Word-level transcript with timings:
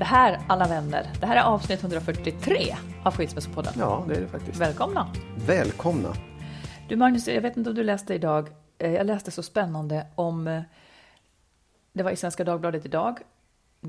Det 0.00 0.04
här, 0.06 0.40
alla 0.48 0.68
vänner, 0.68 1.06
det 1.20 1.26
här 1.26 1.36
är 1.36 1.42
avsnitt 1.42 1.80
143 1.80 2.76
av 3.04 3.14
Skilsmässopodden. 3.16 3.72
Ja, 3.78 4.04
det 4.08 4.14
är 4.14 4.20
det 4.20 4.28
faktiskt. 4.28 4.60
Välkomna! 4.60 5.12
Välkomna. 5.46 6.12
Du 6.88 6.96
Magnus, 6.96 7.28
jag 7.28 7.40
vet 7.40 7.56
inte 7.56 7.70
om 7.70 7.76
du 7.76 7.82
läste 7.82 8.14
idag, 8.14 8.48
eh, 8.78 8.92
jag 8.92 9.06
läste 9.06 9.30
så 9.30 9.42
spännande 9.42 10.06
om, 10.14 10.48
eh, 10.48 10.62
det 11.92 12.02
var 12.02 12.10
i 12.10 12.16
Svenska 12.16 12.44
Dagbladet 12.44 12.84
idag, 12.84 13.18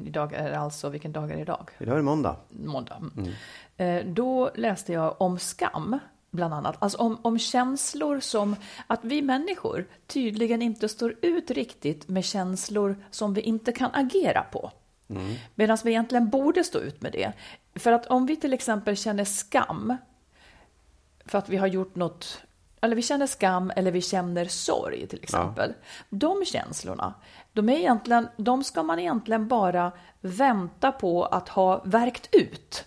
idag 0.05 0.33
är 0.33 0.49
det 0.49 0.59
alltså, 0.59 0.89
vilken 0.89 1.11
dag 1.11 1.31
är 1.31 1.35
det 1.35 1.41
idag? 1.41 1.69
Idag 1.77 1.93
är 1.93 1.97
det 1.97 2.03
måndag. 2.03 2.35
Måndag. 2.49 3.01
Mm. 3.17 3.31
Eh, 3.77 4.13
Då 4.13 4.51
läste 4.55 4.93
jag 4.93 5.21
om 5.21 5.39
skam, 5.39 5.99
bland 6.31 6.53
annat. 6.53 6.75
Alltså 6.79 6.97
om, 6.97 7.17
om 7.21 7.39
känslor 7.39 8.19
som 8.19 8.55
att 8.87 8.99
vi 9.03 9.21
människor 9.21 9.85
tydligen 10.07 10.61
inte 10.61 10.89
står 10.89 11.15
ut 11.21 11.51
riktigt 11.51 12.07
med 12.07 12.25
känslor 12.25 12.95
som 13.11 13.33
vi 13.33 13.41
inte 13.41 13.71
kan 13.71 13.89
agera 13.93 14.43
på. 14.51 14.71
Medan 15.55 15.77
vi 15.83 15.91
egentligen 15.91 16.29
borde 16.29 16.63
stå 16.63 16.79
ut 16.79 17.01
med 17.01 17.11
det. 17.11 17.31
För 17.75 17.91
att 17.91 18.05
om 18.05 18.25
vi 18.25 18.35
till 18.35 18.53
exempel 18.53 18.97
känner 18.97 19.25
skam 19.25 19.97
för 21.25 21.37
att 21.37 21.49
vi 21.49 21.57
har 21.57 21.67
gjort 21.67 21.95
något, 21.95 22.41
eller 22.81 22.95
vi 22.95 23.01
känner 23.01 23.27
skam 23.27 23.71
eller 23.75 23.91
vi 23.91 24.01
känner 24.01 24.45
sorg 24.45 25.07
till 25.07 25.23
exempel. 25.23 25.73
De 26.09 26.45
känslorna, 26.45 27.13
de, 27.53 27.69
är 27.69 27.77
egentligen, 27.77 28.27
de 28.37 28.63
ska 28.63 28.83
man 28.83 28.99
egentligen 28.99 29.47
bara 29.47 29.91
vänta 30.21 30.91
på 30.91 31.25
att 31.25 31.49
ha 31.49 31.81
verkt 31.85 32.29
ut. 32.31 32.85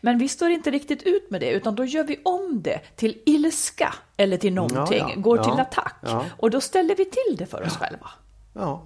Men 0.00 0.18
vi 0.18 0.28
står 0.28 0.50
inte 0.50 0.70
riktigt 0.70 1.02
ut 1.02 1.30
med 1.30 1.40
det, 1.40 1.50
utan 1.50 1.74
då 1.74 1.84
gör 1.84 2.04
vi 2.04 2.20
om 2.24 2.62
det 2.62 2.78
till 2.96 3.22
ilska 3.26 3.94
eller 4.16 4.36
till 4.36 4.54
någonting, 4.54 4.98
Ja, 4.98 5.10
ja, 5.14 5.20
går 5.20 5.36
ja, 5.38 5.44
till 5.44 5.60
attack. 5.60 5.96
ja. 6.00 6.24
Och 6.38 6.50
då 6.50 6.60
ställer 6.60 6.94
vi 6.96 7.04
till 7.04 7.36
det 7.36 7.46
för 7.46 7.62
oss 7.66 7.76
själva. 7.76 8.10
Ja. 8.52 8.82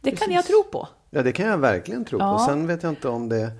Det 0.00 0.10
kan 0.10 0.18
Precis. 0.18 0.34
jag 0.34 0.46
tro 0.46 0.62
på. 0.62 0.88
Ja, 1.10 1.22
det 1.22 1.32
kan 1.32 1.46
jag 1.46 1.58
verkligen 1.58 2.04
tro 2.04 2.18
Ja. 2.18 2.38
på. 2.38 2.44
Sen 2.44 2.66
vet 2.66 2.82
jag 2.82 2.92
inte 2.92 3.08
om 3.08 3.28
det... 3.28 3.50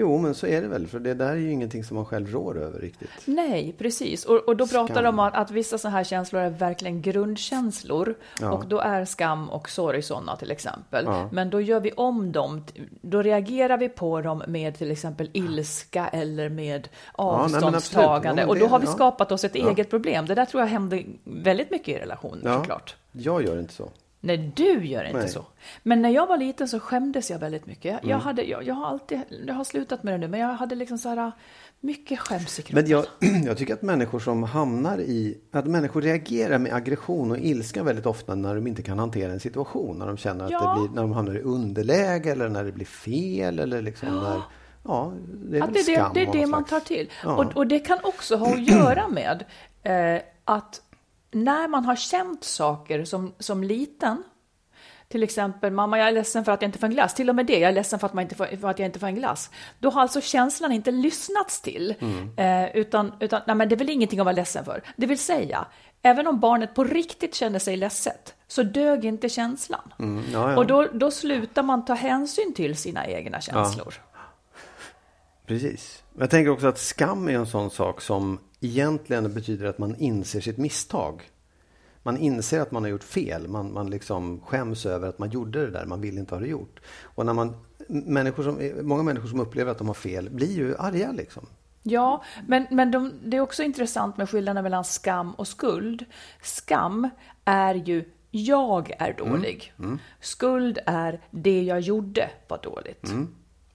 Jo, 0.00 0.18
men 0.18 0.34
så 0.34 0.46
är 0.46 0.62
det 0.62 0.68
väl. 0.68 0.86
För 0.86 0.98
det 1.00 1.14
där 1.14 1.30
är 1.30 1.36
ju 1.36 1.50
ingenting 1.50 1.84
som 1.84 1.94
man 1.96 2.04
själv 2.06 2.30
rår 2.32 2.58
över 2.58 2.80
riktigt. 2.80 3.10
Nej, 3.24 3.74
precis. 3.78 4.24
Och, 4.24 4.36
och 4.48 4.56
då 4.56 4.66
pratar 4.66 4.94
Skam. 4.94 5.04
de 5.04 5.08
om 5.08 5.18
att, 5.18 5.34
att 5.36 5.50
vissa 5.50 5.78
sådana 5.78 5.96
här 5.96 6.04
känslor 6.04 6.42
är 6.42 6.50
verkligen 6.50 7.02
grundkänslor. 7.02 8.14
Ja. 8.40 8.52
Och 8.52 8.66
då 8.66 8.80
är 8.80 9.04
skam 9.04 9.50
och 9.50 9.70
sorg 9.70 10.02
sådana 10.02 10.36
till 10.36 10.50
exempel. 10.50 11.04
Ja. 11.04 11.28
Men 11.32 11.50
då 11.50 11.60
gör 11.60 11.80
vi 11.80 11.92
om 11.92 12.32
dem. 12.32 12.64
Då 13.00 13.22
reagerar 13.22 13.78
vi 13.78 13.88
på 13.88 14.20
dem 14.20 14.42
med 14.48 14.78
till 14.78 14.90
exempel 14.90 15.30
ilska 15.32 16.08
eller 16.08 16.48
med 16.48 16.88
avståndstagande. 17.12 18.42
Ja, 18.42 18.48
och 18.48 18.58
då 18.58 18.66
har 18.66 18.78
vi 18.78 18.86
skapat 18.86 19.32
oss 19.32 19.44
ett 19.44 19.54
eget 19.54 19.90
problem. 19.90 20.26
Det 20.26 20.34
där 20.34 20.44
tror 20.44 20.62
jag 20.62 20.68
händer 20.68 21.04
väldigt 21.24 21.70
mycket 21.70 21.88
i 21.88 21.98
relationer 21.98 22.56
såklart. 22.58 22.96
Jag 23.12 23.44
gör 23.44 23.58
inte 23.58 23.74
så. 23.74 23.88
Nej, 24.20 24.52
du 24.56 24.86
gör 24.86 25.04
inte 25.04 25.18
Nej. 25.18 25.28
så. 25.28 25.44
Men 25.82 26.02
när 26.02 26.10
jag 26.10 26.26
var 26.26 26.36
liten 26.36 26.68
så 26.68 26.80
skämdes 26.80 27.30
jag 27.30 27.38
väldigt 27.38 27.66
mycket. 27.66 27.84
Jag, 27.84 27.94
Mm. 27.98 28.10
jag, 28.10 28.18
hade, 28.18 28.42
jag, 28.42 28.62
jag 28.62 28.74
har 28.74 28.86
alltid, 28.86 29.20
jag 29.46 29.54
har 29.54 29.64
slutat 29.64 30.02
med 30.02 30.14
det 30.14 30.18
nu, 30.18 30.28
men 30.28 30.40
jag 30.40 30.48
hade 30.54 30.74
liksom 30.74 30.98
så 30.98 31.08
här 31.08 31.32
mycket 31.80 32.18
skäms 32.18 32.58
i 32.58 32.62
kroppen. 32.62 32.84
Men 32.84 32.90
jag, 32.90 33.04
jag 33.46 33.58
tycker 33.58 33.74
att 33.74 33.82
människor 33.82 34.18
som 34.20 34.42
hamnar 34.42 34.98
i... 34.98 35.38
Att 35.52 35.66
människor 35.66 36.02
reagerar 36.02 36.58
med 36.58 36.74
aggression 36.74 37.30
och 37.30 37.38
ilska 37.38 37.82
väldigt 37.82 38.06
ofta 38.06 38.34
när 38.34 38.54
de 38.54 38.66
inte 38.66 38.82
kan 38.82 38.98
hantera 38.98 39.32
en 39.32 39.40
situation. 39.40 39.98
När 39.98 40.06
de 40.06 40.16
känner 40.16 40.44
att 40.44 40.50
Ja. 40.50 40.74
det 40.74 40.80
blir... 40.80 40.94
När 40.94 41.02
de 41.02 41.12
hamnar 41.12 41.34
i 41.36 41.40
underläge 41.40 42.30
eller 42.32 42.48
när 42.48 42.64
det 42.64 42.72
blir 42.72 42.86
fel 42.86 43.58
eller 43.58 43.82
liksom 43.82 44.08
när... 44.08 44.40
Ja, 44.84 45.12
det 45.50 45.58
är 45.58 45.62
Att 45.62 45.74
det, 45.74 45.82
det, 45.86 46.10
det 46.14 46.20
är 46.22 46.32
det 46.32 46.46
man 46.46 46.64
tar 46.64 46.80
till. 46.80 47.10
Ja. 47.24 47.36
Och, 47.36 47.56
och 47.56 47.66
det 47.66 47.78
kan 47.78 47.98
också 48.02 48.36
ha 48.36 48.52
att 48.54 48.62
göra 48.68 49.08
med 49.08 49.44
eh, 49.82 50.22
att 50.44 50.80
när 51.30 51.68
man 51.68 51.84
har 51.84 51.96
känt 51.96 52.44
saker 52.44 53.04
som, 53.04 53.34
som 53.38 53.64
liten, 53.64 54.22
till 55.08 55.22
exempel 55.22 55.72
mamma 55.72 55.98
jag 55.98 56.08
är 56.08 56.12
ledsen 56.12 56.44
för 56.44 56.52
att 56.52 56.62
jag 56.62 56.68
inte 56.68 56.78
får 56.78 56.86
en 56.86 56.92
glass, 56.92 57.14
till 57.14 57.28
och 57.28 57.34
med 57.34 57.46
det, 57.46 57.58
jag 57.58 57.68
är 57.68 57.72
ledsen 57.72 57.98
för 57.98 58.06
att, 58.06 58.14
man 58.14 58.22
inte 58.22 58.34
får, 58.34 58.56
för 58.60 58.68
att 58.68 58.78
jag 58.78 58.86
inte 58.86 58.98
får 58.98 59.06
en 59.06 59.14
glass. 59.14 59.50
Då 59.78 59.90
har 59.90 60.02
alltså 60.02 60.20
känslan 60.20 60.72
inte 60.72 60.90
lyssnats 60.90 61.60
till, 61.60 61.94
Mm. 62.00 62.30
eh, 62.36 62.76
utan, 62.76 63.12
utan 63.20 63.42
nej, 63.46 63.56
men 63.56 63.68
det 63.68 63.74
är 63.74 63.76
väl 63.76 63.88
ingenting 63.90 64.20
att 64.20 64.24
vara 64.24 64.36
ledsen 64.36 64.64
för. 64.64 64.82
Det 64.96 65.06
vill 65.06 65.18
säga, 65.18 65.66
även 66.02 66.26
om 66.26 66.40
barnet 66.40 66.74
på 66.74 66.84
riktigt 66.84 67.34
känner 67.34 67.58
sig 67.58 67.76
ledset, 67.76 68.34
så 68.48 68.62
dög 68.62 69.04
inte 69.04 69.28
känslan. 69.28 69.92
Mm, 69.98 70.24
ja, 70.32 70.50
ja. 70.52 70.56
Och 70.58 70.66
då, 70.66 70.86
då 70.92 71.10
slutar 71.10 71.62
man 71.62 71.84
ta 71.84 71.94
hänsyn 71.94 72.54
till 72.54 72.76
sina 72.76 73.06
egna 73.06 73.40
känslor. 73.40 73.94
Precis. 75.46 76.02
Jag 76.18 76.30
tänker 76.30 76.50
också 76.50 76.66
att 76.66 76.78
skam 76.78 77.28
är 77.28 77.32
en 77.32 77.46
sån 77.46 77.70
sak 77.70 78.00
som 78.00 78.38
egentligen 78.60 79.34
betyder 79.34 79.66
att 79.66 79.78
man 79.78 79.96
inser 79.96 80.40
sitt 80.40 80.58
misstag. 80.58 81.22
Man 82.02 82.16
inser 82.16 82.60
att 82.60 82.70
man 82.70 82.82
har 82.82 82.90
gjort 82.90 83.04
fel. 83.04 83.48
Man, 83.48 83.72
man 83.72 83.90
liksom 83.90 84.40
skäms 84.40 84.86
över 84.86 85.08
att 85.08 85.18
man 85.18 85.30
gjorde 85.30 85.66
det 85.66 85.70
där. 85.70 85.86
Man 85.86 86.00
vill 86.00 86.18
inte 86.18 86.34
ha 86.34 86.40
det 86.40 86.48
gjort. 86.48 86.80
Och 87.02 87.26
när 87.26 87.32
man, 87.32 87.56
människor 87.88 88.42
som, 88.42 88.86
många 88.88 89.02
människor 89.02 89.28
som 89.28 89.40
upplever 89.40 89.72
att 89.72 89.78
de 89.78 89.86
har 89.86 89.94
fel 89.94 90.30
blir 90.30 90.56
ju 90.56 90.76
arga. 90.76 91.12
Liksom. 91.12 91.46
Ja, 91.82 92.24
men, 92.46 92.66
men 92.70 92.90
de, 92.90 93.12
det 93.24 93.36
är 93.36 93.40
också 93.40 93.62
intressant 93.62 94.16
med 94.16 94.30
skillnaden 94.30 94.62
mellan 94.62 94.84
skam 94.84 95.34
och 95.34 95.48
skuld. 95.48 96.04
Skam 96.42 97.08
är 97.44 97.74
ju 97.74 98.04
jag 98.30 98.92
är 98.98 99.12
dålig. 99.12 99.72
Skuld 100.20 100.78
är 100.86 101.20
det 101.30 101.62
jag 101.62 101.80
gjorde 101.80 102.30
var 102.48 102.60
dåligt. 102.62 103.10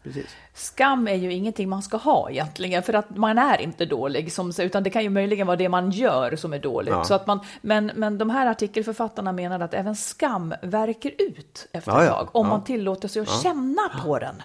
Precis. 0.04 0.36
Skam 0.54 1.08
är 1.08 1.16
ju 1.16 1.34
ingenting 1.34 1.70
man 1.70 1.82
ska 1.82 1.98
ha 1.98 2.30
egentligen, 2.30 2.84
för 2.84 2.94
att 2.94 3.18
man 3.18 3.38
är 3.38 3.62
inte 3.62 3.86
dålig, 3.86 4.32
som, 4.34 4.52
utan 4.60 4.84
det 4.84 4.90
kan 4.90 5.04
ju 5.04 5.10
möjligen 5.10 5.48
vara 5.48 5.58
det 5.58 5.70
man 5.70 5.92
gör 5.92 6.36
som 6.36 6.54
är 6.54 6.60
dåligt. 6.60 6.92
Ja. 6.94 7.04
Så 7.04 7.14
att 7.14 7.28
man, 7.28 7.40
men, 7.62 7.92
men 7.96 8.18
de 8.18 8.30
här 8.30 8.48
artikelförfattarna 8.48 9.32
menar 9.32 9.60
att 9.60 9.74
även 9.74 9.96
skam 9.96 10.54
verkar 10.62 11.12
ut 11.18 11.68
efter 11.72 11.92
Ja, 11.92 12.04
ett 12.04 12.10
tag, 12.10 12.30
om 12.32 12.46
Ja. 12.46 12.50
man 12.50 12.64
tillåter 12.64 13.08
sig 13.08 13.22
att 13.22 13.42
känna 13.44 13.82
på 14.04 14.20
den. 14.20 14.42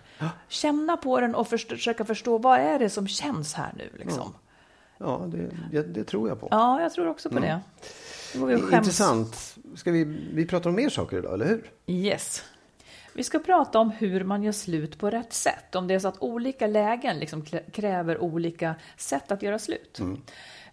Känna 0.49 0.97
på 0.97 1.21
den 1.21 1.35
och 1.35 1.49
först, 1.49 1.69
försöka 1.69 2.05
förstå 2.05 2.39
vad 2.39 2.59
är 2.61 2.79
det 2.79 2.91
som 2.91 3.09
känns 3.09 3.55
här 3.55 3.73
nu. 3.77 3.91
Liksom. 3.99 4.35
Ja, 4.99 5.23
det, 5.27 5.51
det, 5.73 5.83
det 5.95 6.05
tror 6.05 6.29
jag 6.29 6.41
på. 6.41 6.49
Ja, 6.51 6.81
jag 6.83 6.93
tror 6.93 7.09
också 7.09 7.31
på 7.31 7.37
Mm. 7.39 7.49
det. 7.49 7.61
Skäms. 8.59 8.73
Intressant. 8.73 9.57
Ska 9.77 9.91
vi, 9.91 10.05
vi 10.33 10.47
pratar 10.47 10.71
om 10.71 10.77
mer 10.77 10.89
saker 10.89 11.19
idag, 11.19 11.35
eller 11.35 11.47
hur? 11.47 11.71
Yes. 11.87 12.43
Vi 13.19 13.25
ska 13.25 13.39
prata 13.39 13.79
om 13.79 13.91
hur 13.91 14.25
man 14.25 14.43
gör 14.43 14.53
slut 14.53 14.99
på 14.99 15.11
rätt 15.11 15.33
sätt. 15.33 15.75
Om 15.75 15.89
det 15.89 15.95
är 15.95 15.99
så 15.99 16.09
att 16.09 16.23
olika 16.23 16.67
lägen 16.67 17.19
liksom 17.19 17.45
kräver 17.73 18.23
olika 18.23 18.75
sätt 18.97 19.33
att 19.33 19.43
göra 19.43 19.59
slut. 19.59 20.01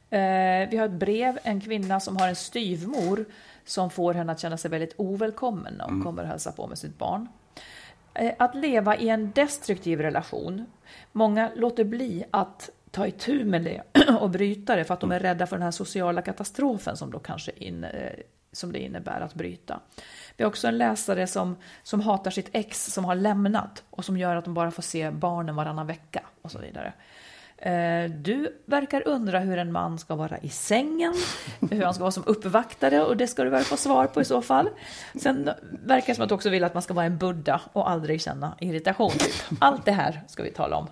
Eh, 0.10 0.70
vi 0.70 0.78
har 0.78 0.86
ett 0.86 0.92
brev, 0.92 1.40
en 1.44 1.62
kvinna 1.62 2.00
som 2.00 2.18
har 2.18 2.28
en 2.28 2.36
styvmor 2.36 3.26
som 3.64 3.90
får 3.90 4.14
henne 4.14 4.32
att 4.32 4.40
känna 4.40 4.58
sig 4.58 4.72
väldigt 4.72 4.94
ovälkommen 4.98 5.74
när 5.74 5.86
hon 5.86 6.04
kommer 6.04 6.22
och 6.22 6.28
hälsar 6.28 6.52
på 6.52 6.68
med 6.68 6.78
sitt 6.78 6.98
barn. 6.98 7.28
Eh, 8.14 8.34
Att 8.40 8.56
leva 8.56 8.98
i 8.98 9.10
en 9.10 9.32
destruktiv 9.32 10.02
relation. 10.02 10.66
Många 11.12 11.52
låter 11.56 11.84
bli 11.84 12.24
att 12.32 12.70
ta 12.92 13.08
itu 13.08 13.46
med 13.46 13.64
det 13.64 13.82
och 14.20 14.30
bryta 14.30 14.76
det 14.76 14.84
för 14.84 14.94
att 14.94 15.00
de 15.02 15.12
är 15.12 15.20
rädda 15.20 15.48
för 15.48 15.56
den 15.56 15.64
här 15.64 15.72
sociala 15.72 16.22
katastrofen 16.22 16.98
som 16.98 17.12
då 17.12 17.20
kanske 17.20 17.52
in, 17.56 17.84
eh, 17.84 18.12
som 18.52 18.72
det 18.72 18.80
innebär 18.80 19.22
att 19.22 19.34
bryta. 19.34 19.80
Vi 20.38 20.44
har 20.44 20.50
också 20.52 20.68
en 20.68 20.78
läsare 20.78 21.28
som, 21.28 21.56
som 21.84 22.02
hatar 22.02 22.32
sitt 22.32 22.50
ex 22.54 22.94
som 22.94 23.06
har 23.06 23.16
lämnat 23.16 23.84
och 23.90 24.06
som 24.06 24.18
gör 24.18 24.36
att 24.36 24.46
de 24.46 24.54
bara 24.54 24.72
får 24.72 24.84
se 24.84 25.12
barnen 25.12 25.56
varannan 25.56 25.88
vecka 25.88 26.22
och 26.42 26.52
så 26.52 26.60
vidare. 26.60 26.94
Eh, 27.58 28.12
Du 28.12 28.62
verkar 28.66 29.08
undra 29.08 29.40
hur 29.40 29.58
en 29.58 29.72
man 29.72 30.00
ska 30.00 30.16
vara 30.16 30.38
i 30.38 30.50
sängen, 30.50 31.14
hur 31.72 31.84
han 31.84 31.94
ska 31.94 32.04
vara 32.04 32.12
som 32.12 32.24
uppvaktare 32.28 33.04
och 33.06 33.18
det 33.18 33.28
ska 33.28 33.44
du 33.44 33.50
väl 33.50 33.64
få 33.64 33.78
svar 33.78 34.08
på 34.08 34.22
i 34.22 34.26
så 34.26 34.42
fall. 34.42 34.70
Sen 35.16 35.50
verkar 35.86 36.08
det 36.08 36.16
som 36.16 36.24
att 36.24 36.30
du 36.30 36.36
också 36.36 36.50
vill 36.50 36.64
att 36.64 36.74
man 36.74 36.84
ska 36.84 36.94
vara 36.94 37.06
en 37.06 37.18
buddha 37.18 37.62
och 37.74 37.90
aldrig 37.90 38.22
känna 38.22 38.56
irritation. 38.60 39.12
Allt 39.60 39.86
det 39.86 39.92
här 39.92 40.22
ska 40.28 40.44
vi 40.44 40.52
tala 40.52 40.78
om. 40.78 40.88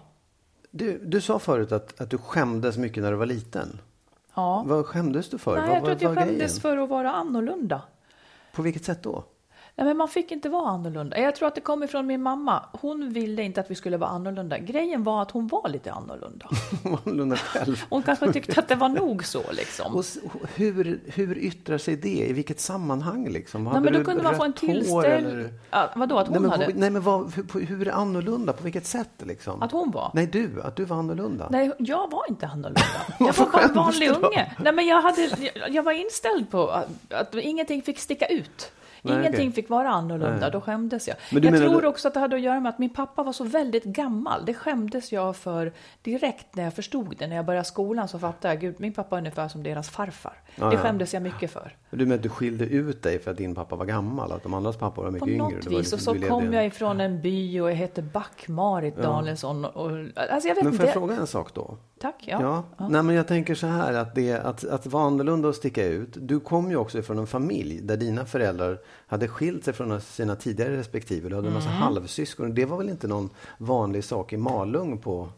Du, 0.72 1.00
du 1.06 1.22
sa 1.22 1.40
förut 1.40 1.72
att, 1.72 2.01
att 2.01 2.10
du 2.10 2.18
skämdes 2.18 2.78
mycket 2.78 3.04
när 3.04 3.12
du 3.12 3.18
var 3.18 3.25
liten. 3.25 3.80
Ja. 4.36 4.63
Vad 4.68 4.86
skämdes 4.86 5.30
du 5.30 5.38
för? 5.38 5.57
Nej, 5.57 5.68
vad, 5.68 5.75
jag 5.75 5.84
tror 5.84 5.92
att 5.92 6.01
jag 6.01 6.16
skämdes 6.16 6.38
grejen? 6.38 6.50
för 6.62 6.78
att 6.78 6.90
vara 6.90 7.12
annorlunda. 7.12 7.81
På 8.54 8.62
vilket 8.62 8.86
sätt 8.86 9.04
då? 9.04 9.24
Nej, 9.75 9.88
men 9.88 9.98
man 9.98 10.08
fick 10.08 10.31
inte 10.31 10.50
vara 10.50 10.70
annorlunda. 10.70 11.20
Jag 11.20 11.36
tror 11.36 11.48
att 11.48 11.56
det 11.56 11.62
kom 11.62 11.84
ifrån 11.84 12.08
min 12.08 12.22
mamma. 12.22 12.66
Hon 12.72 13.10
ville 13.10 13.44
inte 13.44 13.62
att 13.62 13.72
vi 13.72 13.75
skulle 13.75 13.98
vara 13.98 14.10
annorlunda. 14.10 14.58
Grejen 14.58 15.04
var 15.04 15.22
att 15.22 15.31
hon 15.31 15.48
var 15.48 15.70
lite 15.70 15.92
annorlunda. 15.92 16.50
Annorlunda 17.06 17.36
själv. 17.36 17.84
Hon 17.90 18.04
kanske 18.04 18.34
tyckte 18.34 18.60
att 18.60 18.68
det 18.68 18.75
var 18.75 18.90
nog 18.90 19.25
så 19.25 19.44
liksom. 19.52 19.96
Och 19.96 20.06
hur, 20.56 21.00
hur 21.06 21.38
yttrar 21.38 21.78
sig 21.78 21.96
det? 21.96 22.28
I 22.30 22.34
vilket 22.34 22.60
sammanhang 22.60 23.30
liksom? 23.30 23.64
Nej, 23.64 23.74
Hade 23.74 23.84
men 23.84 23.94
då 23.94 24.00
du 24.00 24.06
kunde 24.06 24.24
man 24.24 24.36
få 24.36 24.44
en 24.44 24.52
rött 24.52 24.60
hår, 24.60 24.74
tillställ... 24.74 25.25
eller? 25.25 25.54
Ja, 25.72 25.90
vadå, 25.96 26.18
att 26.18 26.28
hon 26.28 26.34
Nej, 26.34 26.42
men, 26.42 26.52
hade... 26.52 26.74
nej, 26.74 26.90
men 26.90 27.02
vad, 27.02 27.34
hur, 27.34 27.66
hur 27.66 27.92
annorlunda? 27.92 28.54
På 28.54 28.64
vilket 28.64 28.86
sätt 28.86 29.24
liksom? 29.26 29.62
Att 29.62 29.72
hon 29.72 29.92
var? 29.92 30.12
Nej, 30.14 30.28
du. 30.28 30.62
Att 30.62 30.76
du 30.76 30.86
var 30.86 30.98
annorlunda. 30.98 31.48
Nej, 31.50 31.72
jag 31.80 32.12
var 32.12 32.24
inte 32.30 32.48
annorlunda. 32.48 32.81
Jag 33.19 33.34
var 33.34 33.52
bara 33.52 33.62
en 33.62 33.74
vanlig 33.74 34.10
unge. 34.10 34.56
Nej, 34.60 34.74
men 34.74 34.86
jag, 34.86 35.02
hade, 35.02 35.22
jag, 35.22 35.69
jag 35.69 35.84
var 35.84 35.92
inställd 35.92 36.50
på 36.50 36.69
att, 36.69 37.14
att 37.14 37.36
ingenting 37.36 37.81
fick 37.81 38.00
sticka 38.00 38.26
ut. 38.26 38.72
Nej, 39.06 39.14
Ingenting 39.20 39.40
okej. 39.48 39.52
fick 39.52 39.70
vara 39.70 39.90
annorlunda, 39.90 40.38
Nej. 40.42 40.52
då 40.52 40.62
skämdes 40.62 41.08
jag. 41.08 41.18
Men 41.32 41.44
jag 41.44 41.58
tror 41.58 41.82
du- 41.82 41.88
också 41.88 42.08
att 42.08 42.14
det 42.14 42.20
hade 42.20 42.36
att 42.36 42.42
göra 42.42 42.60
med 42.60 42.70
att 42.70 42.80
min 42.80 42.90
pappa 42.90 43.24
var 43.24 43.34
så 43.34 43.44
väldigt 43.44 43.84
gammal. 43.84 44.46
Det 44.46 44.54
skämdes 44.54 45.12
jag 45.12 45.36
för 45.36 45.74
direkt 46.02 46.56
när 46.56 46.64
jag 46.64 46.74
förstod 46.74 47.16
det. 47.20 47.28
När 47.28 47.36
jag 47.36 47.46
började 47.46 47.66
skolan 47.66 48.08
så 48.08 48.20
fattade 48.20 48.54
jag, 48.54 48.62
gud, 48.62 48.76
min 48.78 48.94
pappa 48.94 49.16
är 49.16 49.20
ungefär 49.20 49.48
som 49.48 49.64
deras 49.64 49.90
farfar. 49.90 50.34
Ja, 50.56 50.66
det 50.70 50.76
ja. 50.76 50.80
skämdes 50.82 51.14
jag 51.14 51.24
mycket 51.24 51.52
för. 51.52 51.76
Du 51.90 52.06
menar 52.06 52.16
att 52.16 52.24
du 52.24 52.30
skilde 52.30 52.66
ut 52.66 53.04
dig 53.04 53.20
för 53.20 53.32
att 53.32 53.38
din 53.38 53.56
pappa 53.56 53.76
var 53.76 53.86
gammal? 53.86 54.32
Att 54.32 54.44
de 54.44 54.54
andras 54.54 54.78
pappor 54.78 55.04
var 55.04 55.12
mycket 55.12 55.26
På 55.26 55.30
yngre? 55.30 55.44
något 55.44 55.52
Det 55.64 55.70
var 55.70 55.78
vis. 55.80 55.92
liksom- 55.92 56.14
Och 56.16 56.22
så 56.22 56.28
kom 56.28 56.54
jag 56.54 56.66
ifrån 56.66 57.02
en 57.02 57.22
by 57.22 57.60
och 57.62 57.72
jag 57.72 57.76
hette 57.76 58.02
Back-Marit 58.02 58.96
Danielsson. 58.98 59.66
Och, 59.66 59.90
alltså 60.16 60.48
jag 60.48 60.56
vet 60.56 60.64
Men 60.64 60.74
får 60.74 60.80
jag 60.86 60.90
inte. 60.90 60.92
fråga 61.00 61.16
en 61.16 61.28
sak 61.28 61.54
då? 61.54 61.78
Tack, 62.04 62.16
Ja. 62.28 62.42
ja. 62.42 62.64
ja. 62.78 62.88
Nej, 62.88 63.04
men 63.04 63.16
jag 63.16 63.28
tänker 63.28 63.56
så 63.56 63.68
här 63.68 63.94
att, 63.94 64.16
det, 64.16 64.34
att, 64.34 64.64
att 64.64 64.86
vara 64.86 65.04
annorlunda 65.04 65.48
och 65.48 65.56
sticka 65.56 65.86
ut. 65.86 66.10
Du 66.16 66.40
kom 66.40 66.70
ju 66.70 66.76
också 66.78 67.02
från 67.02 67.18
en 67.18 67.28
familj 67.28 67.82
där 67.82 67.98
dina 67.98 68.26
föräldrar 68.26 68.80
hade 69.08 69.28
skilt 69.28 69.66
sig 69.66 69.74
från 69.74 70.02
sina 70.02 70.36
tidigare 70.36 70.78
respektive. 70.78 71.30
Du 71.30 71.36
hade 71.36 71.48
en 71.48 71.54
massa 71.54 71.70
Mm. 71.70 71.82
halvsyskon. 71.82 72.56
Det 72.56 72.66
var 72.66 72.78
väl 72.78 72.90
inte 72.90 73.08
någon 73.08 73.30
vanlig 73.58 74.04
sak 74.04 74.34
i 74.34 74.38
Malung 74.38 74.98
på 74.98 75.30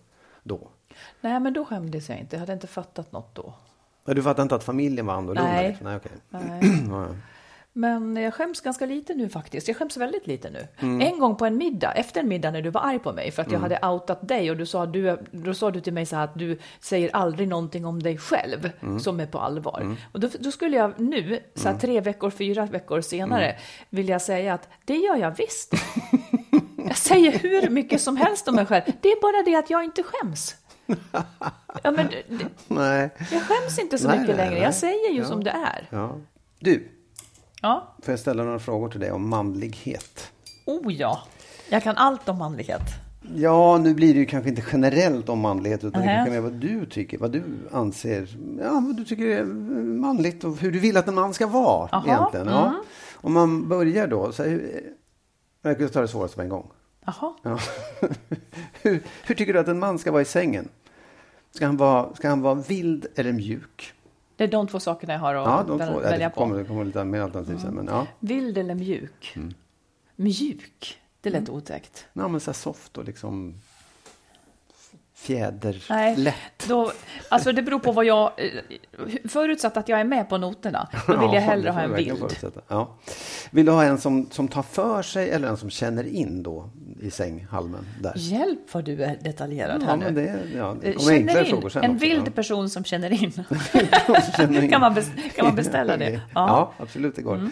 då? 0.43 0.67
Nej, 1.21 1.39
men 1.39 1.53
då 1.53 1.65
skämdes 1.65 2.09
jag 2.09 2.19
inte. 2.19 2.35
Jag 2.35 2.39
hade 2.39 2.53
inte 2.53 2.67
fattat 2.67 3.11
något 3.11 3.35
då. 3.35 3.53
Du 4.05 4.23
fattade 4.23 4.41
inte 4.41 4.55
att 4.55 4.63
familjen 4.63 5.05
var 5.05 5.13
annorlunda? 5.13 5.43
Nej. 5.51 5.67
Liksom. 5.67 5.87
Nej, 5.87 5.95
okej. 5.97 6.11
Nej. 6.29 7.09
Men 7.77 8.15
jag 8.15 8.33
skäms 8.33 8.61
ganska 8.61 8.85
lite 8.85 9.13
nu 9.13 9.29
faktiskt. 9.29 9.67
Jag 9.67 9.77
skäms 9.77 9.97
väldigt 9.97 10.27
lite 10.27 10.49
nu. 10.49 10.67
Mm. 10.79 11.01
En 11.01 11.19
gång 11.19 11.35
på 11.35 11.45
en 11.45 11.57
middag, 11.57 11.91
efter 11.91 12.21
en 12.21 12.27
middag 12.27 12.51
när 12.51 12.61
du 12.61 12.69
var 12.69 12.81
arg 12.81 12.99
på 12.99 13.13
mig 13.13 13.31
för 13.31 13.41
att 13.41 13.51
jag 13.51 13.59
hade 13.59 13.79
outat 13.87 14.27
dig 14.27 14.51
och 14.51 14.57
du 14.57 14.65
sa, 14.65 14.85
du, 14.85 15.17
då 15.31 15.53
sa 15.53 15.71
du 15.71 15.81
till 15.81 15.93
mig 15.93 16.05
så 16.05 16.15
här 16.15 16.23
att 16.23 16.39
du 16.39 16.59
säger 16.79 17.15
aldrig 17.15 17.47
någonting 17.47 17.85
om 17.85 18.03
dig 18.03 18.17
själv 18.17 18.69
Mm. 18.81 18.99
som 18.99 19.19
är 19.19 19.25
på 19.25 19.39
allvar. 19.39 19.97
Och 20.11 20.19
då, 20.19 20.29
då 20.39 20.51
skulle 20.51 20.77
jag 20.77 20.99
nu, 20.99 21.39
så 21.55 21.69
här 21.69 21.77
tre 21.77 22.01
veckor, 22.01 22.29
fyra 22.29 22.65
veckor 22.65 23.01
senare, 23.01 23.45
Mm. 23.49 23.61
vill 23.89 24.09
jag 24.09 24.21
säga 24.21 24.53
att 24.53 24.69
det 24.85 24.95
gör 24.95 25.15
jag 25.15 25.37
visst. 25.37 25.73
jag 26.87 26.97
säger 26.97 27.31
hur 27.39 27.69
mycket 27.69 28.01
som 28.01 28.17
helst 28.17 28.47
om 28.47 28.55
mig 28.55 28.65
själv. 28.65 28.83
Det 29.01 29.09
är 29.11 29.21
bara 29.21 29.43
det 29.51 29.55
att 29.55 29.69
jag 29.69 29.83
inte 29.83 30.03
skäms. 30.03 30.55
Ja, 31.83 31.91
men 31.91 32.07
det, 32.07 32.23
Nej. 32.67 33.09
jag 33.31 33.41
skäms 33.41 33.79
inte 33.79 33.97
så 33.97 34.07
Nej, 34.07 34.19
mycket 34.19 34.37
nej, 34.37 34.49
längre. 34.49 34.63
Jag 34.63 34.73
säger 34.75 35.11
ju 35.11 35.19
Ja. 35.19 35.25
som 35.25 35.43
det 35.43 35.49
är. 35.51 35.87
Ja. 35.89 36.15
Du, 36.59 36.87
Ja. 37.65 37.87
får 38.01 38.11
jag 38.11 38.19
ställa 38.19 38.43
några 38.43 38.59
frågor 38.59 38.89
till 38.89 38.99
dig 38.99 39.11
om 39.11 39.29
manlighet? 39.29 40.31
Oh 40.65 40.93
ja. 40.93 41.19
Jag 41.69 41.83
kan 41.83 41.97
allt 41.97 42.29
om 42.29 42.37
manlighet. 42.37 42.81
Ja, 43.35 43.77
nu 43.77 43.93
blir 43.93 44.13
det 44.13 44.19
ju 44.19 44.25
kanske 44.25 44.49
inte 44.49 44.63
generellt 44.71 45.29
om 45.29 45.39
manlighet 45.39 45.83
utan 45.83 46.01
det 46.01 46.07
Nej. 46.07 46.15
kanske 46.15 46.33
mer 46.33 46.41
vad 46.41 46.53
du 46.53 46.85
tycker, 46.85 47.17
vad 47.17 47.31
du 47.31 47.43
anser, 47.71 48.37
ja, 48.59 48.71
vad 48.71 48.97
du 48.97 49.05
tycker 49.05 49.25
är 49.25 49.43
manligt 49.83 50.43
och 50.43 50.57
hur 50.57 50.71
du 50.71 50.79
vill 50.79 50.97
att 50.97 51.07
en 51.07 51.15
man 51.15 51.33
ska 51.33 51.47
vara 51.47 51.89
Aha, 51.91 52.07
egentligen. 52.07 52.47
Ja. 52.47 52.67
mm. 52.67 52.81
Om 53.13 53.33
man 53.33 53.69
börjar 53.69 54.07
då, 54.07 54.31
så 54.31 54.43
här, 54.43 54.81
jag 55.61 55.77
kan 55.77 55.89
ta 55.89 56.01
det 56.01 56.07
svåraste 56.07 56.35
på 56.35 56.41
en 56.41 56.49
gång. 56.49 56.71
Jaha. 57.05 57.33
Ja. 57.43 57.59
hur, 58.81 59.03
hur 59.23 59.35
tycker 59.35 59.53
du 59.53 59.59
att 59.59 59.67
en 59.67 59.79
man 59.79 59.99
ska 59.99 60.11
vara 60.11 60.21
i 60.21 60.25
sängen? 60.25 60.67
Ska 61.51 61.65
han 61.65 61.77
vara, 61.77 62.15
ska 62.15 62.29
han 62.29 62.41
vara 62.41 62.55
vild 62.55 63.07
eller 63.15 63.31
mjuk? 63.31 63.93
Det 64.35 64.43
är 64.43 64.47
de 64.47 64.67
två 64.67 64.79
sakerna 64.79 65.13
jag 65.13 65.19
har 65.19 65.35
att 65.35 65.45
Ja, 65.47 65.63
de 65.67 65.79
två. 65.79 65.93
Ja, 65.93 65.99
välja 65.99 66.29
det 66.29 66.35
på. 66.35 66.41
kommer, 66.41 66.57
det 66.57 66.65
kommer 66.65 66.85
lite 66.85 67.03
mer 67.03 67.21
alternativ 67.21 67.57
sen. 67.57 67.73
Men 67.73 67.87
ja. 67.87 68.07
Vild 68.19 68.57
eller 68.57 68.75
mjuk? 68.75 69.33
Mm. 69.35 69.53
Mjuk? 70.15 71.01
Det 71.21 71.29
lät 71.29 71.49
otäckt. 71.49 72.05
ja, 72.13 72.27
men 72.27 72.39
så 72.39 72.53
soft 72.53 72.97
och 72.97 73.05
liksom 73.05 73.55
fjäder, 75.15 75.83
Nej, 75.89 76.15
lätt. 76.15 76.35
då, 76.67 76.91
alltså 77.29 77.51
det 77.51 77.61
beror 77.61 77.79
på 77.79 77.91
vad 77.91 78.05
jag... 78.05 78.31
eh, 78.37 78.49
Förutsatt 79.29 79.77
att 79.77 79.89
jag 79.89 79.99
är 79.99 80.03
med 80.03 80.29
på 80.29 80.37
noterna, 80.37 80.87
då 81.07 81.13
vill 81.13 81.21
jag 81.21 81.35
Ja, 81.35 81.39
hellre 81.39 81.69
ha 81.69 81.81
en 81.81 81.95
förutsätta. 82.17 82.61
Ja. 82.67 82.95
Vill 83.51 83.65
du 83.65 83.71
ha 83.71 83.83
en 83.83 83.97
som, 83.97 84.29
som 84.31 84.47
tar 84.47 84.61
för 84.63 85.01
sig 85.01 85.29
eller 85.29 85.47
en 85.47 85.57
som 85.57 85.69
känner 85.69 86.03
in 86.07 86.43
då 86.43 86.69
i 87.01 87.11
sänghalmen? 87.11 87.85
Där? 88.01 88.13
Hjälp 88.15 88.59
vad 88.73 88.83
du 88.85 89.03
är 89.03 89.17
detaljerad 89.21 89.81
Ja, 89.81 89.87
här 89.87 89.97
men 89.97 90.13
nu. 90.13 90.21
det, 90.25 90.57
ja, 90.57 90.75
det 90.81 90.87
Eh, 90.89 90.95
kommer 90.95 91.11
enklare 91.13 91.35
Känner 91.45 91.49
frågor 91.49 91.65
in, 91.65 91.71
sen 91.71 91.83
en 91.83 91.91
också, 91.91 92.05
vild 92.05 92.27
ja. 92.27 92.31
person 92.31 92.69
som 92.69 92.83
känner 92.83 93.23
in. 93.23 93.31
Känner 94.37 94.61
in. 94.63 94.69
kan, 94.69 94.81
man 94.81 94.95
kan 95.35 95.45
man 95.45 95.55
beställa 95.55 95.97
det? 95.97 96.09
Ja, 96.11 96.19
Ja. 96.33 96.57
Mm. 96.57 96.83
absolut 96.87 97.15
det 97.15 97.21
går. 97.21 97.49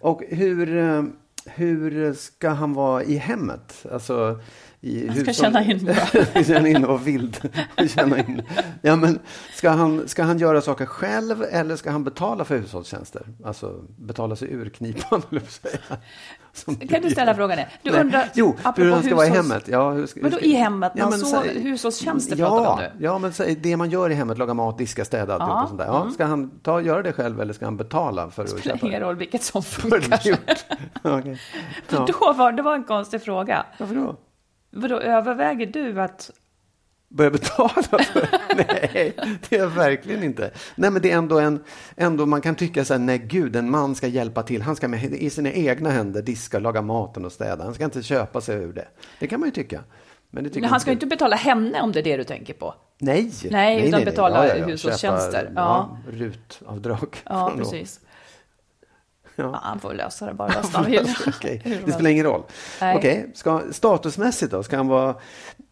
Och 0.00 0.22
hur, 0.28 0.76
eh, 0.78 1.02
hur 1.46 2.14
ska 2.14 2.48
han 2.50 2.72
vara 2.72 3.02
i 3.02 3.16
hemmet? 3.16 3.86
Alltså, 3.92 4.40
i 4.86 5.08
Han 5.08 5.16
ska 5.20 5.32
känna 5.32 5.64
in 5.64 5.84
bara. 5.86 6.44
känna 6.44 6.68
in 6.68 6.84
och 6.84 7.06
vild. 7.06 7.48
känna 7.88 8.18
in. 8.18 8.42
Ja, 8.82 8.96
men 8.96 9.18
ska, 9.54 9.70
han, 9.70 10.08
ska 10.08 10.22
han 10.22 10.38
göra 10.38 10.60
saker 10.60 10.86
själv 10.86 11.42
eller 11.50 11.76
ska 11.76 11.90
han 11.90 12.04
betala 12.04 12.44
för 12.44 12.58
hushållstjänster? 12.58 13.22
Alltså 13.44 13.74
betala 13.98 14.36
sig 14.36 14.52
ur 14.52 14.68
knipan, 14.68 15.22
att 15.36 15.50
säga. 15.50 15.78
Som 16.52 16.76
Kan 16.76 17.02
du 17.02 17.10
ställa 17.10 17.34
frågan? 17.34 17.58
igen? 17.58 17.70
Du 17.82 17.90
Nej. 17.90 18.00
undrar, 18.00 18.30
jo, 18.34 18.56
hur 18.76 18.90
han 18.92 19.02
ska 19.02 19.14
vara 19.16 19.26
i 19.26 19.30
hemmet. 19.30 19.68
Ja, 19.68 19.90
hur 19.90 20.06
ska, 20.06 20.20
hur 20.20 20.30
ska- 20.30 20.40
i 20.40 20.52
hemmet? 20.54 20.92
Man 20.94 21.10
men 21.10 21.18
så- 21.18 21.40
hushållstjänster 21.42 22.36
ja, 22.36 22.48
pratar 22.48 22.70
om 22.72 22.78
nu. 22.78 23.04
Ja, 23.06 23.18
men 23.18 23.32
säg 23.32 23.54
det 23.54 23.76
man 23.76 23.90
gör 23.90 24.10
i 24.10 24.14
hemmet, 24.14 24.38
laga 24.38 24.54
mat, 24.54 24.78
diska, 24.78 25.04
städa, 25.04 25.36
Ja, 25.40 25.62
och 25.62 25.68
sånt 25.68 25.80
där. 25.80 25.86
Ja, 25.86 26.10
Ska 26.14 26.24
han 26.24 26.50
ta, 26.62 26.80
göra 26.80 27.02
det 27.02 27.12
själv 27.12 27.40
eller 27.40 27.52
ska 27.52 27.64
han 27.64 27.76
betala 27.76 28.30
för 28.30 28.42
att 28.42 28.48
spelar 28.50 28.62
köpa 28.76 28.86
ingen 28.86 29.00
det? 29.00 29.06
roll 29.06 29.16
vilket 29.16 29.42
som 29.42 29.60
det 29.60 29.66
funkar. 29.66 30.38
Okej. 31.02 31.40
Ja. 31.88 32.06
Då 32.20 32.32
var, 32.32 32.52
det 32.52 32.62
var 32.62 32.74
en 32.74 32.84
konstig 32.84 33.22
fråga. 33.22 33.66
Varför 33.78 33.94
då? 33.94 34.16
Vadå, 34.70 35.00
överväger 35.00 35.66
du 35.66 36.00
att... 36.00 36.30
Börja 37.08 37.30
betala 37.30 37.68
för 37.68 37.98
Nej, 38.56 39.16
det 39.48 39.56
är 39.56 39.60
jag 39.60 39.68
verkligen 39.68 40.22
inte. 40.22 40.50
Nej, 40.74 40.90
men 40.90 41.02
det 41.02 41.10
är 41.10 41.16
ändå 41.18 41.38
en, 41.38 41.64
ändå 41.96 42.26
man 42.26 42.40
kan 42.40 42.54
tycka 42.54 42.84
så 42.84 42.94
här, 42.94 42.98
nej 42.98 43.18
gud, 43.18 43.56
en 43.56 43.70
man 43.70 43.94
ska 43.94 44.06
hjälpa 44.06 44.42
till. 44.42 44.62
Han 44.62 44.76
ska 44.76 44.88
med, 44.88 45.04
i 45.04 45.30
sina 45.30 45.52
egna 45.52 45.90
händer 45.90 46.22
diska, 46.22 46.58
laga 46.58 46.82
maten 46.82 47.24
och 47.24 47.32
städa. 47.32 47.64
Han 47.64 47.74
ska 47.74 47.84
inte 47.84 48.02
köpa 48.02 48.40
sig 48.40 48.56
ur 48.56 48.72
det. 48.72 48.88
Det 49.20 49.26
kan 49.26 49.40
man 49.40 49.48
ju 49.48 49.52
tycka. 49.52 49.84
Men 50.30 50.50
Nej, 50.54 50.64
han 50.64 50.80
ska 50.80 50.90
ju 50.90 50.94
inte 50.94 51.06
betala 51.06 51.36
henne 51.36 51.80
om 51.80 51.92
det 51.92 52.00
är 52.00 52.02
det 52.02 52.16
du 52.16 52.24
tänker 52.24 52.54
på. 52.54 52.74
Nej, 52.98 53.32
Nej, 53.50 53.88
utan 53.88 54.04
betala 54.04 54.54
hushållstjänster. 54.54 55.40
Köpa, 55.42 55.52
Ja. 55.54 55.98
ja, 56.06 56.12
rutavdrag. 56.12 57.16
Ja, 57.24 57.52
precis. 57.58 58.00
Ja, 59.36 59.60
han 59.62 59.80
får 59.80 59.94
lösa 59.94 60.26
det 60.26 60.34
bara 60.34 60.48
bäst 60.48 60.72
han 60.74 60.84
vill. 60.84 61.14
Som 61.14 61.32
Det 61.62 61.92
spelar 61.92 62.10
ingen 62.10 62.24
roll. 62.24 62.42
Okej, 62.96 63.30
ska, 63.34 63.62
statusmässigt 63.70 64.52
då? 64.52 64.62
Ska 64.62 64.76
han 64.76 64.88
vara 64.88 65.08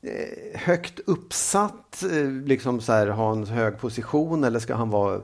eh, 0.03 0.61
högt 0.61 1.01
uppsatt, 1.07 2.03
eh, 2.03 2.31
liksom 2.47 2.81
så 2.81 2.93
här, 2.93 3.07
ha 3.07 3.33
en 3.33 3.47
hög 3.47 3.79
position 3.79 4.45
eller 4.45 4.59
ska 4.59 4.75
han 4.75 4.91
vara 4.91 5.15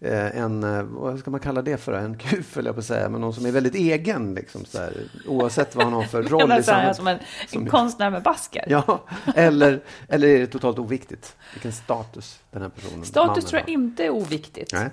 eh, 0.00 0.36
en, 0.36 0.88
vad 0.94 1.18
ska 1.18 1.30
man 1.30 1.40
kalla 1.40 1.62
det 1.62 1.76
för, 1.76 1.92
en 1.92 2.18
kuf 2.18 2.56
eller 2.56 2.68
jag 2.68 2.74
på 2.74 2.80
att 2.80 2.86
säga, 2.86 3.08
men 3.08 3.20
någon 3.20 3.34
som 3.34 3.46
är 3.46 3.50
väldigt 3.52 3.74
egen, 3.74 4.34
liksom 4.34 4.64
så 4.64 4.78
här, 4.78 4.92
oavsett 5.26 5.74
vad 5.76 5.84
han 5.84 5.92
har 5.92 6.02
för 6.02 6.22
roll 6.28 6.52
i 6.58 6.62
samhället. 6.62 6.96
som 6.96 7.06
en 7.06 7.18
Som- 7.48 7.66
konstnär 7.66 8.10
med 8.10 8.22
basker. 8.22 8.64
Ja, 8.68 9.04
eller, 9.34 9.80
eller 10.08 10.28
är 10.28 10.38
det 10.38 10.46
totalt 10.46 10.78
oviktigt? 10.78 11.36
Vilken 11.54 11.72
status 11.72 12.40
den 12.50 12.62
här 12.62 12.68
personen 12.68 13.04
Status 13.04 13.44
tror 13.44 13.58
jag 13.60 13.66
har? 13.66 13.72
inte 13.72 14.04
är 14.04 14.10
oviktigt. 14.10 14.72
Nej. 14.72 14.90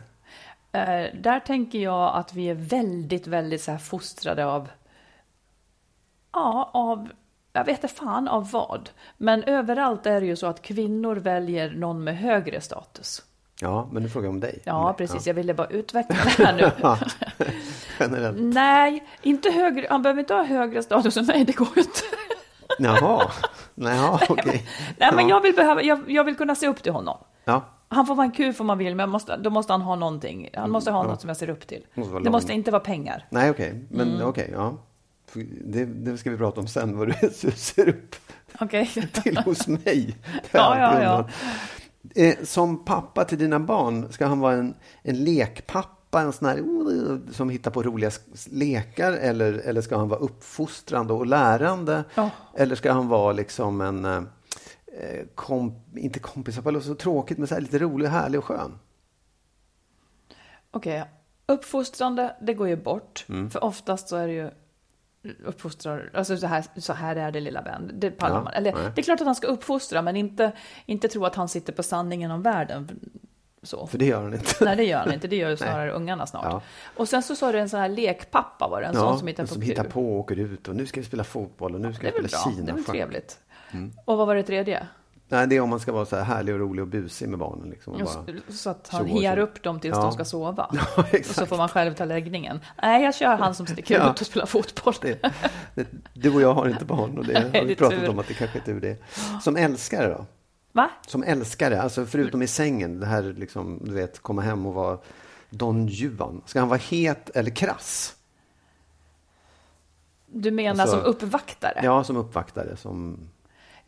Eh, 0.77 1.19
där 1.21 1.39
tänker 1.39 1.79
jag 1.79 2.15
att 2.15 2.33
vi 2.33 2.49
är 2.49 2.55
väldigt, 2.55 3.27
väldigt 3.27 3.61
så 3.61 3.71
här 3.71 3.77
fostrade 3.77 4.45
av, 4.45 4.69
ja, 6.33 6.69
av, 6.73 7.09
jag 7.53 7.65
vet 7.65 7.83
inte 7.83 7.95
fan 7.95 8.27
av 8.27 8.51
vad. 8.51 8.89
Men 9.17 9.43
överallt 9.43 10.05
är 10.05 10.21
det 10.21 10.27
ju 10.27 10.35
så 10.35 10.47
att 10.47 10.61
kvinnor 10.61 11.15
väljer 11.15 11.69
någon 11.71 12.03
med 12.03 12.17
högre 12.17 12.61
status. 12.61 13.23
Ja, 13.61 13.89
men 13.91 14.03
nu 14.03 14.09
frågar 14.09 14.25
jag 14.25 14.33
om 14.33 14.39
dig. 14.39 14.59
Ja, 14.63 14.93
precis. 14.97 15.27
Jag 15.27 15.33
ville 15.33 15.53
bara 15.53 15.67
utveckla 15.67 16.15
det 16.23 16.43
här 16.45 16.53
nu. 16.53 16.71
Ja. 16.81 16.97
Generellt. 17.99 18.37
Nej, 18.39 19.07
inte 19.21 19.49
högre. 19.51 19.87
Han 19.89 20.01
behöver 20.01 20.19
inte 20.19 20.33
ha 20.33 20.43
högre 20.43 20.83
status 20.83 21.17
än 21.17 21.25
mig, 21.25 21.43
det 21.45 21.53
går 21.55 21.67
ju 21.75 21.81
inte. 21.81 21.99
Jaha, 22.79 23.31
Jaha 23.75 24.19
okej. 24.29 24.67
Nej, 24.97 25.11
men 25.15 25.27
Ja. 25.29 25.35
jag 25.35 25.41
vill, 25.41 25.55
behöva, 25.55 25.81
jag, 25.83 26.11
jag 26.11 26.23
vill 26.23 26.35
kunna 26.35 26.55
se 26.55 26.67
upp 26.67 26.83
till 26.83 26.91
honom. 26.91 27.17
Ja, 27.45 27.65
Han 27.89 28.05
får 28.05 28.15
vara 28.15 28.25
en 28.25 28.31
kuf 28.31 28.61
om 28.61 28.67
man 28.67 28.77
vill, 28.77 28.95
men 28.95 29.09
måste, 29.09 29.37
då 29.37 29.49
måste 29.49 29.73
han 29.73 29.81
ha 29.81 29.95
någonting. 29.95 30.49
Han 30.53 30.71
måste 30.71 30.91
ha 30.91 31.03
något 31.03 31.21
som 31.21 31.27
jag 31.27 31.37
ser 31.37 31.49
upp 31.49 31.67
till. 31.67 31.85
Måste 31.93 32.19
det 32.19 32.29
måste 32.29 32.53
inte 32.53 32.71
vara 32.71 32.79
pengar. 32.83 33.25
nej 33.29 33.49
okej. 33.49 33.85
Men 33.89 34.11
Mm. 34.15 34.27
okej, 34.27 34.49
ja. 34.53 34.77
Det, 35.65 35.85
det 35.85 36.17
ska 36.17 36.31
vi 36.31 36.37
prata 36.37 36.61
om 36.61 36.67
sen, 36.67 36.97
vad 36.97 37.07
du 37.07 37.29
ser 37.55 37.89
upp 37.89 38.15
Okej. 38.59 38.85
till 39.23 39.37
hos 39.37 39.67
mig. 39.67 40.15
Ja, 40.51 40.79
ja, 40.79 41.03
ja. 41.03 41.27
Eh, 42.23 42.35
Som 42.43 42.85
pappa 42.85 43.23
till 43.25 43.37
dina 43.37 43.59
barn, 43.59 44.11
ska 44.11 44.25
han 44.27 44.39
vara 44.39 44.53
en, 44.53 44.73
en 45.01 45.23
lekpappa, 45.23 46.21
en 46.21 46.33
sån 46.33 46.47
här 46.47 46.63
som 47.33 47.49
hittar 47.49 47.71
på 47.71 47.83
roliga 47.83 48.11
lekar 48.51 49.11
eller, 49.13 49.53
eller 49.53 49.81
ska 49.81 49.97
han 49.97 50.09
vara 50.09 50.19
uppfostrande 50.19 51.13
och 51.13 51.25
lärande? 51.25 52.03
Ja. 52.15 52.29
Eller 52.55 52.75
ska 52.75 52.91
han 52.91 53.07
vara 53.07 53.31
liksom 53.33 53.81
en, 53.81 54.05
eh, 54.05 54.21
kom, 55.35 55.75
inte 55.95 56.19
kompis, 56.19 56.55
det 56.55 56.71
låter 56.71 56.87
så 56.87 56.95
tråkigt, 56.95 57.37
men 57.37 57.47
så 57.47 57.59
lite 57.59 57.79
rolig, 57.79 58.07
härlig 58.07 58.39
och 58.39 58.45
skön? 58.45 58.79
Okej, 60.71 61.03
uppfostrande, 61.45 62.35
det 62.41 62.53
går 62.53 62.67
ju 62.67 62.75
bort. 62.75 63.25
Mm. 63.29 63.49
För 63.49 63.63
oftast 63.63 64.09
så 64.09 64.15
är 64.15 64.27
det 64.27 64.33
ju 64.33 64.49
uppfostrar, 65.45 66.09
alltså 66.13 66.37
så 66.37 66.47
här, 66.47 66.63
så 66.75 66.93
här 66.93 67.15
är 67.15 67.31
det 67.31 67.39
lilla 67.39 67.61
vän. 67.61 67.91
Det 67.93 68.11
pallar 68.11 68.35
Ja, 68.35 68.43
man. 68.43 68.53
Eller, 68.53 68.73
nej. 68.73 68.91
det 68.95 69.01
är 69.01 69.03
klart 69.03 69.21
att 69.21 69.25
han 69.25 69.35
ska 69.35 69.47
uppfostra, 69.47 70.01
men 70.01 70.15
inte, 70.15 70.51
inte 70.85 71.07
tro 71.07 71.25
att 71.25 71.35
han 71.35 71.49
sitter 71.49 71.73
på 71.73 71.83
sanningen 71.83 72.31
om 72.31 72.41
världen. 72.41 72.99
Så. 73.63 73.87
För 73.87 73.97
det 73.97 74.05
gör 74.05 74.23
han 74.23 74.33
inte. 74.33 74.65
Nej, 74.65 74.75
det 74.75 74.83
gör 74.83 74.99
han 74.99 75.13
inte. 75.13 75.27
Det 75.27 75.35
gör 75.35 75.49
ju 75.49 75.57
snarare 75.57 75.91
ungarna 75.91 76.27
snart. 76.27 76.45
Ja. 76.45 76.61
Och 76.95 77.09
sen 77.09 77.23
så 77.23 77.35
sa 77.35 77.51
du 77.51 77.59
en 77.59 77.69
sån 77.69 77.79
här 77.79 77.89
lekpappa 77.89 78.67
var 78.67 78.81
det, 78.81 78.87
en 78.87 78.93
sån 78.93 79.19
som 79.19 79.27
hittar 79.27 79.43
på 79.43 79.53
som 79.53 79.61
hittar 79.61 79.83
på 79.83 80.13
och 80.13 80.19
åker 80.19 80.39
ut 80.39 80.67
och 80.67 80.75
nu 80.75 80.85
ska 80.85 80.99
vi 80.99 81.05
spela 81.05 81.23
fotboll 81.23 81.75
och 81.75 81.81
nu 81.81 81.93
ska 81.93 82.03
vi 82.03 82.11
spela 82.11 82.27
Kina. 82.27 82.65
det 82.65 82.71
är 82.71 82.75
väl 82.75 82.83
trevligt. 82.83 83.39
Mm. 83.71 83.91
Och 84.05 84.17
vad 84.17 84.27
var 84.27 84.35
det 84.35 84.43
tredje? 84.43 84.87
Nej, 85.29 85.47
det 85.47 85.55
är 85.55 85.61
om 85.61 85.69
man 85.69 85.79
ska 85.79 85.91
vara 85.91 86.05
så 86.05 86.15
här 86.15 86.23
härlig 86.23 86.53
och 86.53 86.59
rolig 86.59 86.81
och 86.81 86.87
busig 86.87 87.29
med 87.29 87.39
barnen. 87.39 87.69
Liksom, 87.69 87.93
och 87.93 87.99
bara... 87.99 88.25
så 88.49 88.69
att 88.69 88.89
han 88.91 89.07
tjo. 89.07 89.35
upp 89.41 89.63
dem 89.63 89.79
tills 89.79 89.95
Ja. 89.95 90.01
de 90.01 90.11
ska 90.11 90.25
sova. 90.25 90.69
Ja, 90.97 91.03
och 91.19 91.25
så 91.25 91.45
får 91.45 91.57
man 91.57 91.69
själv 91.69 91.93
ta 91.93 92.05
läggningen. 92.05 92.59
Nej, 92.81 93.03
jag 93.03 93.15
kör 93.15 93.35
han 93.37 93.55
som 93.55 93.65
sticker 93.67 93.95
Ja. 93.99 94.11
ut 94.11 94.21
och 94.21 94.27
spelar 94.27 94.45
fotboll. 94.45 94.93
Det, 95.01 95.21
det, 95.75 95.87
du 96.13 96.33
och 96.35 96.41
jag 96.41 96.53
har 96.53 96.67
inte 96.69 96.85
barn 96.85 97.17
och 97.17 97.25
det 97.25 97.33
Nej, 97.39 97.43
har 97.43 97.51
det 97.51 97.65
vi 97.65 97.71
är 97.71 97.75
pratat 97.75 97.99
tur. 97.99 98.09
om 98.09 98.19
att 98.19 98.27
det 98.27 98.33
kanske 98.33 98.59
är 98.59 98.63
tur 98.63 98.81
det. 98.81 98.97
Som 99.41 99.55
älskare 99.55 100.07
då? 100.09 100.25
Va? 100.71 100.89
Som 101.07 101.23
älskare, 101.23 101.81
alltså 101.81 102.05
förutom 102.05 102.41
i 102.41 102.47
sängen, 102.47 102.99
det 102.99 103.05
här 103.05 103.23
liksom, 103.23 103.79
du 103.85 103.93
vet, 103.93 104.19
komma 104.19 104.41
hem 104.41 104.65
och 104.65 104.73
vara 104.73 104.97
Don 105.49 105.87
Juan. 105.87 106.41
Ska 106.45 106.59
han 106.59 106.69
vara 106.69 106.79
het 106.89 107.29
eller 107.29 107.51
krass? 107.51 108.15
Du 110.25 110.51
menar 110.51 110.83
Alltså- 110.83 110.97
som 110.97 111.05
uppvaktare? 111.05 111.79
Ja, 111.83 112.03
som 112.03 112.17
uppvaktare. 112.17 112.75
Som, 112.77 113.19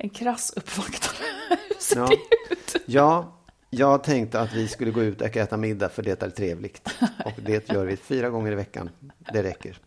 En 0.01 0.09
krass 0.09 0.53
uppvaktare? 0.55 1.27
Hur 1.69 1.75
ser 1.79 1.99
ja. 1.99 2.07
det 2.07 2.15
ut? 2.53 2.75
ja, 2.85 3.33
jag 3.69 4.03
tänkte 4.03 4.39
att 4.41 4.53
vi 4.53 4.67
skulle 4.67 4.91
gå 4.91 5.01
ut 5.03 5.21
och 5.21 5.37
äta 5.37 5.57
middag 5.57 5.89
för 5.89 6.03
det 6.03 6.23
är 6.23 6.29
trevligt. 6.29 6.89
Och 7.25 7.33
det 7.41 7.69
gör 7.69 7.85
vi 7.85 7.97
fyra 7.97 8.29
gånger 8.29 8.51
i 8.51 8.55
veckan. 8.55 8.89
Det 9.33 9.43
räcker. 9.43 9.77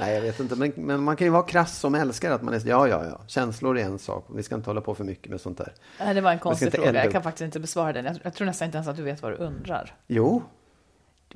Nej, 0.00 0.14
jag 0.14 0.20
vet 0.22 0.40
inte. 0.40 0.56
Men, 0.56 0.72
men 0.76 1.02
man 1.02 1.16
kan 1.16 1.26
ju 1.26 1.30
vara 1.30 1.42
krass 1.42 1.78
som 1.78 1.94
älskare. 1.94 2.34
Att 2.34 2.42
man 2.42 2.54
är, 2.54 2.62
ja, 2.66 2.88
ja, 2.88 3.04
ja. 3.04 3.20
Känslor 3.26 3.78
är 3.78 3.84
en 3.84 3.98
sak. 3.98 4.26
Vi 4.34 4.42
ska 4.42 4.54
inte 4.54 4.70
hålla 4.70 4.80
på 4.80 4.94
för 4.94 5.04
mycket 5.04 5.30
med 5.30 5.40
sånt 5.40 5.58
där. 5.58 5.72
Nej, 6.00 6.14
det 6.14 6.20
var 6.20 6.32
en 6.32 6.38
konstig 6.38 6.72
fråga. 6.72 7.04
Jag 7.04 7.12
kan 7.12 7.22
faktiskt 7.22 7.42
inte 7.44 7.60
besvara 7.60 7.92
den. 7.92 8.04
Jag, 8.04 8.16
jag 8.22 8.34
tror 8.34 8.46
nästan 8.46 8.66
inte 8.66 8.76
ens 8.78 8.88
att 8.88 8.96
du 8.96 9.02
vet 9.02 9.22
vad 9.22 9.32
du 9.32 9.36
undrar. 9.36 9.94
Jo. 10.06 10.42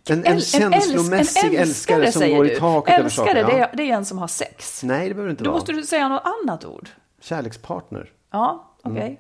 En, 0.09 0.19
En- 0.19 0.33
en 0.33 0.41
känslomässig 0.41 1.55
en 1.55 1.61
älskare 1.63 2.13
som 2.13 2.21
säger 2.21 2.37
går 2.37 2.45
du. 2.45 2.53
i 2.53 2.57
taket 2.57 2.95
över 2.95 3.05
Älskare, 3.05 3.27
saker. 3.27 3.45
det, 3.45 3.59
Ja. 3.59 3.67
är, 3.67 3.77
det 3.77 3.83
är 3.91 3.95
en 3.95 4.05
som 4.05 4.19
har 4.19 4.29
sex. 4.29 4.83
Nej, 4.83 5.09
det 5.09 5.15
behöver 5.15 5.31
inte 5.31 5.45
Då 5.45 5.51
vara. 5.51 5.59
måste 5.61 5.73
du 5.73 5.83
säga 5.83 6.09
något 6.09 6.23
annat 6.45 6.65
ord. 6.65 6.89
Kärlekspartner. 7.21 8.13
Ja, 8.31 8.75
okej. 8.83 9.03
Mm. 9.07 9.17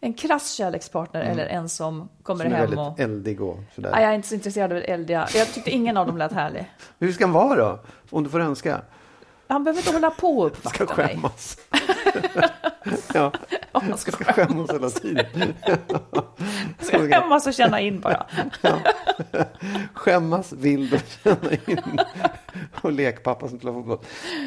En 0.00 0.14
krass 0.14 0.52
kärlekspartner 0.52 1.20
eller 1.20 1.46
en 1.46 1.68
som 1.68 2.08
kommer 2.22 2.44
Som 2.44 2.52
är 2.52 2.56
hem 2.56 2.60
väldigt 2.70 2.78
och... 2.78 3.00
eldig 3.00 3.40
och 3.40 3.58
sådär. 3.74 3.90
Nej, 3.90 4.02
jag 4.02 4.10
är 4.10 4.14
inte 4.14 4.28
så 4.28 4.34
intresserad 4.34 4.72
av 4.72 4.78
eldiga. 4.78 5.28
Jag 5.34 5.52
tyckte 5.52 5.70
ingen 5.70 5.96
av 5.96 6.06
dem 6.06 6.18
lät 6.18 6.32
härlig. 6.32 6.72
Hur 6.98 7.12
ska 7.12 7.24
han 7.24 7.32
vara 7.32 7.56
då? 7.56 7.78
Om 8.10 8.24
du 8.24 8.30
får 8.30 8.40
önska. 8.40 8.80
Han 9.48 9.64
behöver 9.64 9.80
inte 9.80 9.92
hålla 9.92 10.10
på 10.10 10.38
och 10.38 10.56
Ska 10.64 10.84
uppvakta 10.84 10.96
mig. 11.02 11.08
skämmas. 11.14 11.58
ja, 13.14 13.32
Om 13.72 13.82
han 13.88 13.98
ska 13.98 14.12
ska 14.12 14.24
skämmas 14.32 14.70
hela 14.72 14.90
tiden. 14.90 15.26
Ska 16.80 16.98
skämmas 16.98 17.46
och 17.46 17.54
känna 17.54 17.80
in 17.80 18.00
bara. 18.00 18.26
Skämmas, 19.94 20.52
vild 20.52 20.94
och 20.94 21.00
känna 21.24 21.52
in. 21.66 21.98
Och 22.80 22.92
lekpappa 22.92 23.48
som 23.48 23.58
spelar 23.58 23.72
fotboll. 23.74 23.98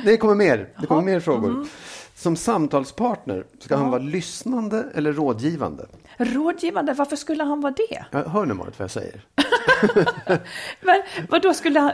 Det 0.06 0.18
kommer 0.18 0.36
mer. 0.36 0.70
Det 0.82 0.88
kommer 0.88 1.02
mer 1.02 1.20
frågor. 1.20 1.50
Mm. 1.50 1.68
Som 2.18 2.36
samtalspartner, 2.36 3.46
ska 3.60 3.76
han 3.76 3.90
vara 3.90 4.02
lyssnande 4.02 4.86
eller 4.96 5.14
rådgivande? 5.14 5.86
Rådgivande, 6.18 6.94
varför 6.94 7.16
skulle 7.16 7.44
han 7.44 7.62
vara 7.62 7.74
det? 7.74 8.06
Jag 8.12 8.24
hör 8.24 8.46
nu 8.46 8.54
Marit 8.54 8.80
vad 8.80 8.84
jag 8.84 8.92
säger. 8.92 9.22
Men 10.82 11.02
vad 11.30 11.42
då 11.42 11.54
skulle 11.54 11.80
han... 11.80 11.92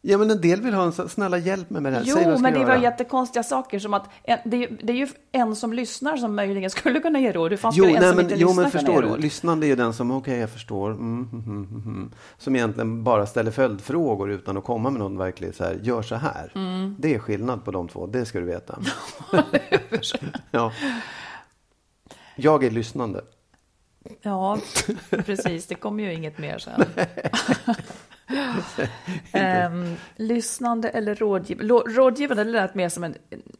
Ja, 0.00 0.18
men 0.18 0.30
en 0.30 0.40
del 0.40 0.60
vill 0.62 0.74
ha 0.74 0.82
en 0.82 0.92
så- 0.92 1.08
snälla 1.08 1.38
hjälp 1.38 1.70
med 1.70 1.82
det 1.82 1.90
här. 1.90 2.04
Säg 2.04 2.14
vad 2.14 2.22
Jo, 2.22 2.28
jag 2.30 2.38
ska 2.38 2.42
men 2.42 2.52
det 2.52 2.64
var 2.64 2.72
göra. 2.74 2.82
jättekonstiga 2.82 3.42
saker 3.42 3.78
som 3.78 3.94
att 3.94 4.08
en, 4.22 4.38
det, 4.44 4.64
är, 4.64 4.78
det 4.82 4.92
är 4.92 4.96
ju 4.96 5.08
en 5.32 5.56
som 5.56 5.72
lyssnar 5.72 6.16
som 6.16 6.34
möjligen 6.36 6.70
skulle 6.70 7.00
kunna 7.00 7.20
ge 7.20 7.32
råd. 7.32 7.50
Hur 7.50 7.56
fan 7.56 7.72
Jo, 7.74 7.84
skulle 7.84 7.96
en 7.96 8.00
nej, 8.02 8.08
som 8.10 8.16
men, 8.16 8.24
inte 8.24 8.34
jo, 8.40 8.48
lyssnar 8.48 8.62
men 8.62 8.70
förstår 8.72 9.02
du? 9.02 9.16
Lyssnande 9.16 9.66
är 9.66 9.68
ju 9.68 9.76
den 9.76 9.92
som, 9.92 10.10
okej, 10.10 10.38
jag 10.38 10.50
förstår. 10.50 10.90
Mm, 10.90 11.28
mm, 11.32 11.44
mm, 11.46 11.64
mm, 11.70 11.82
mm. 11.86 12.12
Som 12.38 12.56
egentligen 12.56 13.04
bara 13.04 13.26
ställer 13.26 13.50
följdfrågor 13.50 14.30
utan 14.30 14.56
att 14.56 14.64
komma 14.64 14.90
med 14.90 14.98
någon 15.00 15.18
verklig 15.18 15.54
så 15.54 15.64
här, 15.64 15.78
gör 15.82 16.02
så 16.02 16.14
här. 16.14 16.52
Mm. 16.54 16.96
Det 16.98 17.14
är 17.14 17.18
skillnad 17.18 17.64
på 17.64 17.70
de 17.70 17.88
två, 17.88 18.06
det 18.06 18.24
ska 18.26 18.40
du 18.40 18.46
veta. 18.46 18.78
ja. 20.50 20.72
Jag 22.36 22.64
är 22.64 22.70
lyssnande. 22.70 23.24
Ja, 24.22 24.58
precis. 25.10 25.66
Det 25.66 25.74
kommer 25.74 26.04
ju 26.04 26.14
inget 26.14 26.38
mer 26.38 26.58
sen. 26.58 26.84
Ehm, 29.32 29.96
lyssnande 30.16 30.88
eller 30.88 31.14
rådgivande? 31.14 31.74
Rådgivande 31.74 32.44
lät 32.44 32.74
mer 32.74 32.88
som, 32.88 33.04
en, 33.04 33.14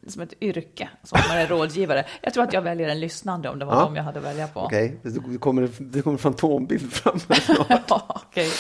som 0.06 0.22
ett 0.22 0.32
yrke, 0.42 0.88
som 1.02 1.18
man 1.28 1.38
är 1.38 1.46
rådgivare. 1.46 2.04
Jag 2.20 2.34
tror 2.34 2.44
att 2.44 2.52
jag 2.52 2.62
väljer 2.62 2.88
en 2.88 3.00
lyssnande 3.00 3.48
om 3.48 3.58
det 3.58 3.64
var 3.64 3.74
Ja. 3.74 3.80
dem 3.80 3.96
jag 3.96 4.02
hade 4.02 4.18
att 4.18 4.24
välja 4.24 4.48
på. 4.48 4.60
Okej, 4.60 5.00
det 5.02 5.38
kommer, 5.38 5.68
det 5.78 6.02
kommer 6.02 6.14
en 6.14 6.18
fantombild 6.18 6.92
fram 6.92 7.18
här 7.28 7.40
snart. 7.54 7.82
Ja, 7.88 8.02
okej. 8.28 8.50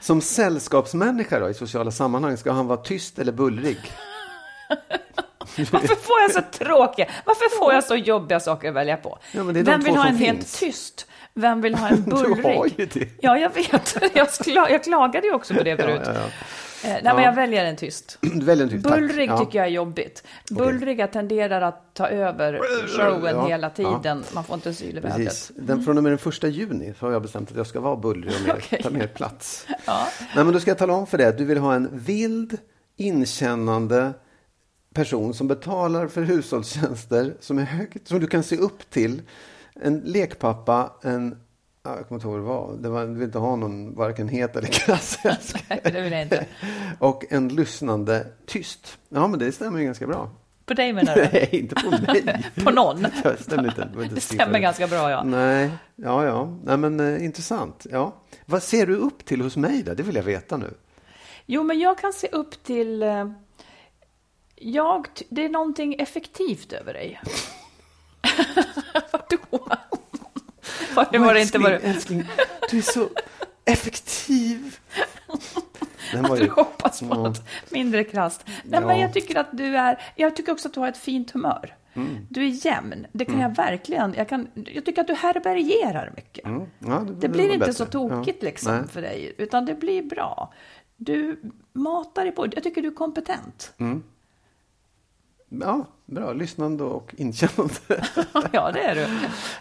Som 0.00 0.20
sällskapsmänniska 0.20 1.38
då, 1.40 1.50
i 1.50 1.54
sociala 1.54 1.90
sammanhang, 1.90 2.36
ska 2.36 2.52
han 2.52 2.66
vara 2.66 2.78
tyst 2.78 3.18
eller 3.18 3.32
bullrig? 3.32 3.78
Varför 5.72 5.94
får 5.96 6.20
jag 6.20 6.30
så 6.32 6.42
tråkiga, 6.64 7.06
varför 7.24 7.58
får 7.58 7.72
jag 7.72 7.84
så 7.84 7.94
jobbiga 7.96 8.40
saker 8.40 8.68
att 8.68 8.74
välja 8.74 8.96
på? 8.96 9.18
Ja, 9.32 9.44
men 9.44 9.54
det 9.54 9.60
är 9.60 9.64
de 9.64 9.70
Vem 9.70 9.80
vill 9.80 9.96
ha 9.96 10.06
en 10.06 10.16
helt 10.16 10.38
finns. 10.38 10.58
tyst? 10.60 11.06
Vem 11.36 11.60
vill 11.60 11.74
ha 11.74 11.88
en 11.88 12.02
Du 12.06 12.10
har 12.16 12.26
bullrig? 12.42 12.74
ju 12.78 12.86
det. 12.86 13.08
Ja, 13.20 13.38
jag 13.38 13.50
vet. 13.54 13.96
Jag, 14.16 14.30
skla, 14.32 14.70
jag 14.70 14.84
klagade 14.84 15.26
ju 15.26 15.32
också 15.34 15.54
på 15.54 15.62
det 15.62 15.76
förut. 15.76 16.00
Ja, 16.04 16.12
ja, 16.14 16.20
Eh, 16.84 16.90
nej, 16.92 17.14
men 17.14 17.22
jag 17.24 17.34
väljer 17.34 17.64
en 17.64 17.76
tyst. 17.76 18.18
Du 18.34 18.44
väljer 18.44 18.64
en 18.64 18.70
tyst, 18.70 18.84
tack. 18.84 18.94
Bullrig 18.98 19.30
Ja. 19.30 19.38
tycker 19.38 19.58
jag 19.58 19.66
är 19.66 19.70
jobbigt. 19.70 20.22
Bullriga 20.50 21.06
tenderar 21.06 21.60
att 21.60 21.94
ta 21.94 22.08
över 22.08 22.60
showen 22.96 23.36
Ja, 23.36 23.46
hela 23.46 23.70
tiden. 23.70 24.24
Man 24.34 24.44
får 24.44 24.54
inte 24.54 24.74
syl 24.74 24.96
i 24.96 25.00
vädret. 25.00 25.50
Den, 25.56 25.82
från 25.84 25.96
och 25.96 26.02
med 26.02 26.12
den 26.12 26.18
första 26.18 26.48
juni 26.48 26.94
så 26.98 27.06
har 27.06 27.12
jag 27.12 27.22
bestämt 27.22 27.50
att 27.50 27.56
jag 27.56 27.66
ska 27.66 27.80
vara 27.80 27.96
bullrig 27.96 28.34
och 28.40 28.46
mer, 28.46 28.54
Okej. 28.58 28.82
ta 28.82 28.90
mer 28.90 29.06
plats. 29.06 29.66
Ja. 29.86 30.08
Nej, 30.34 30.44
men 30.44 30.52
då 30.52 30.60
ska 30.60 30.70
jag 30.70 30.78
tala 30.78 30.92
om 30.92 31.06
för 31.06 31.18
dig 31.18 31.26
att 31.26 31.38
du 31.38 31.44
vill 31.44 31.58
ha 31.58 31.74
en 31.74 31.88
vild, 31.92 32.58
inkännande 32.96 34.12
person 34.94 35.34
som 35.34 35.48
betalar 35.48 36.06
för 36.08 36.22
hushållstjänster 36.22 37.34
som 37.40 37.58
är 37.58 37.64
högt, 37.64 38.08
som 38.08 38.20
du 38.20 38.26
kan 38.26 38.42
se 38.42 38.56
upp 38.56 38.90
till. 38.90 39.22
En 39.82 39.98
lekpappa, 40.00 40.92
en 41.02 41.40
Ja, 41.82 41.96
jag 41.96 42.08
kommer 42.08 42.18
inte 42.18 42.28
ihåg 42.28 42.38
vad 42.38 42.42
det 42.42 42.48
var. 42.48 42.76
Det 42.82 42.88
var, 42.88 43.00
jag 43.00 43.06
vill 43.06 43.22
inte 43.22 43.38
ha 43.38 43.56
någon 43.56 43.94
varken 43.94 44.28
het 44.28 44.56
eller 44.56 44.68
krass 44.68 45.18
Nej, 45.24 45.80
det 45.82 46.00
vill 46.00 46.12
jag 46.12 46.22
inte. 46.22 46.46
Och 46.98 47.24
en 47.30 47.48
lyssnande 47.48 48.26
tyst. 48.46 48.98
Ja, 49.08 49.26
men 49.28 49.38
det 49.38 49.52
stämmer 49.52 49.78
ju 49.78 49.84
ganska 49.84 50.06
bra. 50.06 50.30
På 50.64 50.74
dig 50.74 50.92
menar 50.92 51.14
du? 51.14 51.22
Nej, 51.32 51.48
inte 51.52 51.74
på 51.74 51.90
mig. 51.90 52.44
På 52.64 52.70
någon? 52.70 53.02
Det 53.22 53.36
stämmer 53.42 53.64
inte. 53.68 53.88
Det, 53.96 54.02
inte 54.02 54.14
Det 54.14 54.20
stämmer 54.20 54.58
ganska 54.58 54.86
bra, 54.86 55.10
ja. 55.10 55.22
Nej, 55.24 55.70
ja, 55.96 56.24
ja. 56.24 56.56
Nej, 56.64 56.76
men 56.76 57.00
eh, 57.00 57.24
intressant. 57.24 57.86
Ja. 57.90 58.14
Vad 58.46 58.62
ser 58.62 58.86
du 58.86 58.96
upp 58.96 59.24
till 59.24 59.40
hos 59.40 59.56
mig 59.56 59.82
då? 59.82 59.94
Det 59.94 60.02
vill 60.02 60.16
jag 60.16 60.22
veta 60.22 60.56
nu. 60.56 60.74
Jo, 61.46 61.62
men 61.62 61.78
jag 61.78 61.98
kan 61.98 62.12
se 62.12 62.28
upp 62.32 62.62
till... 62.64 63.02
eh, 63.02 63.30
Jag, 64.56 65.06
det 65.28 65.44
är 65.44 65.48
någonting 65.48 65.94
effektivt 65.94 66.72
över 66.72 66.92
dig. 66.92 67.20
Vadå? 69.50 69.64
Var 70.94 71.08
det, 71.12 71.18
var 71.18 71.34
det 71.34 71.40
inte 71.42 71.58
vad 71.58 71.72
du... 71.72 71.76
älskling, 71.76 72.24
du 72.70 72.78
är 72.78 72.82
så 72.82 73.08
effektiv. 73.64 74.76
Den 76.12 76.22
var 76.22 76.30
Att 76.34 76.40
ju- 76.40 76.44
du 76.44 76.50
hoppas 76.50 77.00
på 77.00 77.06
något 77.06 77.42
mindre 77.70 78.04
krasst. 78.04 78.44
Nej, 78.46 78.80
Ja. 78.80 78.86
men 78.86 79.00
jag 79.00 79.12
tycker 79.14 79.38
att 79.38 79.46
du 79.52 79.76
är... 79.76 80.12
Jag 80.16 80.36
tycker 80.36 80.52
också 80.52 80.68
att 80.68 80.74
du 80.74 80.80
har 80.80 80.88
ett 80.88 80.96
fint 80.96 81.30
humör. 81.30 81.76
Mm. 81.94 82.08
Du 82.30 82.44
är 82.44 82.66
jämn. 82.66 83.06
Det 83.12 83.24
kan 83.24 83.40
jag 83.40 83.56
verkligen... 83.56 84.14
Jag, 84.16 84.28
kan, 84.28 84.48
jag 84.54 84.84
tycker 84.84 85.00
att 85.00 85.06
du 85.06 85.14
härbärgerar 85.14 86.12
mycket. 86.16 86.44
Mm. 86.46 86.62
Ja, 86.78 87.06
Det 87.20 87.28
blir 87.28 87.42
var 87.46 87.48
inte 87.54 87.58
bättre. 87.58 87.72
så 87.72 87.86
tokigt 87.86 88.38
Ja. 88.42 88.46
liksom 88.48 88.76
Nej. 88.76 88.88
för 88.88 89.02
dig, 89.02 89.34
utan 89.38 89.66
det 89.66 89.74
blir 89.74 90.02
bra. 90.02 90.52
Du 90.96 91.40
matar 91.72 92.22
dig 92.24 92.32
på. 92.32 92.46
Jag 92.54 92.62
tycker 92.62 92.82
du 92.82 92.88
är 92.88 92.94
kompetent. 92.94 93.72
Ja, 95.60 95.86
bra. 96.06 96.32
Lyssnande 96.32 96.84
och 96.84 97.14
inkännande. 97.18 97.74
ja, 98.52 98.72
det 98.72 98.82
är 98.82 98.94
du. 98.94 99.06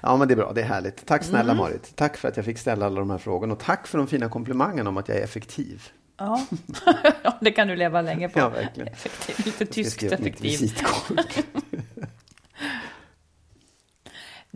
Ja, 0.02 0.18
men 0.18 0.28
det 0.28 0.34
är 0.34 0.36
bra. 0.36 0.54
Det 0.54 0.62
är 0.62 0.66
härligt. 0.66 1.06
Tack 1.06 1.24
snälla 1.24 1.52
Mm. 1.52 1.58
Marit. 1.58 1.96
Tack 1.96 2.18
för 2.18 2.28
att 2.28 2.38
jag 2.38 2.46
fick 2.46 2.58
ställa 2.58 2.86
alla 2.86 3.00
de 3.00 3.10
här 3.10 3.18
frågorna. 3.18 3.54
Och 3.54 3.60
tack 3.60 3.88
för 3.88 3.98
de 3.98 4.08
fina 4.08 4.30
komplimangerna 4.30 4.90
om 4.90 4.98
att 4.98 5.08
jag 5.08 5.18
är 5.18 5.24
effektiv. 5.24 5.90
Ja. 6.18 6.46
ja, 7.24 7.38
det 7.42 7.52
kan 7.52 7.68
du 7.68 7.76
leva 7.76 8.02
länge 8.02 8.30
på. 8.30 8.40
Ja, 8.40 8.50
verkligen. 8.50 8.94
Effektiv. 8.94 9.46
Lite 9.46 9.66
tyskt 9.66 10.04
effektiv. 10.04 10.72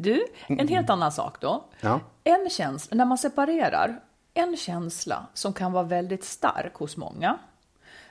Du, 0.02 0.26
en 0.48 0.68
helt 0.68 0.90
annan 0.90 1.12
sak 1.12 1.42
då. 1.42 1.66
Ja. 1.82 2.00
En 2.24 2.50
känsla, 2.50 2.96
när 2.98 3.06
man 3.06 3.18
separerar, 3.18 4.00
en 4.34 4.58
känsla 4.58 5.28
som 5.34 5.54
kan 5.54 5.72
vara 5.72 5.84
väldigt 5.84 6.24
stark 6.24 6.74
hos 6.76 6.98
många, 6.98 7.38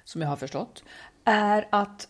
som 0.04 0.22
jag 0.22 0.28
har 0.28 0.36
förstått, 0.36 0.84
är 1.24 1.68
att 1.70 2.08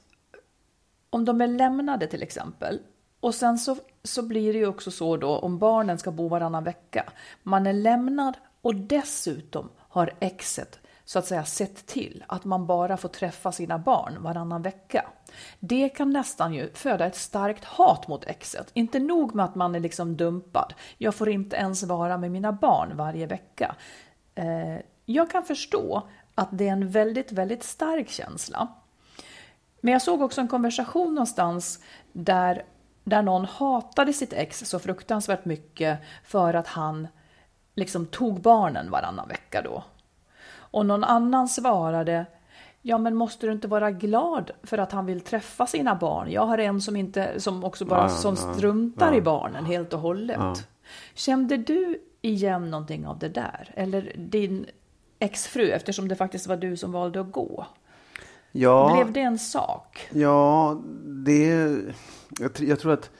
om 1.10 1.24
de 1.24 1.40
är 1.40 1.46
lämnade 1.46 2.06
till 2.06 2.22
exempel, 2.22 2.80
och 3.20 3.34
sen 3.34 3.58
så, 3.58 3.76
så 4.02 4.22
blir 4.22 4.52
det 4.52 4.58
ju 4.58 4.66
också 4.66 4.90
så 4.90 5.16
då 5.16 5.38
om 5.38 5.58
barnen 5.58 5.98
ska 5.98 6.10
bo 6.10 6.28
varannan 6.28 6.64
vecka, 6.64 7.12
man 7.42 7.66
är 7.66 7.72
lämnad 7.72 8.36
och 8.62 8.74
dessutom 8.74 9.68
har 9.78 10.12
exet 10.20 10.78
så 11.04 11.18
att 11.18 11.26
säga 11.26 11.44
sett 11.44 11.86
till 11.86 12.24
att 12.28 12.44
man 12.44 12.66
bara 12.66 12.96
får 12.96 13.08
träffa 13.08 13.52
sina 13.52 13.78
barn 13.78 14.22
varannan 14.22 14.62
vecka. 14.62 15.06
Det 15.60 15.88
kan 15.88 16.10
nästan 16.10 16.54
ju 16.54 16.72
föda 16.74 17.06
ett 17.06 17.16
starkt 17.16 17.64
hat 17.64 18.08
mot 18.08 18.24
exet. 18.24 18.70
Inte 18.74 18.98
nog 18.98 19.34
med 19.34 19.44
att 19.44 19.54
man 19.54 19.74
är 19.74 19.80
liksom 19.80 20.16
dumpad. 20.16 20.74
Jag 20.98 21.14
får 21.14 21.28
inte 21.28 21.56
ens 21.56 21.82
vara 21.82 22.18
med 22.18 22.30
mina 22.30 22.52
barn 22.52 22.96
varje 22.96 23.26
vecka. 23.26 23.74
Eh, 24.34 24.76
jag 25.04 25.30
kan 25.30 25.42
förstå 25.42 26.08
att 26.34 26.48
det 26.50 26.68
är 26.68 26.72
en 26.72 26.90
väldigt, 26.90 27.32
väldigt 27.32 27.62
stark 27.62 28.08
känsla. 28.08 28.68
Men 29.80 29.92
jag 29.92 30.02
såg 30.02 30.22
också 30.22 30.40
en 30.40 30.48
konversation 30.48 31.14
någonstans 31.14 31.80
där, 32.12 32.64
där 33.04 33.22
någon 33.22 33.44
hatade 33.44 34.12
sitt 34.12 34.32
ex 34.32 34.58
så 34.58 34.78
fruktansvärt 34.78 35.44
mycket 35.44 35.98
för 36.24 36.54
att 36.54 36.66
han 36.66 37.08
liksom 37.74 38.06
tog 38.06 38.40
barnen 38.40 38.90
varannan 38.90 39.28
vecka 39.28 39.62
då. 39.62 39.84
Och 40.70 40.86
någon 40.86 41.04
annan 41.04 41.48
svarade 41.48 42.26
Ja, 42.82 42.98
men 42.98 43.14
måste 43.14 43.46
du 43.46 43.52
inte 43.52 43.68
vara 43.68 43.90
glad 43.90 44.50
för 44.62 44.78
att 44.78 44.92
han 44.92 45.06
vill 45.06 45.20
träffa 45.20 45.66
sina 45.66 45.94
barn? 45.94 46.30
Jag 46.30 46.46
har 46.46 46.58
en 46.58 46.80
som, 46.80 46.96
inte, 46.96 47.40
som 47.40 47.64
också 47.64 47.84
bara 47.84 48.02
Ja, 48.02 48.08
som 48.08 48.36
ja, 48.40 48.54
struntar 48.54 49.12
ja. 49.12 49.18
i 49.18 49.20
barnen 49.20 49.64
helt 49.64 49.92
och 49.92 50.00
hållet. 50.00 50.68
Kände 51.14 51.56
du 51.56 52.02
igen 52.20 52.70
någonting 52.70 53.06
av 53.06 53.18
det 53.18 53.28
där? 53.28 53.72
Eller 53.74 54.12
din 54.16 54.66
exfru, 55.18 55.70
eftersom 55.70 56.08
det 56.08 56.16
faktiskt 56.16 56.46
var 56.46 56.56
du 56.56 56.76
som 56.76 56.92
valde 56.92 57.20
att 57.20 57.32
gå? 57.32 57.66
Ja, 58.52 58.94
Blev 58.94 59.12
det 59.12 59.20
en 59.20 59.38
sak? 59.38 60.08
ja 60.10 60.80
det... 61.24 61.46
Jag, 62.38 62.50
jag 62.60 62.80
tror 62.80 62.92
att... 62.92 63.10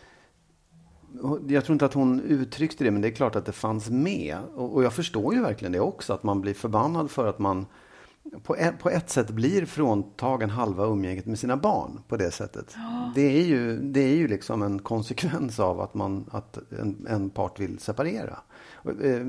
Jag 1.48 1.64
tror 1.64 1.72
inte 1.74 1.84
att 1.84 1.94
hon 1.94 2.20
uttryckte 2.20 2.84
det, 2.84 2.90
men 2.90 3.02
det 3.02 3.08
är 3.08 3.12
klart 3.12 3.36
att 3.36 3.46
det 3.46 3.52
fanns 3.52 3.90
med. 3.90 4.36
Och, 4.54 4.74
och 4.74 4.84
jag 4.84 4.92
förstår 4.92 5.34
ju 5.34 5.40
verkligen 5.40 5.72
det 5.72 5.80
också, 5.80 6.12
att 6.12 6.22
man 6.22 6.40
blir 6.40 6.54
förbannad 6.54 7.10
för 7.10 7.26
att 7.26 7.38
man 7.38 7.66
på 8.42 8.56
ett, 8.56 8.78
på 8.78 8.90
ett 8.90 9.10
sätt 9.10 9.30
blir 9.30 9.66
fråntagen 9.66 10.50
halva 10.50 10.84
umgänget 10.84 11.26
med 11.26 11.38
sina 11.38 11.56
barn 11.56 12.00
på 12.08 12.16
det 12.16 12.30
sättet. 12.30 12.76
Det, 13.14 13.38
är 13.40 13.44
ju, 13.44 13.78
det 13.78 14.00
är 14.00 14.16
ju 14.16 14.28
liksom 14.28 14.62
en 14.62 14.78
konsekvens 14.78 15.60
av 15.60 15.80
att, 15.80 15.94
man, 15.94 16.24
att 16.30 16.58
en, 16.80 17.06
en 17.08 17.30
part 17.30 17.60
vill 17.60 17.78
separera. 17.78 18.38
Eh, 18.84 19.26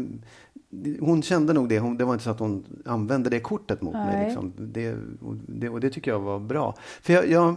hon 0.99 1.21
kände 1.23 1.53
nog 1.53 1.69
det, 1.69 1.79
hon, 1.79 1.97
det 1.97 2.05
var 2.05 2.13
inte 2.13 2.23
så 2.23 2.29
att 2.29 2.39
hon 2.39 2.65
använde 2.85 3.29
det 3.29 3.39
kortet 3.39 3.81
mot 3.81 3.93
mig. 3.93 4.15
Nej. 4.15 4.25
Liksom. 4.25 4.53
Det, 4.57 4.93
och, 5.21 5.35
det, 5.47 5.69
och 5.69 5.79
det 5.79 5.89
tycker 5.89 6.11
jag 6.11 6.19
var 6.19 6.39
bra. 6.39 6.75
För 7.01 7.13
jag, 7.13 7.29
jag 7.29 7.55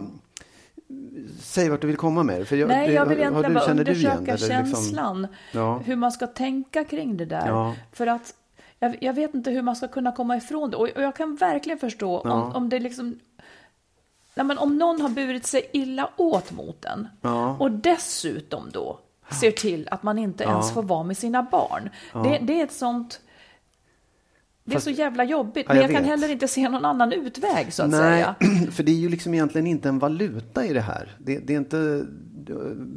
Säg 1.39 1.69
vart 1.69 1.81
du 1.81 1.87
vill 1.87 1.97
komma 1.97 2.23
med. 2.23 2.47
För 2.47 2.55
jag, 2.55 2.67
Nej, 2.67 2.87
det, 2.87 2.93
jag 2.93 3.05
vill 3.05 3.17
har 3.17 3.25
egentligen 3.25 3.53
du- 3.53 3.59
bara 3.59 3.73
du 3.73 3.91
igen 3.91 4.11
undersöka? 4.11 4.31
Eller 4.33 4.63
liksom- 4.63 4.83
känslan. 4.83 5.27
Ja. 5.53 5.77
Hur 5.85 5.95
man 5.95 6.11
ska 6.11 6.27
tänka 6.27 6.83
kring 6.83 7.17
det 7.17 7.25
där. 7.25 7.47
Ja. 7.47 7.75
För 7.91 8.07
att 8.07 8.33
jag, 8.83 8.97
jag 9.03 9.13
vet 9.13 9.33
inte 9.33 9.51
hur 9.51 9.61
man 9.61 9.75
ska 9.75 9.87
kunna 9.87 10.11
komma 10.11 10.37
ifrån 10.37 10.69
det. 10.71 10.77
Och, 10.77 10.89
och 10.89 11.01
jag 11.01 11.15
kan 11.15 11.35
verkligen 11.35 11.79
förstå 11.79 12.21
Ja. 12.25 12.31
om, 12.31 12.55
om 12.55 12.69
det 12.69 12.79
liksom... 12.79 13.19
Nej, 14.35 14.45
men 14.45 14.57
om 14.57 14.77
någon 14.77 15.01
har 15.01 15.09
burit 15.09 15.45
sig 15.45 15.69
illa 15.73 16.09
åt 16.17 16.51
mot 16.51 16.85
en 16.85 17.07
Ja. 17.21 17.57
och 17.59 17.71
dessutom 17.71 18.69
då 18.71 18.99
ser 19.41 19.51
till 19.51 19.87
att 19.91 20.03
man 20.03 20.17
inte 20.19 20.43
ens 20.43 20.71
får 20.73 20.83
vara 20.83 21.03
med 21.03 21.17
sina 21.17 21.43
barn. 21.43 21.89
Det, 22.23 22.39
det 22.41 22.59
är 22.59 22.63
ett 22.63 22.73
sånt... 22.73 23.21
Det 24.65 24.71
är 24.71 24.73
Fast- 24.73 24.83
så 24.83 24.89
jävla 24.89 25.23
jobbigt, 25.23 25.65
Ja, 25.67 25.73
men 25.73 25.81
jag 25.81 25.91
jag, 25.91 25.97
kan 25.97 26.05
heller 26.05 26.31
inte 26.31 26.47
se 26.47 26.69
någon 26.69 26.85
annan 26.85 27.11
utväg 27.13 27.73
så 27.73 27.83
att 27.83 27.89
Nej, 27.89 27.99
säga. 27.99 28.35
för 28.71 28.83
det 28.83 28.91
är 28.91 28.95
ju 28.95 29.09
liksom 29.09 29.33
egentligen 29.33 29.67
inte 29.67 29.89
en 29.89 29.99
valuta 29.99 30.65
i 30.65 30.73
det 30.73 30.81
här. 30.81 31.15
Det, 31.17 31.39
det 31.39 31.53
är 31.53 31.57
inte 31.57 32.05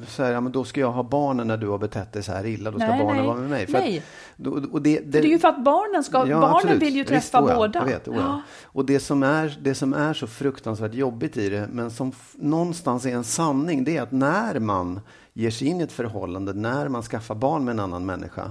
så 0.06 0.22
här, 0.22 0.32
ja, 0.32 0.40
men 0.40 0.52
då 0.52 0.64
ska 0.64 0.80
jag 0.80 0.92
ha 0.92 1.02
barnen 1.02 1.46
när 1.46 1.56
du 1.56 1.68
har 1.68 1.78
betett 1.78 2.12
dig 2.12 2.22
så 2.22 2.32
här 2.32 2.46
illa, 2.46 2.70
då 2.70 2.78
ska 2.78 2.88
Nej, 2.88 2.98
barnen 2.98 3.16
nej. 3.16 3.26
vara 3.26 3.36
med 3.36 3.50
mig. 3.50 3.66
För 3.66 3.72
Nej. 3.72 4.02
Att, 4.38 4.46
och 4.46 4.82
det, 4.82 5.00
det, 5.00 5.04
det 5.04 5.18
är 5.18 5.30
ju 5.30 5.38
för 5.38 5.48
att 5.48 5.64
barnen 5.64 6.04
ska... 6.04 6.18
barnen 6.18 6.44
absolut. 6.44 6.82
vill 6.82 6.94
ju 6.94 7.00
Visst, 7.00 7.08
träffa 7.08 7.44
oh 7.44 7.50
ja, 7.50 7.56
båda. 7.56 7.78
Jag 7.78 7.86
vet, 7.86 8.08
oh 8.08 8.16
ja. 8.16 8.42
Och 8.64 8.86
det 8.86 9.00
som, 9.00 9.22
är, 9.22 9.58
det 9.62 9.74
som 9.74 9.94
är 9.94 10.14
så 10.14 10.26
fruktansvärt 10.26 10.94
jobbigt 10.94 11.36
i 11.36 11.48
det, 11.48 11.68
men 11.72 11.90
som 11.90 12.12
någonstans 12.34 13.06
är 13.06 13.14
en 13.14 13.24
sanning, 13.24 13.84
det 13.84 13.96
är 13.96 14.02
att 14.02 14.12
när 14.12 14.58
man 14.58 15.00
ger 15.32 15.50
sig 15.50 15.68
in 15.68 15.80
i 15.80 15.84
ett 15.84 15.92
förhållande, 15.92 16.52
när 16.52 16.88
man 16.88 17.02
skaffar 17.02 17.34
barn 17.34 17.64
med 17.64 17.72
en 17.72 17.80
annan 17.80 18.06
människa, 18.06 18.50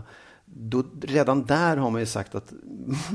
då, 0.57 0.83
redan 1.01 1.45
där 1.45 1.77
har 1.77 1.91
man 1.91 2.01
ju 2.01 2.05
sagt 2.05 2.35
att 2.35 2.53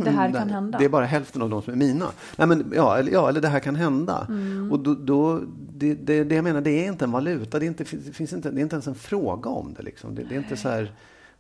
Det 0.05 0.11
här 0.11 0.33
kan 0.38 0.50
hända. 0.50 0.79
Det 0.79 0.85
är 0.85 0.88
bara 0.88 1.07
hälften 1.07 1.42
av 1.42 1.50
de 1.50 1.62
som 1.62 1.72
är 1.72 1.76
mina. 1.76 2.07
Nej, 2.37 2.48
men, 2.48 2.72
ja, 2.74 2.98
eller, 2.98 3.12
ja, 3.12 3.29
eller 3.29 3.40
det 3.40 3.48
här 3.48 3.61
kan 3.61 3.76
hända. 3.76 4.26
Mm. 4.29 4.72
Och 4.72 4.81
då, 4.81 4.94
då, 4.94 5.40
det, 5.72 5.94
det, 5.94 6.24
det 6.24 6.35
jag 6.35 6.44
menar, 6.44 6.61
det 6.61 6.70
är 6.70 6.88
inte 6.88 7.05
en 7.05 7.12
valuta. 7.12 7.59
Det 7.59 7.64
är 7.64 7.66
inte, 7.66 7.85
det 7.85 8.12
finns 8.12 8.33
inte, 8.33 8.50
det 8.50 8.61
är 8.61 8.62
inte 8.62 8.74
ens 8.74 8.87
en 8.87 8.94
fråga 8.94 9.50
om 9.50 9.74
det. 9.74 9.83
Liksom. 9.83 10.14
Det, 10.14 10.22
det 10.22 10.35
är 10.35 10.38
inte 10.38 10.57
så 10.57 10.68
här, 10.68 10.92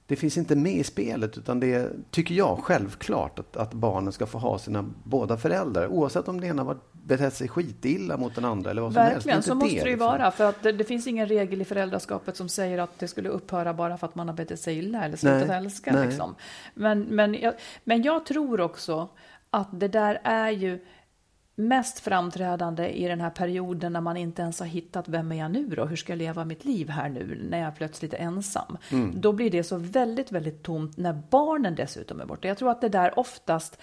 det 0.06 0.16
finns 0.16 0.36
inte 0.36 0.56
med 0.56 0.76
i 0.76 0.84
spelet, 0.84 1.38
utan 1.38 1.60
det 1.60 1.74
är, 1.74 1.90
tycker 2.10 2.34
jag, 2.34 2.58
självklart 2.62 3.38
att, 3.38 3.56
att 3.56 3.74
barnen 3.74 4.12
ska 4.12 4.26
få 4.26 4.38
ha 4.38 4.58
sina 4.58 4.90
båda 5.04 5.36
föräldrar. 5.36 5.88
Oavsett 5.88 6.28
om 6.28 6.40
den 6.40 6.50
ena 6.50 6.62
har 6.62 6.76
betett 7.04 7.34
sig 7.34 7.48
skitilla 7.48 8.16
mot 8.16 8.34
den 8.34 8.44
andra 8.44 8.70
eller 8.70 8.82
vad 8.82 8.92
som 8.92 9.02
helst. 9.02 9.16
Verkligen, 9.16 9.38
är 9.38 9.42
så 9.42 9.54
måste 9.54 9.68
det 9.68 9.78
ju 9.78 9.84
liksom. 9.84 10.06
vara. 10.06 10.30
För 10.30 10.48
att 10.48 10.62
det, 10.62 10.72
det 10.72 10.84
finns 10.84 11.06
ingen 11.06 11.26
regel 11.26 11.60
i 11.60 11.64
föräldraskapet 11.64 12.36
som 12.36 12.48
säger 12.48 12.78
att 12.78 12.98
det 12.98 13.08
skulle 13.08 13.28
upphöra 13.28 13.74
bara 13.74 13.98
för 13.98 14.06
att 14.06 14.14
man 14.14 14.28
har 14.28 14.34
betett 14.34 14.60
sig 14.60 14.78
illa 14.78 15.04
eller 15.04 15.16
slutat 15.16 15.48
Nej, 15.48 15.56
älska. 15.56 15.92
nej. 15.92 16.06
Liksom. 16.06 16.34
Men, 16.74 17.00
men, 17.02 17.34
jag, 17.34 17.54
men 17.84 18.02
jag 18.02 18.26
tror 18.26 18.60
också 18.60 19.08
att 19.50 19.80
det 19.80 19.88
där 19.88 20.20
är 20.24 20.50
ju 20.50 20.78
mest 21.60 22.00
framträdande 22.00 22.88
i 22.88 23.08
den 23.08 23.20
här 23.20 23.30
perioden 23.30 23.92
när 23.92 24.00
man 24.00 24.16
inte 24.16 24.42
ens 24.42 24.60
har 24.60 24.66
hittat 24.66 25.08
vem 25.08 25.32
är 25.32 25.36
jag 25.36 25.50
nu 25.50 25.66
då? 25.66 25.84
Hur 25.84 25.96
ska 25.96 26.12
jag 26.12 26.18
leva 26.18 26.44
mitt 26.44 26.64
liv 26.64 26.88
här 26.88 27.08
nu 27.08 27.46
när 27.50 27.58
jag 27.58 27.76
plötsligt 27.76 28.14
är 28.14 28.18
ensam? 28.18 28.76
Mm. 28.92 29.20
Då 29.20 29.32
blir 29.32 29.50
det 29.50 29.64
så 29.64 29.76
väldigt, 29.76 30.32
väldigt 30.32 30.62
tomt 30.62 30.96
när 30.96 31.22
barnen 31.30 31.74
dessutom 31.74 32.20
är 32.20 32.24
borta. 32.24 32.48
Jag 32.48 32.58
tror 32.58 32.70
att 32.70 32.80
det 32.80 32.88
där 32.88 33.18
oftast 33.18 33.78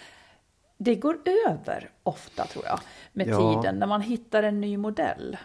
det 0.78 0.96
går 0.96 1.18
över 1.50 1.90
ofta 2.04 2.46
tror 2.46 2.66
jag 2.66 2.80
med 3.14 3.28
Ja. 3.28 3.62
tiden 3.62 3.80
när 3.80 3.88
man 3.88 4.02
hittar 4.02 4.44
en 4.44 4.62
ny 4.62 4.78
modell. 4.78 5.38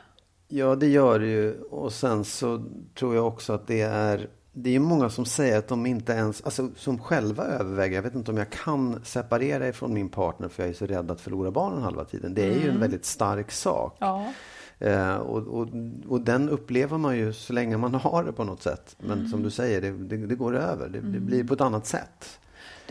Ja, 0.49 0.75
det 0.77 0.87
gör 0.89 1.19
det 1.19 1.27
ju. 1.27 1.61
Och 1.61 1.93
sen 1.93 2.25
så 2.25 2.65
tror 2.99 3.15
jag 3.15 3.27
också 3.27 3.53
att 3.53 3.67
det 3.67 3.81
är 3.81 4.29
det 4.55 4.77
är 4.77 4.81
många 4.81 5.11
som 5.11 5.25
säger 5.25 5.59
att 5.59 5.69
de 5.69 5.87
inte 5.87 6.13
ens, 6.13 6.43
alltså 6.43 6.69
som 6.77 6.99
själva 6.99 7.45
överväger, 7.45 7.95
jag 7.97 8.03
vet 8.03 8.15
inte 8.15 8.31
om 8.31 8.37
jag 8.37 8.51
kan 8.51 9.05
separera 9.05 9.69
ifrån 9.69 9.95
min 9.95 10.09
partner 10.09 10.49
för 10.49 10.63
jag 10.63 10.71
är 10.71 10.75
så 10.75 10.87
rädd 10.87 11.11
att 11.11 11.21
förlora 11.21 11.51
barnen 11.51 11.83
halva 11.83 12.05
tiden. 12.05 12.35
Det 12.35 12.43
är 12.45 12.61
ju 12.61 12.69
en 12.71 12.81
väldigt 12.81 13.05
stark 13.05 13.51
sak. 13.51 13.97
Ja. 14.01 14.33
Eh, 14.79 15.17
och, 15.17 15.39
och, 15.49 15.69
och 16.09 16.21
den 16.21 16.49
upplever 16.49 16.99
man 16.99 17.17
ju 17.17 17.33
så 17.33 17.53
länge 17.53 17.77
man 17.77 17.95
har 17.95 18.25
det 18.25 18.33
på 18.33 18.45
något 18.45 18.63
sätt. 18.63 18.97
Men 18.99 19.19
Mm. 19.19 19.29
som 19.31 19.43
du 19.43 19.51
säger, 19.51 19.81
det, 19.81 19.91
det, 19.91 20.17
det 20.27 20.35
går 20.35 20.57
över. 20.57 20.89
Det, 20.89 21.01
det 21.01 21.21
blir 21.21 21.45
på 21.45 21.55
ett 21.55 21.61
annat 21.61 21.87
sätt. 21.87 22.39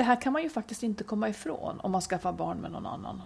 Det 0.01 0.05
här 0.05 0.21
kan 0.21 0.33
man 0.33 0.43
ju 0.43 0.49
faktiskt 0.49 0.83
inte 0.83 1.03
komma 1.03 1.29
ifrån 1.29 1.79
om 1.79 1.91
man 1.91 2.01
skaffar 2.01 2.33
barn 2.33 2.57
med 2.57 2.71
någon 2.71 2.85
annan. 2.85 3.21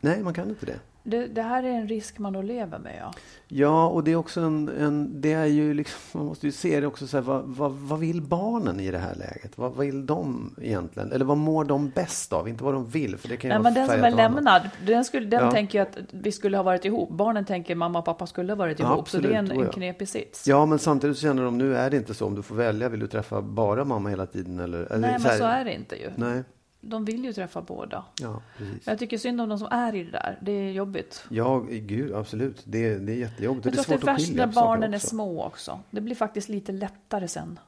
Nej, 0.00 0.22
man 0.22 0.34
kan 0.34 0.48
inte 0.48 0.66
det. 0.66 0.78
Det, 1.02 1.26
det 1.26 1.42
här 1.42 1.62
är 1.62 1.68
en 1.70 1.88
risk 1.88 2.18
man 2.18 2.32
då 2.32 2.42
lever 2.42 2.78
med. 2.78 2.96
Ja. 3.00 3.12
Ja, 3.48 3.86
och 3.88 4.04
det 4.04 4.10
är 4.12 4.16
också 4.16 4.40
en, 4.40 4.68
en 4.68 5.20
det 5.20 5.32
är 5.32 5.44
ju 5.46 5.74
liksom, 5.74 5.98
man 6.20 6.26
måste 6.26 6.46
ju 6.46 6.52
se 6.52 6.80
det 6.80 6.86
också 6.86 7.06
så 7.06 7.16
här, 7.16 7.24
vad, 7.24 7.42
vad, 7.44 7.72
vad 7.72 7.98
vill 7.98 8.22
barnen 8.22 8.80
i 8.80 8.90
det 8.90 8.98
här 8.98 9.14
läget? 9.14 9.58
Vad, 9.58 9.72
vad 9.74 9.86
vill 9.86 10.06
de 10.06 10.54
egentligen? 10.62 11.12
Eller 11.12 11.24
vad 11.24 11.36
mår 11.36 11.64
de 11.64 11.88
bäst 11.90 12.32
av? 12.32 12.48
Inte 12.48 12.64
vad 12.64 12.74
de 12.74 12.86
vill, 12.88 13.16
för 13.16 13.28
det 13.28 13.36
kan 13.36 13.48
ju 13.50 13.54
Nej, 13.54 13.62
men 13.62 13.74
den 13.74 13.86
som 13.86 13.94
är 13.94 13.98
av 13.98 14.04
annat. 14.04 14.16
lämnad, 14.16 14.70
den, 14.86 15.04
skulle, 15.04 15.26
den 15.26 15.44
Ja. 15.44 15.50
tänker 15.52 15.78
jag 15.78 15.88
att 15.88 15.98
vi 16.10 16.32
skulle 16.32 16.56
ha 16.56 16.64
varit 16.64 16.84
ihop. 16.84 17.10
Barnen 17.10 17.44
tänker 17.44 17.74
mamma 17.74 17.98
och 17.98 18.04
pappa 18.04 18.26
skulle 18.26 18.52
ha 18.52 18.56
varit 18.56 18.78
Ja, 18.80 18.92
ihop. 18.94 19.08
så 19.08 19.18
det 19.18 19.28
är 19.28 19.32
en, 19.32 19.38
absolut, 19.44 19.60
en 19.60 19.66
ja. 19.66 19.72
knepig 19.72 20.08
sits. 20.08 20.46
Ja, 20.48 20.66
men 20.66 20.78
samtidigt 20.78 21.16
så 21.16 21.22
känner 21.22 21.44
de, 21.44 21.58
nu 21.58 21.76
är 21.76 21.90
det 21.90 21.96
inte 21.96 22.14
så. 22.14 22.26
Om 22.26 22.34
du 22.34 22.42
får 22.42 22.54
välja, 22.54 22.88
vill 22.88 23.00
du 23.00 23.06
träffa 23.06 23.42
bara 23.42 23.84
mamma 23.84 24.08
hela 24.08 24.26
tiden? 24.26 24.60
Eller, 24.60 24.78
eller 24.78 24.98
Nej, 24.98 25.12
men 25.12 25.20
här- 25.22 25.38
så 25.38 25.44
är 25.44 25.64
det 25.64 25.74
inte 25.74 25.96
ju. 25.96 26.10
Nej, 26.16 26.42
De 26.80 27.04
vill 27.04 27.24
ju 27.24 27.32
träffa 27.32 27.62
båda. 27.62 28.04
ja, 28.20 28.42
precis. 28.58 28.86
Jag 28.86 28.98
tycker 28.98 29.18
synd 29.18 29.40
om 29.40 29.48
de 29.48 29.58
som 29.58 29.68
är 29.70 29.94
i 29.94 30.04
det 30.04 30.10
där. 30.10 30.38
Det 30.42 30.52
är 30.52 30.72
jobbigt. 30.72 31.24
Ja, 31.28 31.58
gud, 31.70 32.14
absolut. 32.14 32.62
Det, 32.64 32.98
det 32.98 33.12
är 33.12 33.16
jättejobbigt. 33.16 33.64
Jag 33.64 33.74
det 33.74 33.80
är 33.80 33.84
tror 33.84 33.94
att 33.94 34.00
det 34.00 34.10
är 34.10 34.14
värst 34.14 34.34
när 34.34 34.46
barnen 34.46 34.94
är 34.94 34.98
små 34.98 35.44
också. 35.44 35.80
Det 35.90 36.00
blir 36.00 36.14
faktiskt 36.14 36.48
lite 36.48 36.72
lättare 36.72 37.28
sen. 37.28 37.58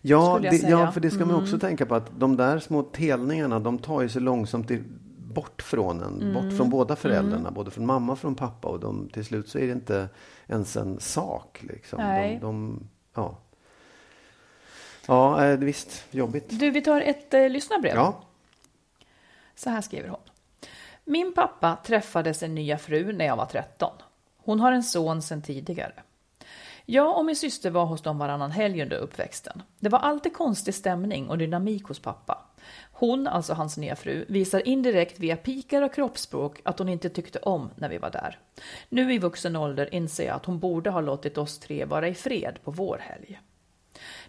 Ja, 0.00 0.38
det. 0.42 0.48
Mm. 0.48 0.70
ja, 0.70 0.92
för 0.92 1.00
det 1.00 1.10
ska 1.10 1.26
man 1.26 1.42
också 1.42 1.58
tänka 1.58 1.86
på 1.86 1.94
att 1.94 2.20
de 2.20 2.36
där 2.36 2.58
små 2.58 2.82
telningarna, 2.82 3.60
de 3.60 3.78
tar 3.78 4.02
ju 4.02 4.08
sig 4.08 4.22
långsamt 4.22 4.70
bort 5.18 5.62
från 5.62 6.02
en, 6.02 6.22
Mm. 6.22 6.34
bort 6.34 6.56
från 6.56 6.70
båda 6.70 6.96
föräldrarna, 6.96 7.50
både 7.50 7.70
från 7.70 7.86
mamma 7.86 8.12
och 8.12 8.18
från 8.18 8.34
pappa. 8.34 8.68
Och 8.68 8.80
de, 8.80 9.08
till 9.08 9.24
slut 9.24 9.48
så 9.48 9.58
är 9.58 9.66
det 9.66 9.72
inte 9.72 10.08
ens 10.46 10.76
en 10.76 11.00
sak. 11.00 11.64
Liksom. 11.68 11.98
Nej. 11.98 12.38
De, 12.40 12.40
de, 12.40 12.88
ja. 13.14 13.38
ja, 15.06 15.44
eh, 15.44 15.58
visst, 15.58 16.04
jobbigt. 16.10 16.60
Du, 16.60 16.70
vi 16.70 16.80
tar 16.80 17.00
ett 17.00 17.34
eh, 17.34 17.48
lyssnarbrev. 17.48 17.94
Ja, 17.94 18.22
så 19.58 19.70
här 19.70 19.80
skriver 19.80 20.08
hon. 20.08 20.20
Min 21.04 21.34
pappa 21.34 21.78
träffade 21.84 22.34
sin 22.34 22.54
nya 22.54 22.78
fru 22.78 23.12
när 23.12 23.24
jag 23.24 23.36
var 23.36 23.46
13. 23.46 23.90
Hon 24.36 24.60
har 24.60 24.72
en 24.72 24.82
son 24.82 25.22
sedan 25.22 25.42
tidigare. 25.42 25.92
Jag 26.84 27.18
och 27.18 27.24
min 27.24 27.36
syster 27.36 27.70
var 27.70 27.86
hos 27.86 28.02
dem 28.02 28.18
varannan 28.18 28.50
helg 28.50 28.82
under 28.82 28.96
uppväxten. 28.96 29.62
Det 29.78 29.88
var 29.88 29.98
alltid 29.98 30.32
konstig 30.32 30.74
stämning 30.74 31.28
och 31.28 31.38
dynamik 31.38 31.84
hos 31.84 31.98
pappa. 31.98 32.44
Hon, 32.92 33.26
alltså 33.26 33.54
hans 33.54 33.76
nya 33.76 33.96
fru, 33.96 34.24
visar 34.28 34.68
indirekt 34.68 35.18
via 35.18 35.36
pikar 35.36 35.82
och 35.82 35.94
kroppsspråk 35.94 36.60
att 36.64 36.78
hon 36.78 36.88
inte 36.88 37.08
tyckte 37.08 37.38
om 37.38 37.70
när 37.74 37.88
vi 37.88 37.98
var 37.98 38.10
där. 38.10 38.38
Nu 38.88 39.14
i 39.14 39.18
vuxen 39.18 39.56
ålder 39.56 39.94
inser 39.94 40.26
jag 40.26 40.36
att 40.36 40.46
hon 40.46 40.58
borde 40.58 40.90
ha 40.90 41.00
låtit 41.00 41.38
oss 41.38 41.58
tre 41.58 41.84
vara 41.84 42.08
i 42.08 42.14
fred 42.14 42.58
på 42.64 42.70
vår 42.70 42.98
helg. 42.98 43.40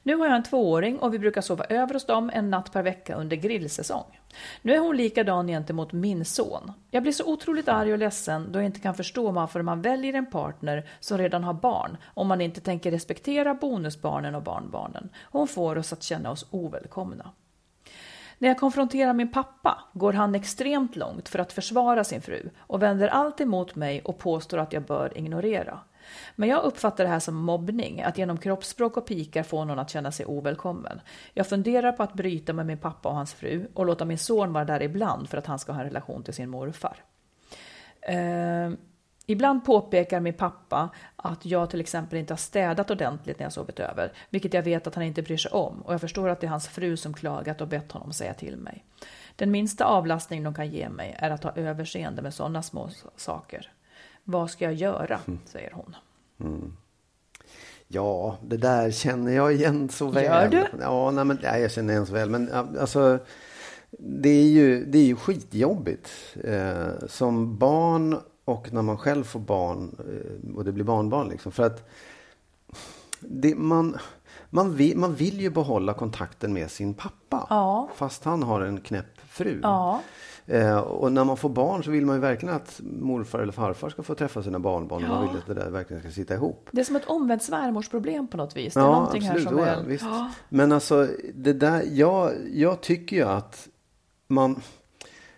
Nu 0.04 0.16
har 0.16 0.26
jag 0.26 0.36
en 0.36 0.44
tvååring 0.44 1.00
och 1.00 1.14
vi 1.14 1.20
brukar 1.20 1.42
sova 1.42 1.64
över 1.64 1.94
hos 1.94 2.06
dem 2.06 2.32
en 2.34 2.50
natt 2.50 2.72
per 2.72 2.84
vecka 2.84 3.16
under 3.16 3.36
grillsäsong. 3.36 4.20
Nu 4.62 4.74
är 4.74 4.80
hon 4.80 4.98
likadan 4.98 5.48
gentemot 5.48 5.92
min 5.92 6.26
son. 6.26 6.72
Jag 6.92 7.04
blir 7.04 7.14
så 7.14 7.26
otroligt 7.26 7.68
arg 7.68 7.94
och 7.94 8.00
ledsen 8.00 8.52
då 8.52 8.60
jag 8.60 8.66
inte 8.66 8.80
kan 8.80 8.96
förstå 8.96 9.32
varför 9.32 9.62
man 9.62 9.82
väljer 9.82 10.14
en 10.14 10.26
partner 10.26 10.90
som 11.00 11.18
redan 11.18 11.44
har 11.44 11.54
barn 11.54 11.98
om 12.14 12.28
man 12.28 12.42
inte 12.42 12.62
tänker 12.62 12.92
respektera 12.92 13.54
bonusbarnen 13.54 14.36
och 14.36 14.44
barnbarnen. 14.44 15.10
Hon 15.32 15.48
får 15.48 15.78
oss 15.78 15.94
att 15.94 16.04
känna 16.04 16.32
oss 16.32 16.46
ovälkomna. 16.52 17.32
När 18.38 18.48
jag 18.48 18.58
konfronterar 18.58 19.14
min 19.14 19.32
pappa 19.32 19.84
går 19.94 20.14
han 20.14 20.36
extremt 20.36 20.96
långt 20.96 21.30
för 21.30 21.40
att 21.40 21.54
försvara 21.54 22.04
sin 22.04 22.22
fru 22.22 22.50
och 22.60 22.84
vänder 22.84 23.08
allt 23.08 23.42
emot 23.42 23.76
mig 23.76 24.02
och 24.02 24.18
påstår 24.18 24.58
att 24.58 24.74
jag 24.74 24.84
bör 24.84 25.18
ignorera. 25.18 25.80
Men 26.36 26.50
jag 26.50 26.64
uppfattar 26.64 27.04
det 27.04 27.10
här 27.10 27.20
som 27.20 27.36
mobbning, 27.36 28.02
att 28.02 28.18
genom 28.18 28.38
kroppsspråk 28.38 28.98
och 28.98 29.06
pikar 29.06 29.44
få 29.44 29.66
någon 29.66 29.80
att 29.80 29.90
känna 29.90 30.12
sig 30.12 30.26
ovälkommen. 30.26 31.02
Jag 31.34 31.48
funderar 31.48 31.92
på 31.92 32.04
att 32.04 32.14
bryta 32.14 32.54
med 32.54 32.66
min 32.66 32.78
pappa 32.78 33.10
och 33.10 33.16
hans 33.16 33.34
fru 33.34 33.68
och 33.74 33.86
låta 33.86 34.06
min 34.06 34.18
son 34.18 34.54
vara 34.54 34.66
där 34.66 34.82
ibland 34.82 35.30
för 35.30 35.38
att 35.38 35.46
han 35.46 35.60
ska 35.60 35.72
ha 35.72 35.80
en 35.80 35.88
relation 35.88 36.24
till 36.24 36.34
sin 36.34 36.50
morfar. 36.50 36.98
Eh, 38.02 38.72
ibland 39.26 39.66
påpekar 39.66 40.20
min 40.20 40.34
pappa 40.34 40.90
att 41.16 41.46
jag 41.46 41.70
till 41.70 41.80
exempel 41.80 42.20
inte 42.20 42.34
har 42.34 42.38
städat 42.38 42.92
ordentligt 42.92 43.40
när 43.40 43.46
jag 43.46 43.54
sovit 43.54 43.80
över, 43.80 44.14
vilket 44.30 44.54
jag 44.54 44.64
vet 44.64 44.88
att 44.88 44.96
han 44.96 45.04
inte 45.04 45.22
bryr 45.22 45.38
sig 45.38 45.52
om 45.52 45.82
och 45.82 45.94
jag 45.94 46.02
förstår 46.02 46.30
att 46.30 46.42
det 46.42 46.48
är 46.48 46.52
hans 46.52 46.68
fru 46.68 46.98
som 46.98 47.14
klagat 47.14 47.62
och 47.62 47.68
bett 47.68 47.92
honom 47.92 48.14
säga 48.14 48.34
till 48.34 48.58
mig. 48.58 48.86
Den 49.36 49.52
minsta 49.52 49.86
avlastning 49.86 50.44
de 50.44 50.54
kan 50.54 50.70
ge 50.70 50.90
mig 50.90 51.16
är 51.20 51.30
att 51.30 51.44
ha 51.44 51.52
överseende 51.56 52.22
med 52.22 52.34
sådana 52.34 52.62
små 52.62 52.90
saker. 53.16 53.72
Vad 54.30 54.50
ska 54.50 54.66
jag 54.66 54.74
göra? 54.74 55.20
säger 55.46 55.72
hon. 55.72 55.96
ja, 57.88 58.38
det 58.42 58.58
där 58.58 58.92
känner 58.92 59.32
jag 59.32 59.54
igen 59.54 59.90
så 59.90 60.08
väl. 60.08 60.24
Gör 60.24 60.48
du? 60.48 60.66
Ja, 60.82 61.12
nej, 61.12 61.26
men, 61.26 61.40
nej, 61.44 61.62
jag 61.62 61.72
känner 61.72 61.94
igen 61.94 62.06
så 62.06 62.14
väl. 62.14 62.30
Men 62.30 62.52
alltså, 62.80 63.20
det 63.92 64.30
är 64.30 64.48
ju, 64.48 64.86
det 64.86 64.98
är 64.98 65.04
ju 65.04 65.16
skitjobbigt. 65.16 66.10
Eh, 66.44 66.88
som 67.08 67.58
barn 67.58 68.20
och 68.46 68.74
när 68.74 68.82
man 68.82 68.98
själv 68.98 69.24
får 69.24 69.40
barn 69.40 69.96
eh, 70.00 70.56
och 70.56 70.66
det 70.66 70.72
blir 70.72 70.86
barnbarn. 70.86 71.30
Liksom, 71.30 71.52
för 71.52 71.64
att 71.64 71.90
det, 73.20 73.56
man, 73.56 73.98
man, 74.50 74.76
vill, 74.76 74.98
man 74.98 75.16
vill 75.16 75.42
ju 75.42 75.50
behålla 75.50 75.94
kontakten 75.94 76.54
med 76.54 76.72
sin 76.72 76.94
pappa. 76.94 77.48
Ja. 77.50 77.90
Fast 77.96 78.24
han 78.24 78.44
har 78.44 78.62
en 78.62 78.82
knäpp 78.82 79.20
fru. 79.28 79.60
Ja. 79.64 80.02
Eh, 80.50 80.78
och 80.78 81.12
när 81.12 81.24
man 81.24 81.38
får 81.38 81.50
barn 81.50 81.84
så 81.84 81.92
vill 81.92 82.06
man 82.06 82.16
ju 82.16 82.22
verkligen 82.22 82.56
att 82.56 82.82
morfar 82.84 83.40
eller 83.40 83.52
farfar 83.52 83.90
ska 83.90 84.04
få 84.04 84.16
träffa 84.16 84.44
sina 84.44 84.60
barnbarn. 84.60 85.04
Och 85.04 85.10
man 85.10 85.28
vill 85.28 85.38
att 85.38 85.48
det 85.48 85.54
där 85.54 85.70
verkligen 85.70 86.02
ska 86.02 86.12
sitta 86.12 86.34
ihop. 86.34 86.70
Det 86.72 86.82
är 86.82 86.86
som 86.86 86.96
ett 86.96 87.06
omvänt 87.06 87.44
svärmorsproblem 87.44 88.28
på 88.28 88.38
något 88.38 88.58
vis. 88.58 88.74
Det 88.74 88.80
är 88.80 88.84
någonting 88.84 89.22
här 89.22 89.40
som 89.40 89.58
är... 89.58 89.68
ja, 89.68 89.82
visst. 89.88 90.06
Men 90.50 90.72
alltså, 90.72 91.08
det 91.34 91.54
där, 91.54 91.84
jag, 91.92 92.32
jag 92.54 92.82
tycker 92.82 93.16
ju 93.16 93.24
att 93.24 93.68
man... 94.28 94.62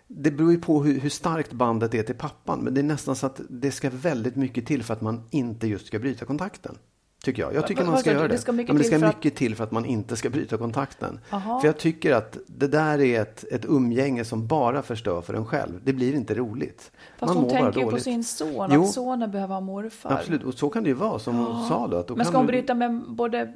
Det 0.06 0.30
beror 0.30 0.52
ju 0.52 0.60
på 0.60 0.82
hur, 0.82 1.00
hur 1.00 1.10
starkt 1.10 1.52
bandet 1.52 1.94
är 1.94 2.02
till 2.02 2.14
pappan. 2.14 2.60
Men 2.60 2.74
det 2.74 2.80
är 2.80 2.82
nästan 2.82 3.16
så 3.16 3.26
att 3.26 3.40
det 3.48 3.70
ska 3.70 3.90
väldigt 3.90 4.36
mycket 4.36 4.66
till 4.66 4.82
för 4.82 4.94
att 4.94 5.00
man 5.00 5.22
inte 5.30 5.66
just 5.66 5.86
ska 5.86 5.98
bryta 5.98 6.24
kontakten. 6.24 6.78
Tycker 7.24 7.42
jag. 7.42 7.54
Jag 7.54 7.66
tycker 7.66 7.84
man 7.84 7.98
ska 7.98 8.12
göra 8.12 8.22
det. 8.28 8.34
Det 8.34 8.38
ska 8.38 8.52
mycket 8.52 8.68
ja, 8.68 8.72
men 8.74 8.78
det 8.78 8.82
till 8.82 8.90
ska 8.92 8.98
för 9.00 9.06
att- 9.06 9.16
mycket 9.16 9.34
till 9.38 9.56
för 9.56 9.64
att 9.64 9.70
man 9.70 9.84
inte 9.84 10.16
ska 10.16 10.30
bryta 10.30 10.56
kontakten. 10.58 11.20
Aha. 11.30 11.60
För 11.60 11.68
jag 11.68 11.78
tycker 11.78 12.12
att 12.14 12.38
det 12.46 12.66
där 12.66 13.00
är 13.00 13.20
ett, 13.20 13.44
ett 13.52 13.64
umgänge 13.64 14.24
som 14.24 14.46
bara 14.46 14.82
förstör 14.82 15.20
för 15.20 15.34
en 15.34 15.46
själv. 15.46 15.80
Det 15.84 15.92
blir 15.92 16.14
inte 16.14 16.34
roligt. 16.34 16.92
Fast 17.18 17.34
man 17.34 17.42
hon 17.44 17.50
tänker 17.52 17.80
ju 17.80 17.90
på 17.90 17.98
sin 17.98 18.24
son, 18.24 18.70
Jo. 18.72 18.82
att 18.82 18.90
sonen 18.90 19.30
behöver 19.30 19.54
ha 19.54 19.60
morfar. 19.60 20.10
Absolut, 20.12 20.42
och 20.44 20.54
så 20.54 20.70
kan 20.70 20.82
det 20.82 20.88
ju 20.88 20.94
vara 20.94 21.18
som 21.18 21.36
hon 21.36 21.68
sa 21.68 21.86
då. 21.88 21.96
Att 21.96 22.16
Men 22.16 22.26
ska 22.26 22.36
hon 22.36 22.46
du- 22.46 22.52
bryta 22.52 22.74
med 22.74 23.02
både 23.08 23.52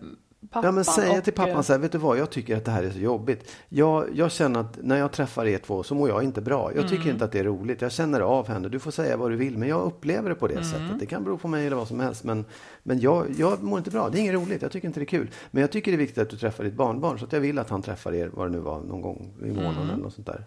pappan 0.50 0.64
Ja 0.64 0.72
men 0.72 0.84
säga 0.84 1.18
och... 1.18 1.24
till 1.24 1.32
pappan 1.32 1.64
så 1.64 1.72
här, 1.72 1.80
vet 1.80 1.92
du 1.92 1.98
vad, 1.98 2.18
jag 2.18 2.30
tycker 2.30 2.56
att 2.56 2.64
det 2.64 2.70
här 2.70 2.82
är 2.82 2.90
så 2.90 2.98
jobbigt. 2.98 3.50
Jag, 3.68 4.08
jag 4.14 4.32
känner 4.32 4.60
att 4.60 4.78
när 4.82 4.96
jag 4.96 5.12
träffar 5.12 5.46
er 5.46 5.58
två 5.58 5.82
så 5.82 5.94
mår 5.94 6.08
jag 6.08 6.22
inte 6.22 6.40
bra. 6.40 6.72
Jag 6.74 6.88
tycker 6.88 7.10
inte 7.10 7.24
att 7.24 7.32
det 7.32 7.38
är 7.38 7.44
roligt. 7.44 7.80
Jag 7.80 7.92
känner 7.92 8.20
av 8.20 8.48
henne. 8.48 8.68
Du 8.68 8.78
får 8.78 8.90
säga 8.90 9.16
vad 9.16 9.30
du 9.30 9.36
vill, 9.36 9.58
men 9.58 9.68
jag 9.68 9.82
upplever 9.82 10.28
det 10.28 10.34
på 10.34 10.48
det 10.48 10.64
sättet. 10.64 10.98
Det 10.98 11.06
kan 11.06 11.24
bero 11.24 11.38
på 11.38 11.48
mig 11.48 11.66
eller 11.66 11.76
vad 11.76 11.88
som 11.88 12.00
helst, 12.00 12.24
men, 12.24 12.44
men 12.82 13.00
jag, 13.00 13.26
jag 13.38 13.62
mår 13.62 13.78
inte 13.78 13.90
bra. 13.90 14.08
Det 14.08 14.18
är 14.18 14.20
inget 14.20 14.34
roligt. 14.34 14.62
Jag 14.62 14.72
tycker 14.72 14.88
inte 14.88 15.00
det 15.00 15.04
är 15.04 15.06
kul. 15.06 15.30
Men 15.50 15.60
jag 15.60 15.72
tycker 15.72 15.92
det 15.92 15.96
är 15.96 15.98
viktigt 15.98 16.18
att 16.18 16.30
du 16.30 16.36
träffar 16.36 16.64
ditt 16.64 16.74
barnbarn, 16.74 17.18
så 17.18 17.24
att 17.24 17.32
jag 17.32 17.40
vill 17.40 17.58
att 17.58 17.70
han 17.70 17.82
träffar 17.82 18.14
er, 18.14 18.30
vad 18.32 18.46
det 18.46 18.50
nu 18.50 18.58
var, 18.58 18.80
någon 18.80 19.00
gång 19.00 19.34
i 19.44 19.50
månaden 19.50 19.90
eller 19.90 20.02
något 20.02 20.14
sånt 20.14 20.26
där. 20.26 20.44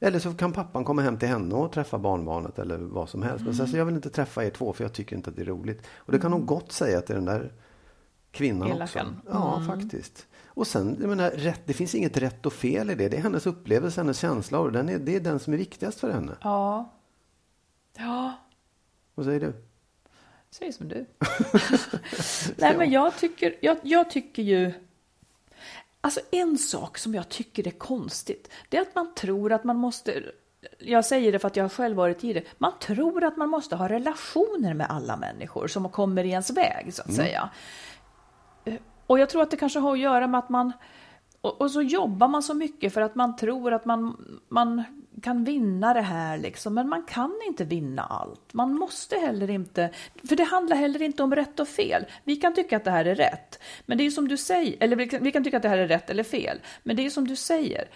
Eller 0.00 0.18
så 0.18 0.34
kan 0.34 0.52
pappan 0.52 0.84
komma 0.84 1.02
hem 1.02 1.18
till 1.18 1.28
henne 1.28 1.54
och 1.54 1.72
träffa 1.72 1.98
barnbarnet 1.98 2.58
eller 2.58 2.78
vad 2.78 3.08
som 3.08 3.22
helst. 3.22 3.44
Men 3.44 3.54
sen 3.54 3.68
så 3.68 3.76
jag 3.76 3.84
vill 3.84 3.94
inte 3.94 4.10
träffa 4.10 4.44
er 4.44 4.50
två 4.50 4.72
för 4.72 4.84
jag 4.84 4.92
tycker 4.92 5.16
inte 5.16 5.30
att 5.30 5.36
det 5.36 5.42
är 5.42 5.46
roligt. 5.46 5.86
Och 5.96 6.12
det 6.12 6.18
kan 6.18 6.32
hon 6.32 6.46
gott 6.46 6.72
säga 6.72 7.00
till 7.00 7.14
den 7.14 7.24
där 7.24 7.52
kvinnan 8.36 8.70
Elakan. 8.70 9.20
också. 9.24 9.32
Ja, 9.32 9.62
faktiskt. 9.66 10.26
Och 10.46 10.66
sen, 10.66 10.96
jag 11.00 11.08
menar, 11.08 11.30
rätt, 11.30 11.60
det 11.64 11.72
finns 11.72 11.94
inget 11.94 12.16
rätt 12.16 12.46
och 12.46 12.52
fel 12.52 12.90
i 12.90 12.94
det. 12.94 13.08
Det 13.08 13.16
är 13.16 13.20
hennes 13.22 13.46
upplevelse, 13.46 14.00
hennes 14.00 14.18
känsla 14.18 14.58
och 14.58 14.72
den 14.72 14.88
är, 14.88 14.98
det 14.98 15.16
är 15.16 15.20
den 15.20 15.38
som 15.38 15.52
är 15.52 15.56
viktigast 15.56 16.00
för 16.00 16.10
henne. 16.10 16.36
Ja. 16.42 16.92
Ja, 17.98 18.32
Vad 19.14 19.26
säger 19.26 19.40
du? 19.40 19.52
säg 20.50 20.72
som 20.72 20.88
du. 20.88 20.96
Nej, 22.56 22.76
men 22.76 22.90
jag 22.90 23.16
tycker, 23.16 23.56
jag, 23.60 23.76
jag 23.82 24.10
tycker 24.10 24.42
ju... 24.42 24.72
Alltså 26.00 26.20
en 26.30 26.58
sak 26.58 26.98
som 26.98 27.14
jag 27.14 27.28
tycker 27.28 27.66
är 27.66 27.70
konstigt, 27.70 28.50
det 28.68 28.76
är 28.76 28.82
att 28.82 28.94
man 28.94 29.14
tror 29.14 29.52
att 29.52 29.64
man 29.64 29.76
måste... 29.76 30.22
Jag 30.78 31.04
säger 31.04 31.32
det 31.32 31.38
för 31.38 31.48
att 31.48 31.56
jag 31.56 31.64
har 31.64 31.68
själv 31.68 31.96
varit 31.96 32.24
i 32.24 32.32
det. 32.32 32.42
Man 32.58 32.72
tror 32.80 33.24
att 33.24 33.36
man 33.36 33.48
måste 33.48 33.76
ha 33.76 33.88
relationer 33.88 34.74
med 34.74 34.86
alla 34.90 35.16
människor 35.16 35.68
som 35.68 35.88
kommer 35.88 36.24
i 36.24 36.30
ens 36.30 36.50
väg, 36.50 36.94
så 36.94 37.02
att 37.02 37.14
säga. 37.14 37.50
Och 39.06 39.18
jag 39.18 39.30
tror 39.30 39.42
att 39.42 39.50
det 39.50 39.56
kanske 39.56 39.78
har 39.78 39.92
att 39.92 39.98
göra 39.98 40.26
med 40.26 40.38
att 40.38 40.48
man... 40.48 40.72
Och, 41.40 41.60
och 41.60 41.70
så 41.70 41.82
jobbar 41.82 42.28
man 42.28 42.42
så 42.42 42.54
mycket 42.54 42.94
för 42.94 43.00
att 43.00 43.14
man 43.14 43.36
tror 43.36 43.72
att 43.72 43.84
man, 43.84 44.16
man 44.48 44.84
kan 45.22 45.44
vinna 45.44 45.94
det 45.94 46.00
här 46.00 46.38
liksom, 46.38 46.74
men 46.74 46.88
man 46.88 47.02
kan 47.02 47.40
inte 47.46 47.64
vinna 47.64 48.02
allt. 48.02 48.52
Man 48.54 48.74
måste 48.74 49.16
heller 49.16 49.50
inte, 49.50 49.90
för 50.28 50.36
det 50.36 50.44
handlar 50.44 50.76
heller 50.76 51.02
inte 51.02 51.22
om 51.22 51.34
rätt 51.34 51.60
och 51.60 51.68
fel. 51.68 52.04
Vi 52.24 52.36
kan 52.36 52.54
tycka 52.54 52.76
att 52.76 52.84
det 52.84 52.90
här 52.90 53.04
är 53.04 53.14
rätt, 53.14 53.62
men 53.86 53.98
det 53.98 54.02
är 54.02 54.04
ju 54.04 54.10
som 54.10 54.28
du 54.28 54.36
säger, 54.36 54.76
eller 54.80 54.96
vi 54.96 55.08
kan, 55.08 55.22
vi 55.24 55.32
kan 55.32 55.44
tycka 55.44 55.56
att 55.56 55.62
det 55.62 55.68
här 55.68 55.78
är 55.78 55.88
rätt 55.88 56.10
eller 56.10 56.22
fel, 56.22 56.60
men 56.82 56.96
det 56.96 57.02
är 57.02 57.04
ju 57.04 57.10
som 57.10 57.28
du 57.28 57.36
säger. 57.36 57.88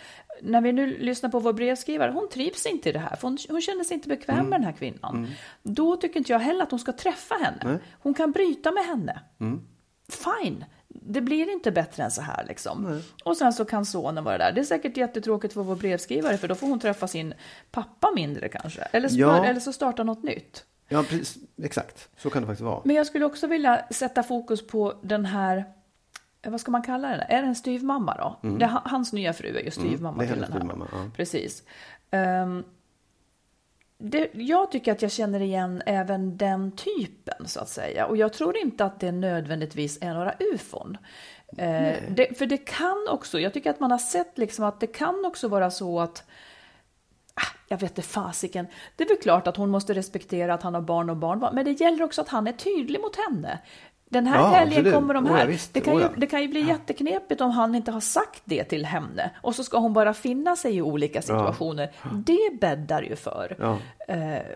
När 0.42 0.60
vi 0.60 0.72
nu 0.72 0.98
lyssnar 0.98 1.30
på 1.30 1.38
vår 1.38 1.52
brevskrivare, 1.52 2.10
hon 2.10 2.28
trivs 2.28 2.66
inte 2.66 2.88
i 2.88 2.92
det 2.92 2.98
här, 2.98 3.16
för 3.16 3.28
hon, 3.28 3.38
hon 3.48 3.60
känner 3.60 3.84
sig 3.84 3.94
inte 3.94 4.08
bekväm 4.08 4.36
Mm. 4.38 4.50
med 4.50 4.60
den 4.60 4.64
här 4.64 4.72
kvinnan. 4.72 5.26
Då 5.62 5.96
tycker 5.96 6.18
inte 6.18 6.32
jag 6.32 6.38
heller 6.38 6.62
att 6.62 6.70
hon 6.70 6.80
ska 6.80 6.92
träffa 6.92 7.34
henne. 7.34 7.78
Hon 8.02 8.14
kan 8.14 8.32
bryta 8.32 8.72
med 8.72 8.84
henne. 8.84 9.20
Mm. 9.40 9.60
Fine, 10.08 10.64
det 10.94 11.20
blir 11.20 11.52
inte 11.52 11.70
bättre 11.72 12.02
än 12.02 12.10
så 12.10 12.22
här 12.22 12.44
liksom. 12.48 13.00
Och 13.24 13.36
sen 13.36 13.52
så 13.52 13.64
kan 13.64 13.84
sonen 13.86 14.24
vara 14.24 14.38
där. 14.38 14.52
Det 14.52 14.60
är 14.60 14.64
säkert 14.64 14.96
jättetråkigt 14.96 15.54
för 15.54 15.62
vår 15.62 15.76
brevskrivare 15.76 16.36
för 16.36 16.48
då 16.48 16.54
får 16.54 16.66
hon 16.66 16.80
träffa 16.80 17.08
sin 17.08 17.34
pappa 17.70 18.10
mindre 18.14 18.48
kanske. 18.48 18.80
Eller, 18.82 19.08
så- 19.08 19.18
Ja. 19.18 19.44
eller 19.44 19.60
så 19.60 19.72
starta 19.72 20.02
något 20.04 20.22
nytt. 20.22 20.64
Ja, 20.88 21.02
precis, 21.02 21.36
exakt. 21.62 22.08
Så 22.16 22.30
kan 22.30 22.42
det 22.42 22.46
faktiskt 22.46 22.64
vara. 22.64 22.80
Men 22.84 22.96
jag 22.96 23.06
skulle 23.06 23.24
också 23.24 23.46
vilja 23.46 23.84
sätta 23.90 24.22
fokus 24.22 24.66
på 24.66 24.94
den 25.02 25.24
här, 25.26 25.64
eh, 26.42 26.50
vad 26.50 26.60
ska 26.60 26.70
man 26.70 26.82
kalla 26.82 27.08
den? 27.08 27.20
Är 27.20 27.42
det 27.42 27.48
en 27.48 27.54
styvmamma 27.54 28.16
då? 28.16 28.48
Det, 28.58 28.64
är 28.64 28.68
ha- 28.68 28.82
hans 28.84 29.12
nya 29.12 29.32
fru 29.32 29.56
är 29.58 29.62
ju 29.64 29.70
styvmamma 29.70 30.08
Mm. 30.08 30.18
det 30.18 30.24
är 30.24 30.32
till 30.32 30.42
den 30.42 30.52
här. 30.52 30.58
styvmamma, 30.60 30.88
ja. 30.92 31.10
Precis. 31.16 31.62
Ehm, 32.10 32.64
det, 34.00 34.30
jag 34.32 34.70
tycker 34.70 34.92
att 34.92 35.02
jag 35.02 35.12
känner 35.12 35.42
igen 35.42 35.82
även 35.86 36.36
den 36.36 36.72
typen 36.72 37.48
så 37.48 37.60
att 37.60 37.68
säga. 37.68 38.06
Och 38.06 38.16
jag 38.16 38.32
tror 38.32 38.56
inte 38.56 38.84
att 38.84 39.00
det 39.00 39.12
nödvändigtvis 39.12 39.98
är 40.00 40.14
några 40.14 40.34
ufon. 40.54 40.98
Eh, 41.56 41.94
det, 42.08 42.38
för 42.38 42.46
det 42.46 42.56
kan 42.56 43.06
också, 43.10 43.40
jag 43.40 43.52
tycker 43.52 43.70
att 43.70 43.80
man 43.80 43.90
har 43.90 43.98
sett 43.98 44.38
liksom 44.38 44.64
att 44.64 44.80
det 44.80 44.86
kan 44.86 45.24
också 45.24 45.48
vara 45.48 45.70
så 45.70 46.00
att 46.00 46.24
Ah, 47.34 47.56
jag 47.68 47.78
vet 47.78 47.90
inte 47.90 48.02
fasiken. 48.02 48.66
Det 48.96 49.04
är 49.04 49.08
väl 49.08 49.18
klart 49.18 49.46
att 49.46 49.56
hon 49.56 49.70
måste 49.70 49.94
respektera 49.94 50.54
att 50.54 50.62
han 50.62 50.74
har 50.74 50.80
barn 50.80 51.10
och 51.10 51.16
barnbarn, 51.16 51.54
men 51.54 51.64
det 51.64 51.80
gäller 51.80 52.02
också 52.02 52.20
att 52.20 52.28
han 52.28 52.46
är 52.46 52.52
tydlig 52.52 53.00
mot 53.00 53.16
henne. 53.16 53.58
Den 54.12 54.26
här 54.26 54.38
Ja, 54.38 54.46
helgen 54.46 54.78
absolut. 54.78 54.94
kommer 54.94 55.14
de 55.14 55.26
Oh, 55.26 55.32
här. 55.32 55.40
ja, 55.40 55.46
visst. 55.46 55.74
det, 55.74 55.80
kan 55.80 55.94
Oh, 55.94 55.98
ju, 56.00 56.04
ja. 56.06 56.10
det 56.16 56.26
kan 56.26 56.42
ju 56.42 56.48
bli 56.48 56.60
jätteknepigt 56.60 57.40
om 57.40 57.50
han 57.50 57.74
inte 57.74 57.90
har 57.90 58.00
sagt 58.00 58.42
det 58.44 58.64
till 58.64 58.84
henne 58.86 59.30
och 59.42 59.54
så 59.54 59.64
ska 59.64 59.78
hon 59.78 59.92
bara 59.92 60.14
finna 60.14 60.56
sig 60.56 60.76
i 60.76 60.82
olika 60.82 61.22
situationer. 61.22 61.90
Det 62.26 62.60
bäddar 62.60 63.02
ju 63.02 63.16
för, 63.16 63.56
Ja. 63.60 63.78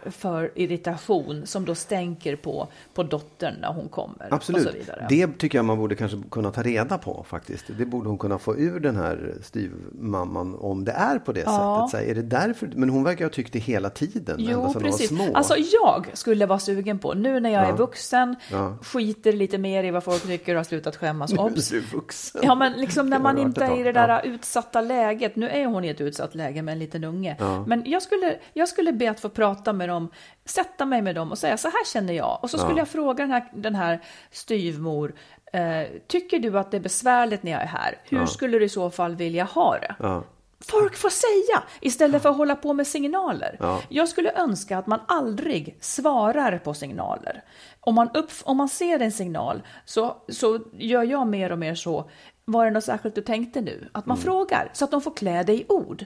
För 0.05 0.51
irritation 0.55 1.47
som 1.47 1.64
då 1.64 1.75
stänker 1.75 2.37
på, 2.37 2.69
på 2.95 3.03
dottern 3.03 3.55
när 3.61 3.69
hon 3.73 3.88
kommer. 3.88 4.29
Absolut. 4.31 4.90
Det 5.09 5.38
tycker 5.38 5.59
jag 5.59 5.64
man 5.64 5.79
borde 5.79 5.95
kanske 5.95 6.19
kunna 6.31 6.51
ta 6.51 6.62
reda 6.62 6.99
på 6.99 7.25
faktiskt. 7.29 7.64
Det 7.79 7.85
borde 7.87 8.09
hon 8.09 8.19
kunna 8.19 8.38
få 8.38 8.57
ur 8.57 8.81
den 8.81 8.97
här 8.97 9.35
styvmamman 9.43 10.55
om 10.61 10.85
det 10.85 10.93
är 10.93 11.19
på 11.19 11.33
det 11.33 11.40
Ja. 11.40 11.88
sättet. 11.90 12.07
Så 12.07 12.11
är 12.11 12.14
det 12.14 12.23
därför? 12.23 12.71
Men 12.75 12.90
hon 12.90 13.05
verkar 13.05 13.25
ha 13.25 13.31
tyckt 13.31 13.53
det 13.53 13.59
hela 13.59 13.90
tiden. 13.90 14.37
Jo, 14.38 14.75
precis. 14.81 15.11
Var 15.11 15.17
små. 15.27 15.35
Alltså 15.37 15.55
jag 15.57 16.07
skulle 16.12 16.47
vara 16.47 16.59
sugen 16.59 16.99
på, 16.99 17.14
nu 17.14 17.40
när 17.40 17.51
jag 17.51 17.69
är 17.69 17.73
vuxen, 17.73 18.37
Ja. 18.53 18.77
skiter 18.83 19.33
lite 19.33 19.59
mer 19.59 19.85
i 19.85 19.90
vad 19.90 20.05
folk 20.05 20.23
tycker 20.23 20.55
och 20.55 20.59
har 20.59 20.64
slutat 20.64 20.97
skämmas. 20.97 21.33
Obs! 21.33 21.69
Du 21.69 21.79
är 21.79 21.83
vuxen. 21.93 22.40
Ja, 22.45 22.55
men 22.55 22.73
liksom 22.73 23.11
när 23.11 23.19
man 23.19 23.38
inte 23.38 23.64
är 23.64 23.81
i 23.81 23.83
det 23.83 23.93
där 23.93 24.09
Ja. 24.09 24.21
utsatta 24.21 24.81
läget. 24.81 25.37
Nu 25.37 25.49
är 25.49 25.67
hon 25.67 25.85
i 25.85 25.88
ett 25.88 26.01
utsatt 26.01 26.35
läge 26.35 26.62
med 26.62 26.73
en 26.73 26.79
liten 26.79 27.05
unge. 27.05 27.37
Men 27.67 27.83
jag 27.87 28.03
skulle, 28.03 28.37
jag 28.53 28.69
skulle 28.69 28.93
be 28.93 29.11
att 29.11 29.21
få 29.21 29.29
prata 29.29 29.43
med 29.72 29.88
dem, 29.88 30.09
sätta 30.44 30.87
mig 30.87 31.02
med 31.02 31.14
dem 31.14 31.30
och 31.30 31.38
säga 31.38 31.57
så 31.57 31.68
här 31.68 31.85
känner 31.92 32.12
jag. 32.12 32.38
Och 32.42 32.50
så 32.50 32.59
skulle 32.59 32.78
jag 32.78 32.88
fråga 32.88 33.24
den 33.24 33.30
här, 33.30 33.50
den 33.54 33.74
här 33.74 34.00
styvmor, 34.30 35.14
eh, 35.52 35.83
tycker 36.07 36.38
du 36.38 36.59
att 36.59 36.70
det 36.70 36.76
är 36.76 36.80
besvärligt 36.80 37.42
när 37.42 37.52
jag 37.52 37.62
är 37.62 37.66
här? 37.66 37.98
Hur 38.04 38.26
skulle 38.26 38.59
du 38.59 38.64
i 38.64 38.68
så 38.68 38.90
fall 38.90 39.16
vilja 39.16 39.44
ha 39.44 39.78
det? 39.78 39.94
Ja. 39.98 40.24
Folk 40.61 40.96
får 40.96 41.09
säga 41.11 41.62
istället 41.80 42.22
för 42.22 42.28
att 42.28 42.37
hålla 42.37 42.57
på 42.57 42.72
med 42.72 42.87
signaler. 42.87 43.57
Jag 43.88 44.09
skulle 44.09 44.33
önska 44.33 44.78
att 44.78 44.87
man 44.87 45.00
aldrig 45.09 45.76
svarar 45.80 46.59
på 46.59 46.74
signaler. 46.74 47.44
Om 47.80 47.94
man, 47.94 48.11
upp, 48.14 48.30
om 48.44 48.57
man 48.57 48.68
ser 48.68 49.00
en 49.00 49.12
signal 49.12 49.62
så, 49.85 50.16
så 50.28 50.61
gör 50.72 51.02
jag 51.02 51.26
mer 51.26 51.52
och 51.52 51.59
mer 51.59 51.74
så. 51.74 52.11
Var 52.44 52.64
det 52.64 52.70
något 52.70 52.85
särskilt 52.85 53.14
du 53.14 53.20
tänkte 53.20 53.61
nu? 53.61 53.88
Att 53.92 54.07
man 54.07 54.16
frågar 54.16 54.70
så 54.72 54.85
att 54.85 54.90
de 54.90 55.00
får 55.00 55.11
klä 55.11 55.42
det 55.42 55.52
i 55.52 55.66
ord. 55.68 56.04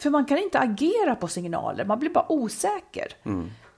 För 0.00 0.10
man 0.10 0.24
kan 0.24 0.38
inte 0.38 0.58
agera 0.58 1.14
på 1.14 1.28
signaler, 1.28 1.84
man 1.84 1.98
blir 1.98 2.10
bara 2.10 2.32
osäker. 2.32 3.06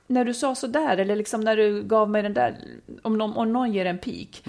När 0.07 0.25
du 0.25 0.35
sa 0.35 0.55
så 0.55 0.67
där, 0.67 0.97
eller 0.99 1.17
liksom 1.17 1.41
när 1.41 1.57
du 1.57 1.83
gav 1.83 2.11
mig 2.11 2.23
den 2.23 2.35
där, 2.35 2.57
om 3.03 3.19
någon, 3.19 3.37
om 3.37 3.53
någon 3.53 3.73
ger 3.73 3.87
en 3.87 3.99
pik. 3.99 4.45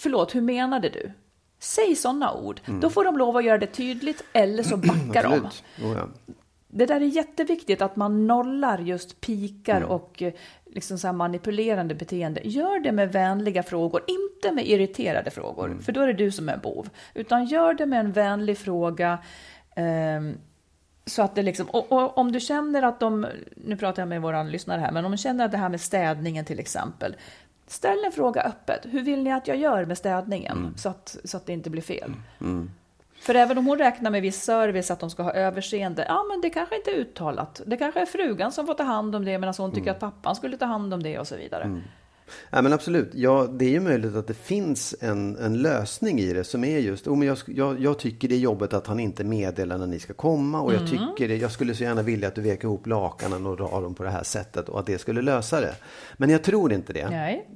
Förlåt, 0.00 0.34
hur 0.34 0.40
menade 0.40 0.88
du? 0.88 1.12
Säg 1.60 1.94
sådana 1.96 2.34
ord. 2.34 2.60
Då 2.80 2.90
får 2.90 3.04
de 3.04 3.18
lov 3.18 3.36
att 3.36 3.44
göra 3.44 3.58
det 3.58 3.66
tydligt 3.66 4.24
eller 4.32 4.62
så 4.62 4.76
backar 4.76 5.22
de. 5.22 5.34
Oh, 5.86 5.92
ja. 5.96 6.08
Det 6.70 6.86
där 6.86 6.96
är 7.00 7.04
jätteviktigt 7.04 7.82
att 7.82 7.96
man 7.96 8.26
nollar 8.26 8.78
just 8.78 9.20
pikar 9.20 9.76
Mm. 9.76 9.88
och 9.88 10.22
eh, 10.22 10.32
liksom 10.66 10.98
så 10.98 11.12
manipulerande 11.12 11.94
beteende. 11.94 12.40
Gör 12.44 12.80
det 12.80 12.92
med 12.92 13.12
vänliga 13.12 13.62
frågor, 13.62 14.02
inte 14.08 14.52
med 14.54 14.66
irriterade 14.68 15.30
frågor, 15.30 15.66
Mm. 15.66 15.82
för 15.82 15.92
då 15.92 16.00
är 16.00 16.06
det 16.06 16.12
du 16.12 16.30
som 16.30 16.48
är 16.48 16.56
bov. 16.56 16.88
Utan 17.14 17.44
gör 17.44 17.74
det 17.74 17.86
med 17.86 18.00
en 18.00 18.12
vänlig 18.12 18.58
fråga. 18.58 19.18
ehm, 19.76 20.34
så 21.08 21.22
att 21.22 21.34
det 21.34 21.42
liksom, 21.42 21.66
och, 21.70 21.92
och 21.92 22.18
om 22.18 22.32
du 22.32 22.40
känner 22.40 22.82
att 22.82 23.00
de, 23.00 23.26
nu 23.56 23.76
pratar 23.76 24.02
jag 24.02 24.08
med 24.08 24.22
våran 24.22 24.50
lyssnare 24.50 24.80
här, 24.80 24.92
men 24.92 25.04
om 25.04 25.12
du 25.12 25.18
känner 25.18 25.44
att 25.44 25.50
det 25.50 25.58
här 25.58 25.68
med 25.68 25.80
städningen 25.80 26.44
till 26.44 26.58
exempel, 26.58 27.16
ställ 27.66 28.04
en 28.04 28.12
fråga 28.12 28.42
öppet. 28.42 28.80
Hur 28.84 29.02
vill 29.02 29.22
ni 29.22 29.32
att 29.32 29.48
jag 29.48 29.56
gör 29.56 29.84
med 29.84 29.98
städningen 29.98 30.58
Mm. 30.58 30.76
så, 30.76 30.88
att, 30.88 31.16
så 31.24 31.36
att 31.36 31.46
det 31.46 31.52
inte 31.52 31.70
blir 31.70 31.82
fel? 31.82 32.12
För 33.20 33.34
även 33.34 33.58
om 33.58 33.66
hon 33.66 33.78
räknar 33.78 34.10
med 34.10 34.22
viss 34.22 34.42
service, 34.42 34.90
att 34.90 35.00
de 35.00 35.10
ska 35.10 35.22
ha 35.22 35.32
överseende, 35.32 36.04
ja 36.08 36.24
men 36.30 36.40
det 36.40 36.50
kanske 36.50 36.76
inte 36.76 36.90
är 36.90 36.94
uttalat. 36.94 37.60
Det 37.66 37.76
kanske 37.76 38.00
är 38.00 38.06
frugan 38.06 38.52
som 38.52 38.66
får 38.66 38.74
ta 38.74 38.82
hand 38.82 39.16
om 39.16 39.24
det 39.24 39.38
medan 39.38 39.54
hon 39.58 39.72
tycker 39.72 39.90
att 39.90 40.00
pappan 40.00 40.36
skulle 40.36 40.56
ta 40.56 40.64
hand 40.64 40.94
om 40.94 41.02
det 41.02 41.18
och 41.18 41.28
så 41.28 41.36
vidare. 41.36 41.80
Ja, 42.50 42.62
men 42.62 42.72
absolut. 42.72 43.10
Ja, 43.14 43.48
det 43.58 43.64
är 43.64 43.70
ju 43.70 43.80
möjligt 43.80 44.16
att 44.16 44.26
det 44.26 44.34
finns 44.34 44.94
en, 45.00 45.36
en 45.36 45.58
lösning 45.62 46.20
i 46.20 46.32
det 46.32 46.44
som 46.44 46.64
är 46.64 46.78
just, 46.78 47.06
oh, 47.08 47.16
men 47.16 47.28
jag, 47.28 47.38
jag, 47.46 47.80
jag 47.80 47.98
tycker 47.98 48.28
det 48.28 48.34
är 48.34 48.38
jobbigt 48.38 48.72
att 48.72 48.86
han 48.86 49.00
inte 49.00 49.24
meddelar 49.24 49.78
när 49.78 49.86
ni 49.86 49.98
ska 49.98 50.12
komma 50.14 50.60
och 50.60 50.72
jag 50.72 50.78
Mm. 50.78 50.90
tycker 50.90 51.28
det, 51.28 51.36
jag 51.36 51.52
skulle 51.52 51.74
så 51.74 51.82
gärna 51.82 52.02
vilja 52.02 52.28
att 52.28 52.34
du 52.34 52.40
vek 52.40 52.64
ihop 52.64 52.86
lakanen 52.86 53.46
och 53.46 53.56
drar 53.56 53.82
dem 53.82 53.94
på 53.94 54.02
det 54.02 54.10
här 54.10 54.22
sättet 54.22 54.68
och 54.68 54.80
att 54.80 54.86
det 54.86 54.98
skulle 54.98 55.22
lösa 55.22 55.60
det. 55.60 55.74
Men 56.16 56.30
jag 56.30 56.42
tror 56.44 56.72
inte 56.72 56.92
det. 56.92 57.08
Nej. 57.10 57.48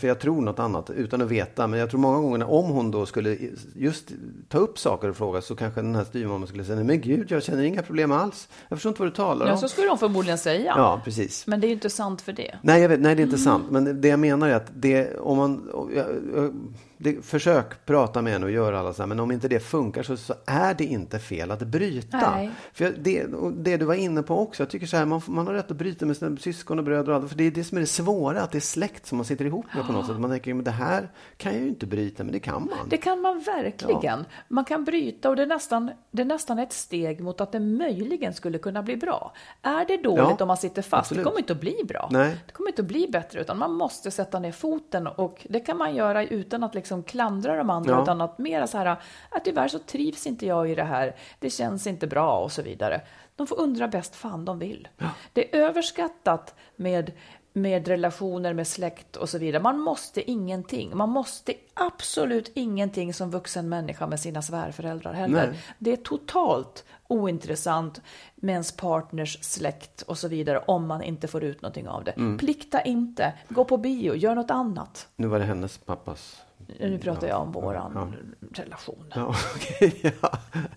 För 0.00 0.08
jag 0.08 0.18
tror 0.18 0.40
något 0.42 0.58
annat 0.58 0.90
utan 0.90 1.22
att 1.22 1.28
veta. 1.30 1.66
Men 1.66 1.80
jag 1.80 1.90
tror 1.90 2.00
många 2.00 2.18
gånger 2.20 2.50
om 2.50 2.70
hon 2.70 2.90
då 2.90 3.06
skulle 3.06 3.36
just 3.76 4.08
ta 4.48 4.58
upp 4.58 4.78
saker 4.78 5.08
och 5.10 5.16
fråga 5.16 5.40
så 5.40 5.56
kanske 5.56 5.80
den 5.80 5.94
här 5.94 6.04
styvmamman 6.04 6.48
skulle 6.48 6.64
säga, 6.64 6.76
nej 6.76 6.84
men 6.84 7.00
gud 7.00 7.30
jag 7.30 7.42
känner 7.42 7.62
inga 7.62 7.82
problem 7.82 8.12
alls. 8.12 8.48
Jag 8.68 8.78
förstår 8.78 8.90
inte 8.90 9.02
vad 9.02 9.12
du 9.12 9.14
talar 9.16 9.46
Ja, 9.46 9.52
om. 9.52 9.58
så 9.58 9.68
skulle 9.68 9.86
de 9.86 9.98
förmodligen 9.98 10.38
säga. 10.38 10.72
Ja, 10.76 11.00
precis. 11.04 11.46
Men 11.46 11.60
det 11.60 11.66
är 11.66 11.68
ju 11.68 11.74
inte 11.74 11.90
sant 11.90 12.20
för 12.20 12.32
det. 12.32 12.54
Nej, 12.62 12.82
jag 12.82 12.88
vet, 12.88 13.00
nej, 13.00 13.14
det 13.14 13.22
är 13.22 13.24
inte 13.24 13.38
sant. 13.38 13.64
Men 13.70 14.00
det 14.00 14.16
jag 14.24 14.38
menar 14.38 14.48
är 14.48 14.54
att 14.54 14.70
det, 14.74 15.18
om 15.18 15.36
man, 15.36 15.70
jag, 15.94 16.06
jag, 16.34 16.54
det, 16.98 17.24
försök 17.26 17.86
prata 17.86 18.22
med 18.22 18.32
henne 18.32 18.46
och 18.46 18.52
göra 18.52 18.80
alla 18.80 18.92
så 18.92 19.02
här, 19.02 19.06
men 19.06 19.20
om 19.20 19.30
inte 19.30 19.48
det 19.48 19.60
funkar 19.60 20.02
så, 20.02 20.16
så 20.16 20.34
är 20.46 20.74
det 20.74 20.84
inte 20.84 21.18
fel 21.18 21.50
att 21.50 21.62
bryta. 21.62 22.30
Nej. 22.30 22.50
För 22.72 22.94
det, 22.98 23.26
det 23.56 23.76
du 23.76 23.84
var 23.84 23.94
inne 23.94 24.22
på 24.22 24.38
också, 24.38 24.62
jag 24.62 24.70
tycker 24.70 24.86
så 24.86 24.96
här, 24.96 25.06
man, 25.06 25.20
man 25.26 25.46
har 25.46 25.54
rätt 25.54 25.70
att 25.70 25.76
bryta 25.76 26.06
med 26.06 26.16
sina 26.16 26.36
syskon 26.36 26.78
och 26.78 26.84
bröder 26.84 27.10
och 27.10 27.16
andra, 27.16 27.28
för 27.28 27.36
det 27.36 27.44
är 27.44 27.50
det 27.50 27.64
som 27.64 27.78
är 27.78 27.80
det 27.80 27.86
svåra, 27.86 28.42
att 28.42 28.52
det 28.52 28.58
är 28.58 28.60
släkt 28.60 29.06
som 29.06 29.18
man 29.18 29.24
sitter 29.24 29.44
ihop 29.44 29.66
med 29.74 29.86
på 29.86 29.92
något 29.92 30.06
sätt. 30.06 30.20
Man 30.20 30.30
tänker, 30.30 30.54
men 30.54 30.64
det 30.64 30.70
här 30.70 31.08
kan 31.36 31.52
jag 31.52 31.62
ju 31.62 31.68
inte 31.68 31.86
bryta, 31.86 32.24
men 32.24 32.32
det 32.32 32.40
kan 32.40 32.54
man. 32.54 32.88
Det 32.88 32.96
kan 32.96 33.20
man 33.20 33.40
verkligen. 33.40 34.24
Man 34.48 34.64
kan 34.64 34.84
bryta 34.84 35.30
och 35.30 35.36
det 35.36 35.42
är, 35.42 35.46
nästan, 35.46 35.90
det 36.10 36.22
är 36.22 36.26
nästan 36.26 36.58
ett 36.58 36.72
steg 36.72 37.20
mot 37.20 37.40
att 37.40 37.52
det 37.52 37.60
möjligen 37.60 38.34
skulle 38.34 38.58
kunna 38.58 38.82
bli 38.82 38.96
bra. 38.96 39.32
Är 39.62 39.84
det 39.84 39.96
dåligt 39.96 40.18
Ja, 40.18 40.36
om 40.40 40.48
man 40.48 40.56
sitter 40.56 40.82
fast, 40.82 40.94
absolut. 40.94 41.24
det 41.24 41.30
kommer 41.30 41.38
inte 41.38 41.52
att 41.52 41.60
bli 41.60 41.76
bra. 41.88 42.08
Nej. 42.12 42.36
Det 42.46 42.52
kommer 42.52 42.70
inte 42.70 42.82
att 42.82 42.88
bli 42.88 43.08
bättre, 43.08 43.40
utan 43.40 43.58
man 43.58 43.72
måste 43.72 44.10
sätta 44.10 44.38
ner 44.38 44.52
foten 44.52 45.06
och 45.06 45.46
det 45.50 45.60
kan 45.60 45.76
man 45.78 45.94
göra 45.94 46.24
utan 46.24 46.64
att 46.64 46.74
liksom 46.74 46.87
klandra 47.02 47.56
de 47.56 47.70
andra, 47.70 47.92
Ja. 47.92 48.02
utan 48.02 48.20
att 48.20 48.38
mera 48.38 48.66
så 48.66 48.78
här, 48.78 48.86
att 49.30 49.44
tyvärr 49.44 49.68
så 49.68 49.78
trivs 49.78 50.26
inte 50.26 50.46
jag 50.46 50.70
i 50.70 50.74
det 50.74 50.84
här, 50.84 51.16
det 51.38 51.50
känns 51.50 51.86
inte 51.86 52.06
bra 52.06 52.38
och 52.38 52.52
så 52.52 52.62
vidare. 52.62 53.00
De 53.36 53.46
får 53.46 53.60
undra 53.60 53.88
bäst 53.88 54.14
fan 54.14 54.44
de 54.44 54.58
vill. 54.58 54.88
Det 55.32 55.56
är 55.56 55.60
överskattat 55.60 56.54
med 56.76 57.12
med 57.52 57.88
relationer 57.88 58.52
med 58.54 58.66
släkt 58.66 59.16
och 59.16 59.28
så 59.28 59.38
vidare. 59.38 59.62
Man 59.62 59.80
måste 59.80 60.30
ingenting. 60.30 60.96
Man 60.96 61.08
måste 61.08 61.54
absolut 61.74 62.50
ingenting 62.54 63.14
som 63.14 63.30
vuxen 63.30 63.68
människa 63.68 64.06
med 64.06 64.20
sina 64.20 64.42
svärföräldrar 64.42 65.12
heller. 65.12 65.46
Nej. 65.46 65.60
Det 65.78 65.92
är 65.92 65.96
totalt 65.96 66.84
ointressant 67.08 68.00
med 68.34 68.52
ens 68.52 68.72
partners 68.76 69.38
släkt 69.44 70.02
och 70.02 70.18
så 70.18 70.28
vidare 70.28 70.58
om 70.58 70.86
man 70.86 71.02
inte 71.02 71.28
får 71.28 71.44
ut 71.44 71.62
någonting 71.62 71.88
av 71.88 72.04
det. 72.04 72.10
Mm. 72.10 72.38
Plikta 72.38 72.80
inte, 72.82 73.32
gå 73.48 73.64
på 73.64 73.76
bio, 73.76 74.14
gör 74.14 74.34
något 74.34 74.50
annat. 74.50 75.08
Nu 75.16 75.26
var 75.26 75.38
det 75.38 75.44
hennes 75.44 75.78
pappas. 75.78 76.42
Nu 76.80 76.98
pratar 76.98 77.28
jag 77.28 77.40
om 77.40 77.52
våran 77.52 78.14
relation. 78.54 79.04
Ja, 79.14 79.34
okej. 79.56 80.14
ja. 80.22 80.32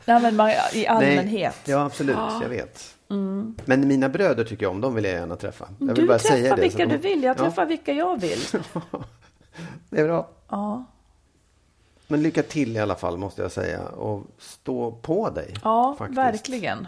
Nej, 0.06 0.22
men 0.22 0.36
man, 0.36 0.52
i 0.74 0.88
allmänhet. 0.88 1.56
Nej, 1.66 1.74
ja, 1.76 1.86
absolut. 1.86 2.18
Jag 2.42 2.50
vet. 2.50 2.96
Men 3.66 3.88
mina 3.88 4.10
bröder 4.10 4.44
tycker 4.44 4.64
jag 4.66 4.72
om. 4.72 4.82
De 4.82 4.96
vill 4.96 5.04
jag 5.04 5.14
gärna 5.14 5.36
träffa. 5.36 5.68
Jag 5.70 5.86
vill 5.86 5.90
Mm. 5.90 6.02
du 6.02 6.08
bara 6.08 6.20
träffar 6.20 6.36
säga 6.36 6.56
det. 6.56 6.62
vilka 6.62 6.84
så- 6.84 6.90
du 6.90 6.98
vill, 6.98 7.24
jag 7.24 7.38
Ja, 7.40 7.44
träffar 7.44 7.66
vilka 7.66 7.94
jag 7.94 8.22
vill. 8.22 8.40
det 9.90 10.00
är 10.02 10.06
bra. 10.06 10.28
Ja. 10.50 10.84
Men 12.08 12.24
lycka 12.24 12.44
till 12.44 12.76
i 12.76 12.80
alla 12.80 12.96
fall 12.96 13.18
måste 13.18 13.42
jag 13.42 13.52
säga. 13.52 13.88
Och 13.88 14.24
stå 14.40 14.92
på 14.92 15.30
dig. 15.30 15.54
Ja, 15.64 15.96
faktiskt. 15.98 16.18
verkligen. 16.18 16.88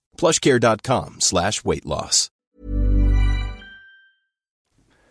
plushcare.com 0.21 1.15
slash 1.19 1.51
weight 1.63 1.85
loss. 1.85 2.27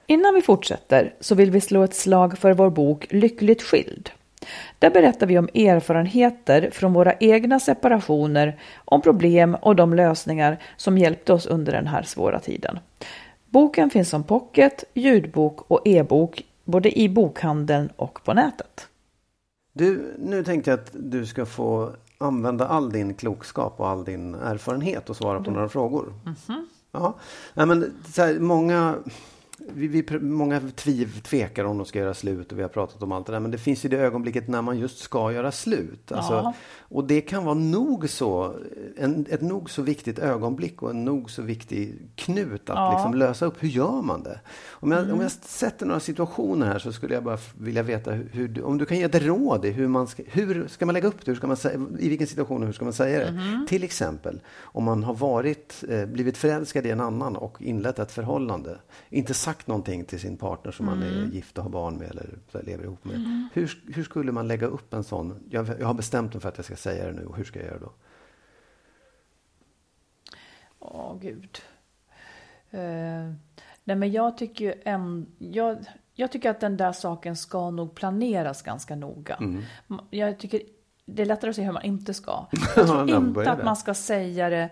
Innan 0.07 0.35
vi 0.35 0.43
fortsätter 0.43 1.15
så 1.21 1.35
vill 1.35 1.51
vi 1.51 1.61
slå 1.61 1.83
ett 1.83 1.95
slag 1.95 2.39
för 2.39 2.53
vår 2.53 2.71
bok 2.71 3.07
Lyckligt 3.11 3.63
skild. 3.63 4.11
Där 4.79 4.91
berättar 4.91 5.27
vi 5.27 5.39
om 5.39 5.49
erfarenheter 5.55 6.71
från 6.73 6.93
våra 6.93 7.15
egna 7.15 7.61
separationer, 7.61 8.61
om 8.85 9.03
problem 9.03 9.55
och 9.55 9.77
de 9.77 9.95
lösningar 9.95 10.63
som 10.77 10.99
hjälpte 10.99 11.33
oss 11.33 11.47
under 11.47 11.73
den 11.73 11.87
här 11.87 12.03
svåra 12.03 12.41
tiden. 12.41 12.79
Boken 13.47 13.91
finns 13.91 14.09
som 14.09 14.25
pocket, 14.25 14.85
ljudbok 14.95 15.71
och 15.71 15.81
e-bok 15.85 16.43
både 16.65 16.99
i 16.99 17.09
bokhandeln 17.09 17.91
och 17.97 18.25
på 18.25 18.35
nätet. 18.35 18.89
Du, 19.73 20.15
nu 20.19 20.45
tänkte 20.45 20.71
jag 20.71 20.81
att 20.81 20.91
du 20.93 21.27
ska 21.27 21.47
få 21.47 21.93
använda 22.21 22.69
all 22.69 22.91
din 22.91 23.15
klokskap 23.15 23.75
och 23.77 23.89
all 23.89 24.05
din 24.05 24.35
erfarenhet 24.35 25.11
och 25.11 25.17
svara 25.17 25.41
på 25.41 25.51
några 25.51 25.69
frågor. 25.69 26.13
Ja, 26.93 27.15
Nej, 27.55 27.67
men 27.67 27.93
så 28.07 28.23
här, 28.23 28.39
många, 28.39 28.95
vi, 29.75 29.87
vi, 29.89 30.19
många 30.21 30.61
tviv, 30.77 31.21
tvekar 31.23 31.65
om 31.65 31.77
de 31.79 31.87
ska 31.87 31.99
göra 31.99 32.15
slut 32.15 32.53
och 32.53 32.59
vi 32.59 32.63
har 32.63 32.69
pratat 32.69 33.03
om 33.03 33.13
allt 33.13 33.27
det 33.27 33.33
där. 33.33 33.41
Men 33.41 33.51
det 33.51 33.59
finns 33.59 33.85
ju 33.85 33.89
det 33.89 33.99
ögonblicket 33.99 34.49
när 34.49 34.63
man 34.63 34.79
just 34.79 34.99
ska 34.99 35.33
göra 35.33 35.53
slut. 35.53 36.13
Alltså, 36.13 36.33
Ja. 36.35 36.53
Och 36.79 37.05
det 37.05 37.21
kan 37.21 37.45
vara 37.45 37.55
nog 37.55 38.09
så, 38.11 38.55
en, 38.97 39.27
ett 39.31 39.41
nog 39.43 39.71
så 39.71 39.83
viktigt 39.83 40.19
ögonblick 40.19 40.83
och 40.83 40.91
en 40.91 41.05
nog 41.05 41.31
så 41.31 41.43
viktig 41.43 42.09
knut 42.15 42.71
att 42.71 42.77
Ja. 42.77 42.93
liksom 42.93 43.15
lösa 43.15 43.47
upp. 43.47 43.63
Hur 43.63 43.69
gör 43.69 44.03
man 44.03 44.23
det? 44.23 44.41
Om 44.71 44.91
jag, 44.93 45.11
om 45.13 45.21
jag 45.21 45.31
sätter 45.31 45.87
några 45.87 46.01
situationer 46.01 46.67
här 46.67 46.79
så 46.79 46.93
skulle 46.93 47.15
jag 47.15 47.25
bara 47.25 47.39
vilja 47.59 47.83
veta 47.83 48.11
hur, 48.13 48.65
om 48.65 48.79
du 48.79 48.85
kan 48.87 48.99
ge 48.99 49.03
ett 49.05 49.23
råd 49.23 49.65
i 49.65 49.71
hur 49.71 49.89
man 49.89 50.07
ska, 50.07 50.23
hur 50.27 50.69
ska 50.69 50.87
man 50.87 50.93
lägga 50.93 51.09
upp 51.09 51.25
det? 51.25 51.31
Hur 51.31 51.37
ska 51.37 51.47
man 51.47 51.57
säga, 51.57 51.81
I 51.99 52.09
vilken 52.09 52.27
situation 52.27 52.61
och 52.61 52.67
hur 52.67 52.73
ska 52.73 52.85
man 52.85 52.93
säga 52.95 53.19
det? 53.19 53.41
Till 53.69 53.85
exempel 53.85 54.41
om 54.63 54.85
man 54.85 55.03
har 55.05 55.15
varit, 55.15 55.85
eh, 55.89 56.07
blivit 56.07 56.37
förälskad 56.37 56.87
i 56.87 56.91
en 56.91 57.01
annan 57.01 57.37
och 57.37 57.63
inlett 57.63 57.99
ett 57.99 58.13
förhållande. 58.13 58.79
Inte 59.11 59.35
sagt 59.35 59.60
någonting 59.67 60.05
till 60.05 60.21
sin 60.21 60.37
partner 60.37 60.73
som 60.73 60.87
man 60.87 61.03
är 61.03 61.27
gift 61.33 61.59
och 61.59 61.65
har 61.65 61.71
barn 61.71 61.97
med 61.97 62.11
eller 62.11 62.39
lever 62.63 62.85
ihop 62.85 63.05
med. 63.05 63.49
Hur, 63.53 63.83
hur 63.95 64.05
skulle 64.05 64.33
man 64.33 64.49
lägga 64.49 64.67
upp 64.67 64.95
en 64.95 65.05
sån? 65.05 65.43
Jag, 65.51 65.69
jag 65.81 65.87
har 65.87 65.95
bestämt 65.95 66.35
mig 66.35 66.41
för 66.41 66.49
att 66.49 66.59
jag 66.59 66.65
ska 66.65 66.77
säga 66.77 67.07
det 67.07 67.13
nu 67.13 67.25
och 67.27 67.37
hur 67.37 67.45
ska 67.45 67.59
jag 67.59 67.69
göra 67.69 67.79
då? 67.79 67.93
Åh, 70.79 71.19
gud. 71.21 71.59
Eh, 72.71 73.33
nej, 73.85 73.97
men 73.97 74.13
jag 74.13 74.39
tycker 74.39 74.65
ju 74.65 74.75
en, 74.85 75.27
jag, 75.39 75.79
jag 76.15 76.33
tycker 76.33 76.51
att 76.51 76.61
den 76.61 76.77
där 76.77 76.93
saken 76.93 77.37
ska 77.37 77.71
nog 77.71 77.95
planeras 77.95 78.63
ganska 78.63 78.97
noga. 78.97 79.35
Mm. 79.35 79.63
Jag 80.11 80.39
tycker 80.39 80.61
det 81.05 81.23
är 81.23 81.27
lättare 81.27 81.51
att 81.51 81.57
säga 81.57 81.67
hur 81.67 81.73
man 81.73 81.83
inte 81.83 82.15
ska. 82.15 82.47
Jag 82.77 82.89
Ja, 82.89 83.07
tror 83.07 83.11
inte 83.11 83.51
att 83.51 83.65
man 83.65 83.77
ska 83.77 83.95
säga 83.95 84.51
det 84.51 84.71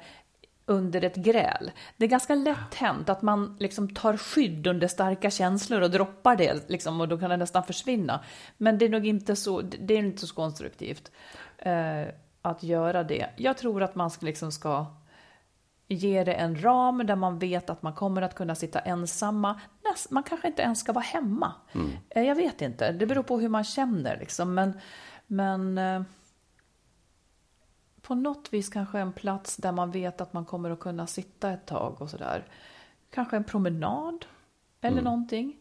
under 0.68 1.04
ett 1.04 1.16
gräl. 1.16 1.70
Det 1.96 2.04
är 2.04 2.08
ganska 2.08 2.34
lätt 2.34 2.74
hänt 2.74 3.08
att 3.08 3.22
man 3.22 3.56
liksom 3.60 3.94
tar 3.94 4.16
skydd 4.16 4.66
under 4.66 4.88
starka 4.88 5.30
känslor 5.30 5.80
och 5.80 5.90
droppar 5.90 6.36
det 6.36 6.68
liksom, 6.68 7.00
och 7.00 7.08
då 7.08 7.18
kan 7.18 7.30
det 7.30 7.36
nästan 7.36 7.64
försvinna. 7.64 8.20
Men 8.56 8.78
det 8.78 8.84
är 8.84 8.88
nog 8.88 9.06
inte 9.06 9.36
så, 9.36 9.60
det 9.60 9.94
är 9.94 9.98
inte 9.98 10.26
så 10.26 10.34
konstruktivt 10.34 11.12
eh, 11.58 12.02
att 12.42 12.62
göra 12.62 13.04
det. 13.04 13.26
Jag 13.36 13.56
tror 13.56 13.82
att 13.82 13.94
man 13.94 14.10
ska, 14.10 14.26
liksom 14.26 14.52
ska 14.52 14.86
ge 15.88 16.24
det 16.24 16.32
en 16.32 16.62
ram 16.62 17.06
där 17.06 17.16
man 17.16 17.38
vet 17.38 17.70
att 17.70 17.82
man 17.82 17.92
kommer 17.92 18.22
att 18.22 18.34
kunna 18.34 18.54
sitta 18.54 18.80
ensamma. 18.80 19.60
Man 20.10 20.22
kanske 20.22 20.48
inte 20.48 20.62
ens 20.62 20.80
ska 20.80 20.92
vara 20.92 21.04
hemma. 21.04 21.52
Eh, 22.10 22.22
Jag 22.22 22.34
vet 22.34 22.62
inte, 22.62 22.92
det 22.92 23.06
beror 23.06 23.22
på 23.22 23.38
hur 23.38 23.48
man 23.48 23.64
känner 23.64 24.18
liksom. 24.18 24.54
Men, 24.54 24.80
men 25.26 25.78
eh, 25.78 26.02
på 28.08 28.14
något 28.14 28.52
vis 28.52 28.68
kanske 28.68 28.98
en 28.98 29.12
plats 29.12 29.56
där 29.56 29.72
man 29.72 29.90
vet 29.90 30.20
att 30.20 30.32
man 30.32 30.44
kommer 30.44 30.70
att 30.70 30.80
kunna 30.80 31.06
sitta 31.06 31.50
ett 31.50 31.66
tag 31.66 32.02
och 32.02 32.10
sådär. 32.10 32.44
Kanske 33.10 33.36
en 33.36 33.44
promenad 33.44 34.24
eller 34.80 35.02
någonting. 35.02 35.56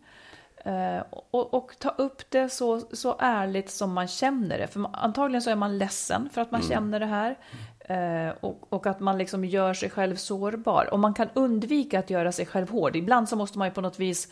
Eh, 0.57 1.03
och, 1.09 1.53
och 1.53 1.71
ta 1.79 1.89
upp 1.89 2.21
det 2.29 2.49
så, 2.49 2.79
så 2.79 3.15
ärligt 3.19 3.69
som 3.69 3.93
man 3.93 4.07
känner 4.07 4.57
det. 4.57 4.67
För 4.67 4.79
man, 4.79 4.95
antagligen 4.95 5.41
så 5.41 5.49
är 5.49 5.55
man 5.55 5.77
ledsen 5.77 6.29
för 6.29 6.41
att 6.41 6.51
man 6.51 6.61
känner 6.61 6.99
det 6.99 7.05
här. 7.05 7.37
Eh, 7.79 8.33
och, 8.39 8.73
och 8.73 8.87
att 8.87 8.99
man 8.99 9.17
liksom 9.17 9.45
gör 9.45 9.73
sig 9.73 9.89
själv 9.89 10.15
sårbar. 10.15 10.89
Och 10.91 10.99
man 10.99 11.13
kan 11.13 11.29
undvika 11.33 11.99
att 11.99 12.09
göra 12.09 12.31
sig 12.31 12.45
själv 12.45 12.69
hård. 12.69 12.95
Ibland 12.95 13.29
så 13.29 13.35
måste 13.35 13.57
man 13.57 13.67
ju 13.67 13.73
på 13.73 13.81
något 13.81 13.99
vis 13.99 14.31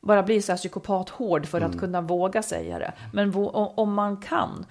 bara 0.00 0.22
bli 0.22 0.42
så 0.42 0.52
här 0.52 0.56
psykopat-hård 0.56 1.46
för 1.46 1.60
att 1.60 1.78
kunna 1.78 2.00
våga 2.00 2.42
säga 2.42 2.78
det. 2.78 2.92
Men 3.12 3.34
om 3.54 3.94
man 3.94 4.16
kan, 4.16 4.66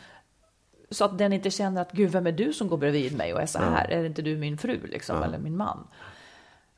så 0.94 1.06
att 1.06 1.18
den 1.18 1.34
inte 1.34 1.52
känner 1.52 1.82
att 1.82 1.92
gud, 1.92 2.12
vem 2.12 2.28
är 2.28 2.32
du 2.32 2.54
som 2.54 2.68
går 2.68 2.78
bredvid 2.78 3.18
mig 3.18 3.34
och 3.34 3.42
är 3.42 3.46
så 3.46 3.60
här? 3.60 3.88
Är 3.92 4.06
inte 4.06 4.22
du 4.22 4.38
min 4.38 4.58
fru 4.58 4.80
liksom, 4.88 5.24
eller 5.24 5.38
min 5.40 5.58
man? 5.58 5.88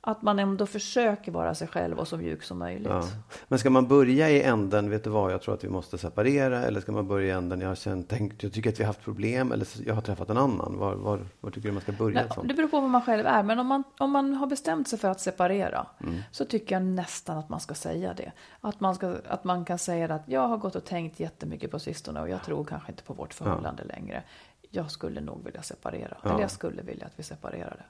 Att 0.07 0.21
man 0.21 0.39
ändå 0.39 0.65
försöker 0.65 1.31
vara 1.31 1.55
sig 1.55 1.67
själv 1.67 1.99
och 1.99 2.07
så 2.07 2.17
mjuk 2.17 2.43
som 2.43 2.59
möjligt. 2.59 2.87
Ja. 2.89 3.03
Men 3.47 3.59
ska 3.59 3.69
man 3.69 3.87
börja 3.87 4.29
i 4.29 4.43
änden, 4.43 4.89
vet 4.89 5.03
du 5.03 5.09
vad, 5.09 5.33
jag 5.33 5.41
tror 5.41 5.53
att 5.53 5.63
vi 5.63 5.69
måste 5.69 5.97
separera. 5.97 6.63
Eller 6.63 6.81
ska 6.81 6.91
man 6.91 7.07
börja 7.07 7.27
i 7.27 7.31
änden, 7.31 7.61
jag 7.61 7.67
har 7.67 7.75
känt, 7.75 8.09
tänkt, 8.09 8.43
jag 8.43 8.53
tycker 8.53 8.69
att 8.69 8.79
vi 8.79 8.83
har 8.83 8.87
haft 8.87 9.01
problem. 9.01 9.51
Eller 9.51 9.67
jag 9.85 9.95
har 9.95 10.01
träffat 10.01 10.29
en 10.29 10.37
annan. 10.37 10.77
Var, 10.77 10.95
var, 10.95 11.19
var 11.39 11.51
tycker 11.51 11.69
du 11.69 11.73
man 11.73 11.81
ska 11.81 11.91
börja? 11.91 12.21
Nej, 12.21 12.29
sånt? 12.35 12.47
det 12.47 12.53
beror 12.53 12.67
på 12.67 12.79
vad 12.81 12.89
man 12.89 13.01
själv 13.01 13.25
är, 13.25 13.43
men 13.43 13.59
om 13.59 13.67
man, 13.67 13.83
om 13.97 14.11
man 14.11 14.33
har 14.33 14.47
bestämt 14.47 14.87
sig 14.87 14.99
för 14.99 15.07
att 15.07 15.19
separera 15.19 15.85
Mm. 16.03 16.21
så 16.31 16.45
tycker 16.45 16.75
jag 16.75 16.83
nästan 16.83 17.37
att 17.37 17.49
man 17.49 17.59
ska 17.59 17.73
säga 17.73 18.13
det. 18.13 18.31
Att 18.61 18.79
man, 18.79 18.95
ska, 18.95 19.15
att 19.27 19.43
man 19.43 19.65
kan 19.65 19.77
säga 19.79 20.13
att 20.13 20.23
jag 20.25 20.47
har 20.47 20.57
gått 20.57 20.75
och 20.75 20.85
tänkt 20.85 21.19
jättemycket 21.19 21.71
på 21.71 21.79
sistone 21.79 22.21
och 22.21 22.29
jag 22.29 22.43
tror 22.43 22.63
kanske 22.63 22.91
inte 22.91 23.03
på 23.03 23.13
vårt 23.13 23.33
förhållande 23.33 23.83
längre. 23.83 24.23
Jag 24.69 24.91
skulle 24.91 25.21
nog 25.21 25.43
vilja 25.45 25.61
separera, 25.61 26.17
eller 26.23 26.39
jag 26.39 26.51
skulle 26.51 26.81
vilja 26.81 27.05
att 27.05 27.13
vi 27.15 27.23
separerade. 27.23 27.83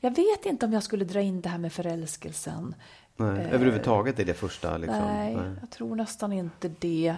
Jag 0.00 0.16
vet 0.16 0.46
inte 0.46 0.66
om 0.66 0.72
jag 0.72 0.82
skulle 0.82 1.04
dra 1.04 1.20
in 1.20 1.40
det 1.40 1.48
här 1.48 1.58
med 1.58 1.72
förälskelsen. 1.72 2.74
Nej, 3.16 3.46
överhuvudtaget 3.50 4.18
är 4.20 4.24
det 4.24 4.34
första 4.34 4.76
liksom. 4.76 4.98
Nej, 4.98 5.36
Nej. 5.36 5.50
jag 5.60 5.70
tror 5.70 5.96
nästan 5.96 6.32
inte 6.32 6.68
det. 6.78 7.16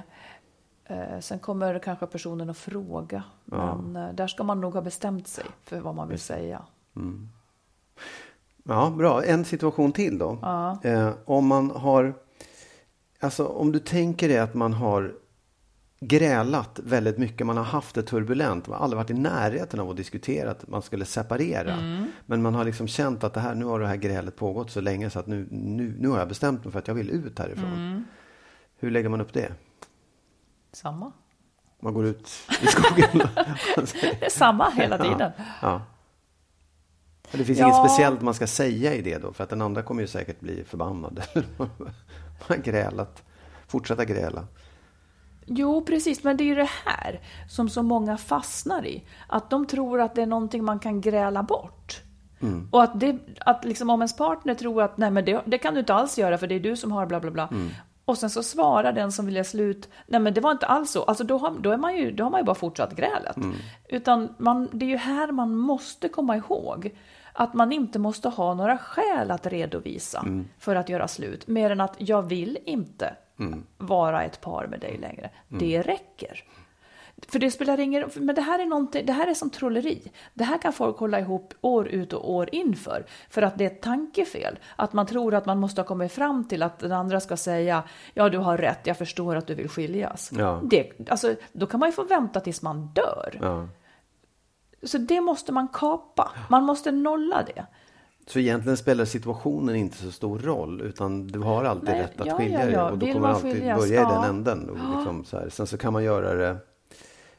Eh, 0.84 1.20
sen 1.20 1.38
kommer 1.38 1.78
kanske 1.78 2.06
personen 2.06 2.50
att 2.50 2.58
fråga. 2.58 3.22
Men 3.44 3.96
eh, 3.96 4.14
där 4.14 4.26
ska 4.26 4.44
man 4.44 4.60
nog 4.60 4.74
ha 4.74 4.82
bestämt 4.82 5.28
sig 5.28 5.44
för 5.64 5.80
vad 5.80 5.94
man 5.94 6.08
vill 6.08 6.18
säga. 6.18 6.62
Ja, 8.64 8.90
bra. 8.96 9.24
En 9.24 9.44
situation 9.44 9.92
till 9.92 10.18
då. 10.18 10.38
Eh, 10.82 11.12
om 11.24 11.46
man 11.46 11.70
har, 11.70 12.14
alltså 13.20 13.46
om 13.46 13.72
du 13.72 13.78
tänker 13.78 14.28
dig 14.28 14.38
att 14.38 14.54
man 14.54 14.72
har 14.72 15.14
grälat 16.00 16.80
väldigt 16.84 17.18
mycket. 17.18 17.46
Man 17.46 17.56
har 17.56 17.64
haft 17.64 17.94
det 17.94 18.02
turbulent. 18.02 18.66
Man 18.66 18.76
har 18.78 18.84
aldrig 18.84 18.96
varit 18.96 19.10
i 19.10 19.14
närheten 19.14 19.80
av 19.80 19.90
att 19.90 19.96
diskutera 19.96 20.50
att 20.50 20.68
man 20.68 20.82
skulle 20.82 21.04
separera. 21.04 21.72
Mm. 21.72 22.06
Men 22.26 22.42
man 22.42 22.54
har 22.54 22.64
liksom 22.64 22.88
känt 22.88 23.24
att 23.24 23.34
det 23.34 23.40
här, 23.40 23.54
nu 23.54 23.64
har 23.64 23.80
det 23.80 23.86
här 23.86 23.96
grälet 23.96 24.36
pågått 24.36 24.70
så 24.70 24.80
länge 24.80 25.10
så 25.10 25.18
att 25.18 25.26
nu, 25.26 25.48
nu, 25.50 25.96
nu 25.98 26.08
har 26.08 26.18
jag 26.18 26.28
bestämt 26.28 26.64
mig 26.64 26.72
för 26.72 26.78
att 26.78 26.88
jag 26.88 26.94
vill 26.94 27.10
ut 27.10 27.38
härifrån. 27.38 27.72
Mm. 27.72 28.04
Hur 28.78 28.90
lägger 28.90 29.08
man 29.08 29.20
upp 29.20 29.32
det? 29.32 29.52
Samma. 30.72 31.12
Man 31.80 31.94
går 31.94 32.06
ut 32.06 32.30
i 32.62 32.66
skogen. 32.66 33.28
Det 33.92 34.24
är 34.26 34.30
samma 34.30 34.70
hela 34.70 34.98
tiden. 34.98 35.32
Ja. 35.36 35.44
ja. 35.62 35.82
Det 37.32 37.44
finns 37.44 37.58
Ja. 37.58 37.64
inget 37.66 37.76
speciellt 37.90 38.20
man 38.20 38.34
ska 38.34 38.46
säga 38.46 38.94
i 38.94 39.02
det 39.02 39.18
då, 39.18 39.32
för 39.32 39.44
att 39.44 39.50
den 39.50 39.62
andra 39.62 39.82
kommer 39.82 40.02
ju 40.02 40.08
säkert 40.08 40.40
bli 40.40 40.64
förbannad. 40.64 41.22
Man 41.56 41.70
har 42.38 42.56
grälat, 42.56 43.22
fortsätta 43.66 44.04
gräla. 44.04 44.46
Jo, 45.46 45.84
precis. 45.84 46.24
Men 46.24 46.36
det 46.36 46.44
är 46.44 46.46
ju 46.46 46.54
det 46.54 46.70
här 46.84 47.20
som 47.48 47.68
så 47.68 47.82
många 47.82 48.16
fastnar 48.16 48.86
i. 48.86 49.04
Att 49.26 49.50
de 49.50 49.66
tror 49.66 50.00
att 50.00 50.14
det 50.14 50.22
är 50.22 50.26
någonting 50.26 50.64
man 50.64 50.78
kan 50.78 51.00
gräla 51.00 51.42
bort. 51.42 52.02
Mm. 52.42 52.68
Och 52.72 52.82
att, 52.82 53.00
det, 53.00 53.18
att 53.40 53.64
liksom 53.64 53.90
om 53.90 54.00
ens 54.00 54.16
partner 54.16 54.54
tror 54.54 54.82
att 54.82 54.96
nej 54.96 55.10
men 55.10 55.24
det, 55.24 55.42
det 55.44 55.58
kan 55.58 55.74
du 55.74 55.80
inte 55.80 55.94
alls 55.94 56.18
göra 56.18 56.38
för 56.38 56.46
det 56.46 56.54
är 56.54 56.60
du 56.60 56.76
som 56.76 56.92
har 56.92 57.06
bla 57.06 57.20
bla 57.20 57.30
bla. 57.30 57.48
Mm. 57.50 57.68
Och 58.04 58.18
sen 58.18 58.30
så 58.30 58.42
svarar 58.42 58.92
den 58.92 59.12
som 59.12 59.26
vill 59.26 59.34
göra 59.34 59.44
slut, 59.44 59.88
nej 60.06 60.20
men 60.20 60.34
det 60.34 60.40
var 60.40 60.50
inte 60.50 60.66
alls 60.66 60.90
så. 60.90 61.02
Alltså 61.02 61.24
då 61.24 61.38
har, 61.38 61.54
då 61.60 61.70
är 61.70 61.76
man 61.76 61.96
ju, 61.96 62.10
då 62.12 62.24
har 62.24 62.30
man 62.30 62.40
ju 62.40 62.44
bara 62.44 62.54
fortsatt 62.54 62.96
grälet. 62.96 63.36
Mm. 63.36 63.56
Utan 63.88 64.34
man, 64.38 64.68
det 64.72 64.84
är 64.84 64.88
ju 64.90 64.96
här 64.96 65.32
man 65.32 65.56
måste 65.56 66.08
komma 66.08 66.36
ihåg 66.36 66.96
att 67.32 67.54
man 67.54 67.72
inte 67.72 67.98
måste 67.98 68.28
ha 68.28 68.54
några 68.54 68.78
skäl 68.78 69.30
att 69.30 69.46
redovisa 69.46 70.18
Mm. 70.18 70.48
för 70.58 70.76
att 70.76 70.88
göra 70.88 71.08
slut. 71.08 71.48
Mer 71.48 71.70
än 71.70 71.80
att 71.80 71.94
jag 71.98 72.22
vill 72.22 72.58
inte 72.64 73.14
Mm. 73.40 73.66
vara 73.78 74.22
ett 74.22 74.40
par 74.40 74.66
med 74.66 74.80
dig 74.80 74.98
längre. 74.98 75.30
Det 75.48 75.82
räcker. 75.82 76.44
För 77.28 77.38
det 77.38 77.50
spelar 77.50 77.80
ingen 77.80 78.10
men 78.14 78.34
det 78.34 78.40
här 78.40 78.58
är 78.58 78.66
någonting, 78.66 79.06
det 79.06 79.12
här 79.12 79.26
är 79.26 79.34
som 79.34 79.50
trolleri. 79.50 80.12
Det 80.34 80.44
här 80.44 80.58
kan 80.58 80.72
folk 80.72 80.98
hålla 80.98 81.20
ihop 81.20 81.54
år 81.60 81.88
ut 81.88 82.12
och 82.12 82.32
år 82.32 82.48
inför. 82.52 83.06
För 83.30 83.42
att 83.42 83.58
det 83.58 83.64
är 83.64 83.70
ett 83.70 83.82
tankefel. 83.82 84.58
Att 84.76 84.92
man 84.92 85.06
tror 85.06 85.34
att 85.34 85.46
man 85.46 85.58
måste 85.58 85.80
ha 85.80 85.86
kommit 85.86 86.12
fram 86.12 86.48
till 86.48 86.62
att 86.62 86.78
den 86.78 86.92
andra 86.92 87.20
ska 87.20 87.36
säga 87.36 87.82
ja 88.14 88.28
du 88.28 88.38
har 88.38 88.58
rätt, 88.58 88.86
jag 88.86 88.98
förstår 88.98 89.36
att 89.36 89.46
du 89.46 89.54
vill 89.54 89.68
skiljas. 89.68 90.30
Ja. 90.38 90.60
Det, 90.64 91.10
alltså, 91.10 91.34
då 91.52 91.66
kan 91.66 91.80
man 91.80 91.88
ju 91.88 91.92
få 91.92 92.04
vänta 92.04 92.40
tills 92.40 92.62
man 92.62 92.86
dör. 92.86 93.38
Ja. 93.40 93.68
Så 94.82 94.98
det 94.98 95.20
måste 95.20 95.52
man 95.52 95.68
kapa. 95.68 96.32
Man 96.48 96.64
måste 96.64 96.92
nolla 96.92 97.42
det. 97.42 97.66
Så 98.32 98.38
egentligen 98.38 98.76
spelar 98.76 99.04
situationen 99.04 99.76
inte 99.76 99.96
så 99.96 100.10
stor 100.10 100.38
roll, 100.38 100.80
utan 100.80 101.26
du 101.26 101.38
har 101.38 101.64
alltid 101.64 101.88
Nej, 101.88 102.02
rätt 102.02 102.20
att 102.20 102.26
ja, 102.26 102.36
skilja 102.36 102.58
ja, 102.60 102.64
dig. 102.66 102.74
ja. 102.74 102.90
Och 102.90 102.98
då 102.98 103.06
Vill 103.06 103.14
kommer 103.14 103.26
man 103.28 103.36
alltid 103.36 103.52
skiljas, 103.52 103.78
börja 103.80 103.92
i 104.00 104.02
ja. 104.02 104.10
den 104.20 104.24
änden. 104.30 104.70
Och 104.70 104.96
liksom 104.96 105.24
så 105.24 105.38
här. 105.38 105.48
Sen 105.48 105.66
så 105.66 105.78
kan 105.78 105.92
man 105.92 106.04
göra 106.04 106.34
det 106.34 106.56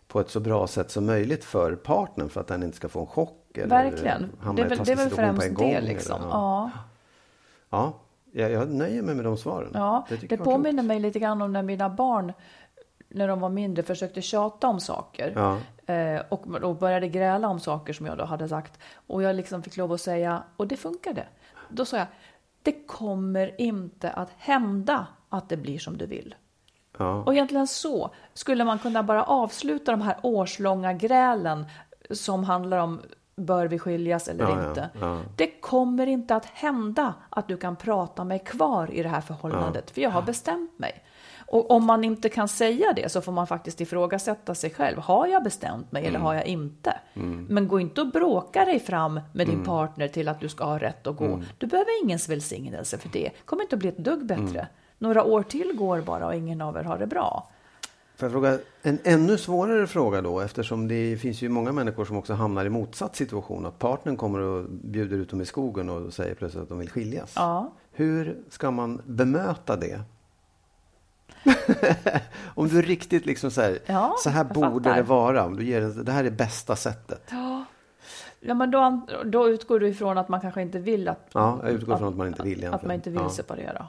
på 0.08 0.20
ett 0.20 0.30
så 0.30 0.40
bra 0.40 0.68
sätt 0.68 0.92
som 0.92 1.06
möjligt 1.06 1.44
för 1.44 1.76
partnern 1.76 2.30
för 2.30 2.42
att 2.42 2.48
den 2.48 2.64
inte 2.64 2.78
ska 2.78 2.90
få 2.90 3.00
en 3.00 3.06
chock. 3.08 3.58
Eller 3.58 3.68
Verkligen. 3.68 4.30
hamna 4.40 4.54
Det 4.64 4.66
är 4.66 4.70
väl, 4.70 4.86
det 4.86 4.92
är 4.92 4.96
väl 4.96 5.10
främst 5.10 5.54
gång, 5.54 5.68
det 5.70 5.74
eller- 5.76 5.88
liksom. 5.88 6.22
Ja, 6.22 6.30
Ja. 6.32 6.72
ja. 7.70 7.94
Jag, 8.42 8.52
jag 8.52 8.70
nöjer 8.72 9.02
mig 9.02 9.16
med 9.16 9.26
de 9.26 9.38
svaren. 9.38 9.72
Ja, 9.74 10.08
det 10.30 10.38
var 10.40 10.46
påminner 10.46 10.84
mig 10.84 11.00
lite 11.00 11.20
grann 11.20 11.42
om 11.42 11.54
när 11.54 11.64
mina 11.64 11.90
barn, 11.90 12.34
när 13.10 13.28
de 13.28 13.40
var 13.40 13.50
mindre, 13.50 13.84
försökte 13.84 14.22
tjata 14.22 14.68
om 14.68 14.80
saker. 14.80 15.34
Ja. 15.36 15.58
Eh, 15.92 16.22
och, 16.30 16.48
och 16.48 16.76
började 16.76 17.08
gräla 17.08 17.48
om 17.48 17.60
saker 17.60 17.94
som 17.94 18.06
jag 18.06 18.18
då 18.18 18.26
hade 18.26 18.50
sagt. 18.50 18.80
Och 19.08 19.24
jag 19.24 19.36
liksom 19.36 19.64
fick 19.64 19.78
lov 19.78 19.92
att 19.92 20.02
säga, 20.02 20.44
och 20.58 20.68
det 20.68 20.78
funkade. 20.78 21.28
Då 21.70 21.86
sa 21.86 21.98
jag, 21.98 22.08
det 22.62 22.88
kommer 22.88 23.62
inte 23.62 24.12
att 24.12 24.30
hända 24.38 25.08
att 25.30 25.50
det 25.50 25.58
blir 25.58 25.80
som 25.80 25.98
du 25.98 26.06
vill. 26.06 26.36
Ja. 26.98 27.24
Och 27.24 27.34
egentligen 27.34 27.68
så 27.68 28.10
skulle 28.34 28.64
man 28.66 28.80
kunna 28.80 29.04
bara 29.04 29.24
avsluta 29.24 29.92
de 29.92 30.02
här 30.02 30.18
årslånga 30.24 30.94
grälen 30.94 31.66
som 32.12 32.44
handlar 32.44 32.78
om 32.78 33.02
bör 33.36 33.68
vi 33.68 33.80
skiljas 33.80 34.28
eller 34.28 34.44
Ja, 34.44 34.62
ja, 34.62 34.70
inte. 34.70 34.90
ja. 35.00 35.20
Det 35.36 35.48
kommer 35.48 36.08
inte 36.08 36.36
att 36.36 36.46
hända 36.46 37.14
att 37.30 37.48
du 37.48 37.58
kan 37.58 37.76
prata 37.76 38.24
mig 38.24 38.40
kvar 38.40 38.92
i 38.92 39.04
det 39.04 39.10
här 39.10 39.22
förhållandet, 39.22 39.92
för 39.92 40.02
jag 40.02 40.10
har 40.10 40.22
bestämt 40.22 40.80
mig. 40.80 41.04
Och 41.52 41.72
om 41.72 41.86
man 41.86 42.04
inte 42.04 42.30
kan 42.30 42.48
säga 42.48 42.94
det 42.96 43.12
så 43.12 43.22
får 43.22 43.32
man 43.32 43.48
faktiskt 43.48 43.82
ifrågasätta 43.82 44.56
sig 44.56 44.70
själv. 44.70 44.98
Har 45.00 45.28
jag 45.28 45.44
bestämt 45.44 45.92
mig 45.92 46.02
eller 46.02 46.10
Mm. 46.10 46.22
har 46.22 46.34
jag 46.34 46.46
inte? 46.46 46.94
Men 47.50 47.68
gå 47.68 47.80
inte 47.80 48.02
och 48.02 48.12
bråka 48.12 48.66
dig 48.66 48.80
fram 48.80 49.20
med 49.34 49.48
din 49.48 49.64
partner 49.64 50.08
till 50.08 50.28
att 50.28 50.40
du 50.40 50.50
ska 50.50 50.64
ha 50.64 50.78
rätt 50.78 51.08
att 51.08 51.18
gå. 51.18 51.26
Mm. 51.26 51.44
Du 51.58 51.68
behöver 51.68 52.04
ingens 52.04 52.30
välsignelse 52.30 52.98
för 52.98 53.10
det. 53.10 53.30
kommer 53.46 53.64
inte 53.64 53.76
att 53.76 53.80
bli 53.80 53.90
ett 53.90 53.98
dugg 53.98 54.26
bättre. 54.26 54.60
Mm. 54.60 54.66
Några 54.98 55.24
år 55.24 55.44
till 55.44 55.74
går 55.76 56.02
bara 56.02 56.28
och 56.28 56.36
ingen 56.36 56.62
av 56.62 56.78
er 56.78 56.84
har 56.84 56.98
det 56.98 57.08
bra. 57.08 57.50
Får 58.16 58.26
jag 58.26 58.32
fråga 58.32 58.60
en 58.82 59.00
ännu 59.04 59.38
svårare 59.38 59.88
fråga 59.88 60.22
då 60.22 60.40
eftersom 60.40 60.88
det 60.88 61.18
finns 61.18 61.42
ju 61.42 61.50
många 61.50 61.72
människor 61.72 62.06
som 62.06 62.18
också 62.18 62.34
hamnar 62.34 62.66
i 62.66 62.70
motsatt 62.70 63.16
situation. 63.16 63.66
Att 63.66 63.80
partnern 63.80 64.18
kommer 64.18 64.40
och 64.40 64.70
bjuder 64.70 65.18
ut 65.18 65.30
dem 65.30 65.42
i 65.42 65.46
skogen 65.46 65.90
och 65.90 66.14
säger 66.14 66.36
plötsligt 66.36 66.64
att 66.64 66.70
de 66.70 66.80
vill 66.80 66.90
skiljas. 66.90 67.34
Ja. 67.36 67.72
Hur 67.92 68.38
ska 68.50 68.72
man 68.72 69.02
bemöta 69.06 69.76
det? 69.76 70.02
Om 72.56 72.68
du 72.68 72.82
riktigt 72.82 73.26
liksom 73.26 73.52
så 73.52 73.62
här, 73.62 73.80
Ja, 73.86 74.16
så 74.20 74.30
här 74.30 74.44
borde 74.44 74.84
fattar. 74.84 74.96
det 74.96 75.02
vara. 75.04 75.46
Om 75.46 75.56
du 75.58 75.64
ger, 75.66 75.82
det 75.82 76.04
det 76.04 76.12
här 76.12 76.24
är 76.24 76.30
bästa 76.32 76.76
sättet. 76.76 77.32
Ja, 78.40 78.54
men 78.54 78.72
då, 78.72 79.08
då 79.26 79.50
utgår 79.50 79.80
du 79.80 79.88
ifrån 79.88 80.18
att 80.18 80.30
man 80.30 80.42
kanske 80.42 80.62
inte 80.62 80.80
vill 80.80 81.08
att... 81.08 81.30
Ja, 81.34 81.60
jag 81.64 81.72
utgår 81.72 81.98
från 81.98 82.08
att 82.08 82.16
man 82.18 82.28
inte 82.28 82.44
vill 82.44 82.54
Att 82.54 82.60
egentligen. 82.64 82.88
man 82.88 82.96
inte 82.96 83.10
vill 83.10 83.22
Ja. 83.22 83.30
separera. 83.30 83.88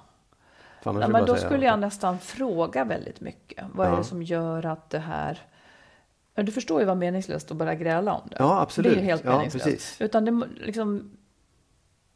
Ja, 0.85 0.93
vill 0.93 1.09
men 1.09 1.27
då 1.27 1.37
skulle 1.37 1.67
jag 1.67 1.79
nästan 1.79 2.19
fråga 2.19 2.85
väldigt 2.85 3.21
mycket. 3.21 3.65
Vad 3.75 3.87
är 3.87 3.91
Ja. 3.91 3.97
det 3.97 4.05
som 4.05 4.23
gör 4.23 4.67
att 4.67 4.91
det 4.91 4.99
här... 4.99 5.39
Ja, 6.35 6.43
du 6.43 6.53
förstår 6.53 6.81
ju 6.81 6.87
vad 6.87 6.97
meningslöst 6.97 7.51
att 7.51 7.57
bara 7.57 7.75
gräla 7.75 8.13
om 8.15 8.29
det. 8.31 8.37
Ja, 8.39 8.61
absolut. 8.61 8.93
Det 8.93 8.99
är 8.99 9.01
ju 9.01 9.07
helt 9.07 9.25
Ja, 9.25 9.31
meningslöst. 9.37 9.65
precis. 9.65 10.01
Utan 10.01 10.25
det 10.25 10.43
liksom... 10.61 11.11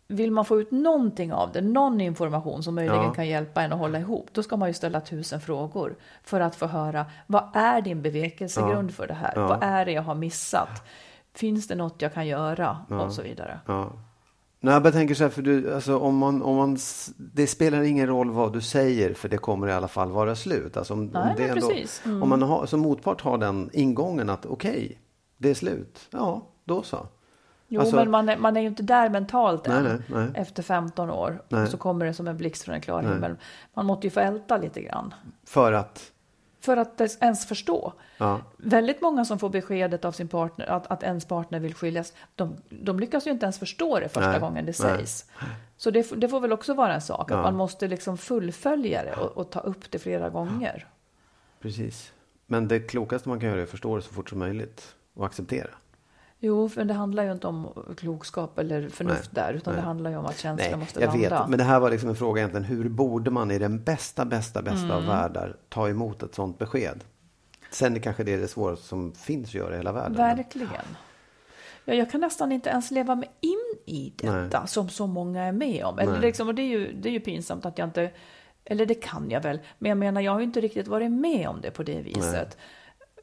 Vill 0.08 0.30
man 0.30 0.44
få 0.44 0.60
ut 0.60 0.70
någonting 0.70 1.32
av 1.32 1.52
det, 1.52 1.60
någon 1.60 2.00
information 2.00 2.62
som 2.62 2.74
möjligen 2.74 3.02
Ja. 3.02 3.14
kan 3.14 3.28
hjälpa 3.28 3.62
en 3.62 3.72
att 3.72 3.78
hålla 3.78 3.98
ihop, 3.98 4.28
då 4.32 4.42
ska 4.42 4.56
man 4.56 4.68
ju 4.68 4.74
ställa 4.74 5.00
tusen 5.00 5.40
frågor 5.40 5.96
för 6.22 6.40
att 6.40 6.56
få 6.56 6.66
höra 6.66 7.06
vad 7.26 7.50
är 7.54 7.80
din 7.80 8.02
bevekelsegrund 8.02 8.94
för 8.94 9.06
det 9.06 9.14
här? 9.14 9.32
Ja. 9.36 9.46
Vad 9.46 9.62
är 9.62 9.84
det 9.84 9.92
jag 9.92 10.02
har 10.02 10.14
missat? 10.14 10.82
Finns 11.34 11.68
det 11.68 11.74
något 11.74 12.02
jag 12.02 12.14
kan 12.14 12.26
göra? 12.26 12.78
Och 12.88 13.12
så 13.12 13.22
vidare. 13.22 13.60
Ja. 13.66 13.92
Nej, 14.60 14.80
jag 14.84 14.92
tänker 14.92 15.14
så 15.14 15.22
här, 15.22 15.30
för 15.30 15.42
du, 15.42 15.74
alltså, 15.74 15.98
om 15.98 16.16
man, 16.16 16.42
om 16.42 16.56
man, 16.56 16.78
det 17.16 17.46
spelar 17.46 17.82
ingen 17.82 18.06
roll 18.06 18.30
vad 18.30 18.52
du 18.52 18.60
säger 18.60 19.14
för 19.14 19.28
det 19.28 19.38
kommer 19.38 19.68
i 19.68 19.72
alla 19.72 19.88
fall 19.88 20.10
vara 20.10 20.34
slut. 20.36 20.76
Alltså, 20.76 20.92
om, 20.94 21.06
Nej, 21.06 21.22
om, 21.22 21.34
det 21.36 21.48
ändå. 21.48 21.72
Mm. 22.04 22.22
om 22.22 22.28
man 22.28 22.42
har, 22.42 22.66
som 22.66 22.80
motpart 22.80 23.20
har 23.20 23.38
den 23.38 23.70
ingången 23.72 24.30
att 24.30 24.46
okej, 24.46 24.98
det 25.36 25.50
är 25.50 25.54
slut. 25.54 26.08
Ja, 26.10 26.46
då 26.64 26.82
så. 26.82 27.06
Jo, 27.68 27.80
Alltså- 27.80 27.96
men 27.96 28.10
man 28.10 28.28
är, 28.28 28.36
man 28.36 28.56
är 28.56 28.60
ju 28.60 28.66
inte 28.66 28.82
där 28.82 29.08
mentalt 29.08 29.66
än. 29.66 29.84
Nej, 29.84 29.92
nej, 29.92 30.02
nej. 30.08 30.28
Efter 30.34 30.62
15 30.62 31.10
år. 31.10 31.42
Så 31.70 31.76
kommer 31.76 32.06
det 32.06 32.14
som 32.14 32.28
en 32.28 32.36
blixt 32.36 32.62
från 32.64 32.74
en 32.74 32.80
klar 32.80 33.02
himmel. 33.02 33.36
Man 33.74 33.86
måste 33.86 34.06
ju 34.06 34.10
få 34.10 34.20
älta 34.20 34.56
lite 34.56 34.82
grann. 34.82 35.14
För 35.44 35.72
att, 35.72 36.12
För 36.60 36.76
att 36.76 37.00
ens 37.20 37.46
förstå. 37.46 37.92
ja, 38.18 38.40
Väldigt 38.56 39.00
många 39.02 39.24
som 39.24 39.38
får 39.38 39.48
beskedet 39.48 40.04
av 40.04 40.12
sin 40.12 40.28
partner 40.28 40.66
att, 40.66 40.86
att 40.86 41.02
ens 41.02 41.24
partner 41.24 41.60
vill 41.60 41.74
skiljas, 41.74 42.12
de, 42.34 42.56
de 42.70 43.00
lyckas 43.00 43.26
ju 43.26 43.30
inte 43.30 43.44
ens 43.46 43.58
förstå 43.58 44.00
det 44.00 44.08
första 44.08 44.38
gången 44.38 44.66
det 44.66 44.72
sägs. 44.72 45.24
Så 45.76 45.90
det, 45.90 46.10
det 46.20 46.28
får 46.28 46.40
väl 46.40 46.52
också 46.52 46.74
vara 46.74 46.94
en 46.94 47.00
sak, 47.00 47.30
Ja. 47.30 47.36
att 47.36 47.42
man 47.42 47.56
måste 47.56 47.88
liksom 47.88 48.18
fullfölja 48.18 49.04
det 49.04 49.12
och, 49.14 49.36
och 49.36 49.50
ta 49.50 49.60
upp 49.60 49.90
det 49.90 49.98
flera 49.98 50.28
gånger. 50.28 50.86
precis. 51.62 52.12
Men 52.46 52.68
det 52.68 52.80
klokaste 52.80 53.28
man 53.28 53.40
kan 53.40 53.48
göra 53.48 53.58
är 53.60 53.64
att 53.64 53.70
förstå 53.70 53.96
det 53.96 54.02
så 54.02 54.12
fort 54.14 54.28
som 54.30 54.38
möjligt 54.38 54.94
och 55.14 55.26
acceptera. 55.26 55.70
Jo, 56.38 56.68
för 56.68 56.84
det 56.84 56.94
handlar 56.94 57.22
ju 57.24 57.32
inte 57.32 57.46
om 57.46 57.68
klokskap 57.96 58.58
eller 58.58 58.88
förnuft 58.88 59.30
Nej, 59.32 59.44
där, 59.44 59.52
utan 59.54 59.72
nej. 59.74 59.80
det 59.82 59.86
handlar 59.86 60.10
ju 60.10 60.16
om 60.16 60.26
att 60.26 60.38
känslor 60.38 60.68
Nej, 60.70 60.78
måste 60.78 61.00
jag 61.00 61.14
landa. 61.20 61.40
vet. 61.40 61.48
Men 61.48 61.58
det 61.58 61.64
här 61.64 61.80
var 61.80 61.90
liksom 61.90 62.08
en 62.08 62.16
fråga 62.16 62.40
egentligen. 62.40 62.64
Hur 62.64 62.88
borde 62.88 63.30
man 63.30 63.50
i 63.50 63.58
den 63.58 63.82
bästa, 63.84 64.24
bästa, 64.24 64.62
bästa 64.62 64.84
Mm. 64.84 64.90
av 64.96 65.06
världar 65.06 65.56
ta 65.68 65.88
emot 65.88 66.22
ett 66.22 66.34
sånt 66.34 66.58
besked? 66.58 67.04
Sen 67.70 67.96
är 67.96 68.00
kanske 68.00 68.24
det 68.24 68.34
är 68.34 68.38
det 68.38 68.48
svåraste 68.48 68.86
som 68.86 69.12
finns 69.12 69.48
att 69.48 69.54
göra 69.54 69.74
i 69.74 69.76
hela 69.76 69.92
världen. 69.92 70.12
Men- 70.12 70.36
Verkligen. 70.36 70.70
Ja, 71.84 71.94
jag 71.94 72.10
kan 72.10 72.20
nästan 72.20 72.52
inte 72.52 72.70
ens 72.70 72.90
leva 72.90 73.14
mig 73.14 73.30
in 73.40 73.74
i 73.86 74.12
detta 74.16 74.66
som 74.66 74.88
så 74.88 75.06
många 75.06 75.42
är 75.44 75.52
med 75.52 75.84
om. 75.84 75.98
Eller 75.98 76.12
Nej. 76.12 76.20
liksom, 76.20 76.48
och 76.48 76.54
det, 76.54 76.62
är 76.62 76.66
ju, 76.78 76.92
det 76.92 77.08
är 77.08 77.12
ju 77.12 77.20
pinsamt 77.20 77.66
att 77.66 77.78
jag 77.78 77.88
inte... 77.88 78.10
Eller 78.64 78.86
det 78.86 78.94
kan 78.94 79.30
jag 79.30 79.40
väl, 79.42 79.60
men 79.78 79.88
jag 79.88 79.98
menar 79.98 80.20
jag 80.20 80.32
har 80.32 80.38
ju 80.40 80.44
inte 80.44 80.60
riktigt 80.60 80.88
varit 80.88 81.10
med 81.10 81.48
om 81.48 81.60
det 81.60 81.70
på 81.70 81.82
det 81.82 82.00
viset. 82.02 82.56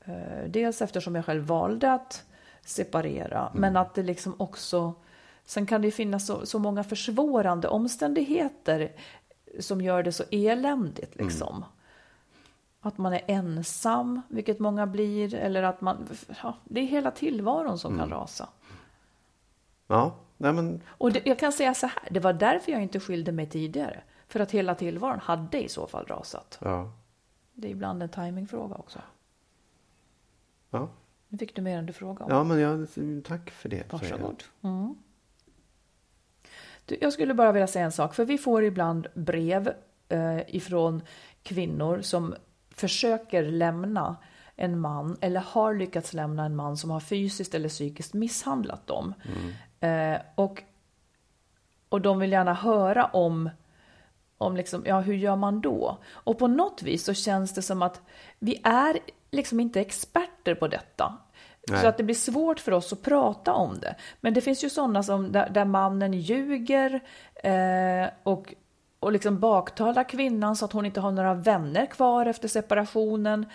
Eh, 0.06 0.14
Dels 0.50 0.82
eftersom 0.82 1.16
jag 1.16 1.26
själv 1.26 1.44
valde 1.44 1.94
att 1.94 2.24
separera, 2.66 3.48
Mm. 3.50 3.62
men 3.62 3.78
att 3.78 3.94
det 3.94 4.04
liksom 4.04 4.36
också... 4.38 4.94
Sen 5.46 5.66
kan 5.66 5.82
det 5.82 5.88
ju 5.88 5.92
finnas 5.92 6.26
så, 6.28 6.46
så 6.46 6.60
många 6.60 6.84
försvårande 6.84 7.68
omständigheter 7.68 8.92
som 9.60 9.82
gör 9.82 10.04
det 10.04 10.12
så 10.12 10.24
eländigt 10.32 11.16
Mm. 11.16 11.28
liksom. 11.28 11.66
Att 12.82 12.98
man 12.98 13.14
är 13.14 13.22
ensam, 13.28 14.22
vilket 14.28 14.60
många 14.60 14.88
blir, 14.88 15.36
eller 15.36 15.64
att 15.64 15.82
man... 15.82 16.08
Ja, 16.44 16.54
det 16.64 16.80
är 16.82 16.86
hela 16.86 17.12
tillvaron 17.12 17.80
som 17.80 17.94
Mm. 17.94 18.10
kan 18.10 18.20
rasa. 18.20 18.50
Ja, 19.88 20.16
nej 20.38 20.54
men 20.54 20.82
Och 20.88 21.12
det, 21.12 21.22
jag 21.26 21.40
kan 21.40 21.52
säga 21.52 21.74
så 21.74 21.88
här, 21.88 22.08
det 22.12 22.20
var 22.20 22.34
därför 22.34 22.72
jag 22.72 22.82
inte 22.82 23.00
skilde 23.00 23.32
mig 23.32 23.50
tidigare. 23.50 24.02
För 24.28 24.40
att 24.40 24.52
hela 24.52 24.76
tillvaron 24.76 25.20
hade 25.20 25.64
i 25.64 25.70
så 25.70 25.88
fall 25.88 26.06
rasat. 26.06 26.58
ja. 26.62 26.92
Det 27.54 27.68
är 27.68 27.72
ibland 27.72 28.04
en 28.04 28.10
timingfråga 28.10 28.76
också. 28.76 29.00
Ja. 30.70 30.88
Nu 31.34 31.40
fick 31.40 31.56
du 31.56 31.62
mer 31.62 31.78
än 31.78 31.86
du 31.86 31.94
frågade 31.94 32.24
om. 32.24 32.38
Ja, 32.38 32.44
men 32.44 32.60
jag, 32.60 32.88
tack 33.24 33.50
för 33.50 33.70
det. 33.70 33.94
Varsågod. 33.94 34.44
Mm. 34.64 34.96
Du, 36.86 36.98
Jag 37.02 37.14
skulle 37.14 37.34
bara 37.34 37.52
vilja 37.52 37.68
säga 37.68 37.86
en 37.86 37.92
sak, 37.92 38.16
för 38.16 38.26
vi 38.26 38.38
får 38.38 38.64
ibland 38.64 39.08
brev 39.14 39.74
eh, 40.10 40.56
ifrån 40.56 41.02
kvinnor 41.44 42.02
som 42.02 42.36
försöker 42.70 43.44
lämna 43.44 44.16
en 44.56 44.80
man 44.80 45.18
eller 45.22 45.40
har 45.40 45.74
lyckats 45.74 46.14
lämna 46.14 46.46
en 46.46 46.56
man 46.56 46.78
som 46.78 46.90
har 46.90 47.00
fysiskt 47.00 47.56
eller 47.56 47.70
psykiskt 47.70 48.14
misshandlat 48.14 48.88
dem. 48.88 49.14
Eh, 49.80 50.18
och, 50.36 50.64
och 51.90 52.02
de 52.02 52.20
vill 52.20 52.32
gärna 52.32 52.54
höra 52.54 53.06
om 53.06 53.50
om 54.38 54.58
liksom, 54.58 54.84
ja, 54.86 55.00
hur 55.00 55.14
gör 55.14 55.36
man 55.36 55.62
då? 55.62 55.98
Och 56.06 56.40
på 56.40 56.48
något 56.48 56.84
vis 56.84 57.04
så 57.04 57.14
känns 57.14 57.54
det 57.54 57.62
som 57.62 57.82
att 57.82 58.02
vi 58.40 58.62
är 58.64 59.00
liksom 59.34 59.60
inte 59.60 59.82
experter 59.82 60.56
på 60.56 60.68
detta. 60.68 61.18
Nej. 61.68 61.82
Så 61.82 61.88
att 61.88 61.98
det 61.98 62.04
blir 62.04 62.16
svårt 62.16 62.60
för 62.60 62.72
oss 62.72 62.94
att 62.94 63.02
prata 63.02 63.54
om 63.54 63.80
det. 63.80 63.96
Men 64.22 64.34
det 64.34 64.42
finns 64.42 64.64
ju 64.64 64.70
sådana 64.70 65.04
som 65.04 65.32
där, 65.32 65.50
där 65.50 65.66
mannen 65.66 66.14
ljuger 66.14 67.02
eh, 67.44 68.10
och, 68.24 68.54
och 69.00 69.12
liksom 69.12 69.40
baktalar 69.40 70.04
kvinnan 70.04 70.56
så 70.56 70.66
att 70.66 70.74
hon 70.74 70.86
inte 70.86 71.02
har 71.02 71.12
några 71.12 71.34
vänner 71.34 71.86
kvar 71.86 72.26
efter 72.26 72.48
separationen. 72.48 73.46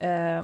Eh, 0.00 0.42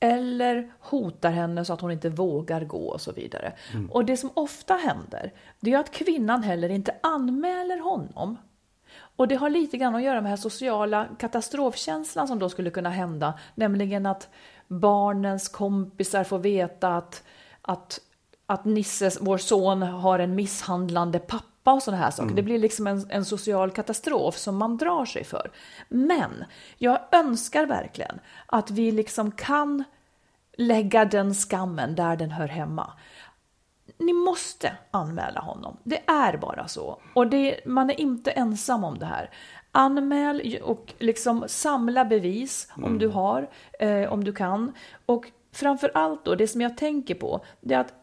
eller 0.00 0.72
hotar 0.80 1.30
henne 1.30 1.64
så 1.64 1.72
att 1.72 1.80
hon 1.80 1.90
inte 1.90 2.08
vågar 2.08 2.64
gå 2.64 2.88
och 2.88 3.00
så 3.00 3.12
vidare. 3.12 3.52
Och 3.90 4.04
det 4.04 4.16
som 4.16 4.30
ofta 4.34 4.74
händer, 4.74 5.32
det 5.60 5.72
är 5.72 5.78
att 5.78 5.90
kvinnan 5.90 6.42
heller 6.42 6.68
inte 6.68 6.94
anmäler 7.02 7.78
honom. 7.78 8.36
Och 9.16 9.28
det 9.28 9.34
har 9.34 9.50
lite 9.50 9.76
grann 9.76 9.94
att 9.94 10.02
göra 10.02 10.14
med 10.14 10.24
den 10.24 10.30
här 10.30 10.36
sociala 10.36 11.08
katastrofkänslan 11.18 12.28
som 12.28 12.38
då 12.38 12.48
skulle 12.48 12.70
kunna 12.70 12.90
hända, 12.90 13.34
nämligen 13.54 14.06
att 14.06 14.28
barnens 14.68 15.48
kompisar 15.48 16.24
får 16.24 16.38
veta 16.38 16.96
att, 16.96 17.22
att, 17.62 18.00
att 18.46 18.64
Nisse, 18.64 19.10
vår 19.20 19.38
son, 19.38 19.82
har 19.82 20.18
en 20.18 20.34
misshandlande 20.34 21.18
pappa 21.18 21.72
och 21.72 21.82
sådana 21.82 22.02
här 22.02 22.10
saker. 22.10 22.34
Det 22.34 22.42
blir 22.42 22.58
liksom 22.58 22.86
en, 22.86 23.06
en 23.10 23.24
social 23.24 23.70
katastrof 23.70 24.36
som 24.36 24.56
man 24.56 24.76
drar 24.76 25.04
sig 25.04 25.24
för. 25.24 25.50
Men 25.88 26.44
jag 26.78 26.98
önskar 27.12 27.66
verkligen 27.66 28.18
att 28.46 28.70
vi 28.70 28.92
liksom 28.92 29.30
kan 29.30 29.84
lägga 30.56 31.04
den 31.04 31.34
skammen 31.34 31.94
där 31.94 32.16
den 32.16 32.30
hör 32.30 32.48
hemma 32.48 32.92
ni 33.98 34.12
måste 34.12 34.76
anmäla 34.90 35.40
honom. 35.40 35.76
Det 35.84 36.02
är 36.06 36.36
bara 36.36 36.68
så. 36.68 37.00
Och 37.14 37.26
det, 37.26 37.66
man 37.66 37.90
är 37.90 38.00
inte 38.00 38.30
ensam 38.30 38.84
om 38.84 38.98
det 38.98 39.06
här. 39.06 39.30
Anmäl 39.72 40.58
och 40.62 40.94
liksom 40.98 41.44
samla 41.46 42.04
bevis 42.04 42.72
om 42.76 42.98
du 42.98 43.08
har, 43.08 43.50
eh, 43.78 44.12
om 44.12 44.24
du 44.24 44.32
kan. 44.32 44.72
Och 45.06 45.30
framför 45.52 45.90
allt 45.94 46.24
då, 46.24 46.34
det 46.34 46.48
som 46.48 46.60
jag 46.60 46.76
tänker 46.76 47.14
på, 47.14 47.44
det 47.60 47.74
är 47.74 47.80
att 47.80 47.94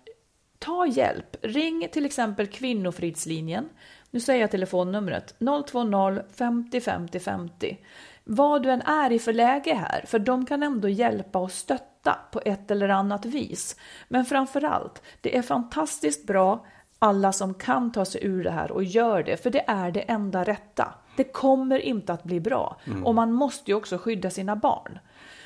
ta 0.59 0.87
hjälp. 0.87 1.35
Ring 1.41 1.87
till 1.91 2.05
exempel 2.05 2.47
Kvinnofridslinjen. 2.47 3.69
Nu 4.11 4.19
säger 4.19 4.41
jag 4.41 4.51
telefonnumret 4.51 5.35
020 5.39 6.21
50 6.33 6.81
50 6.81 7.19
50. 7.19 7.77
Vad 8.23 8.63
du 8.63 8.69
än 8.71 8.81
är 8.81 9.11
i 9.11 9.19
för 9.19 9.33
läge 9.33 9.73
här, 9.73 10.03
för 10.05 10.19
de 10.19 10.45
kan 10.45 10.63
ändå 10.63 10.89
hjälpa 10.89 11.39
och 11.39 11.51
stötta 11.51 12.17
på 12.31 12.41
ett 12.45 12.71
eller 12.71 12.89
annat 12.89 13.25
vis. 13.25 13.75
Men 14.07 14.25
framför 14.25 14.63
allt, 14.63 15.01
det 15.21 15.37
är 15.37 15.41
fantastiskt 15.41 16.27
bra 16.27 16.65
alla 16.99 17.31
som 17.31 17.53
kan 17.53 17.91
ta 17.91 18.05
sig 18.05 18.25
ur 18.25 18.43
det 18.43 18.51
här 18.51 18.71
och 18.71 18.83
gör 18.83 19.23
det, 19.23 19.43
för 19.43 19.49
det 19.49 19.63
är 19.67 19.91
det 19.91 20.01
enda 20.01 20.43
rätta. 20.43 20.93
Det 21.15 21.23
kommer 21.23 21.79
inte 21.79 22.13
att 22.13 22.23
bli 22.23 22.39
bra 22.39 22.77
och 23.03 23.15
man 23.15 23.33
måste 23.33 23.71
ju 23.71 23.77
också 23.77 23.97
skydda 23.97 24.29
sina 24.29 24.55
barn. 24.55 24.99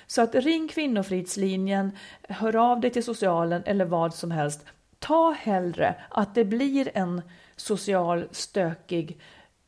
Så 0.07 0.21
att 0.21 0.35
ring 0.35 0.67
Kvinnofridslinjen, 0.67 1.91
hör 2.29 2.55
av 2.55 2.79
dig 2.79 2.91
till 2.91 3.03
socialen 3.03 3.63
eller 3.65 3.85
vad 3.85 4.13
som 4.13 4.31
helst. 4.31 4.65
Ta 4.99 5.31
hellre 5.31 5.95
att 6.09 6.35
det 6.35 6.45
blir 6.45 6.89
en 6.93 7.21
social 7.55 8.27
stökig 8.31 9.19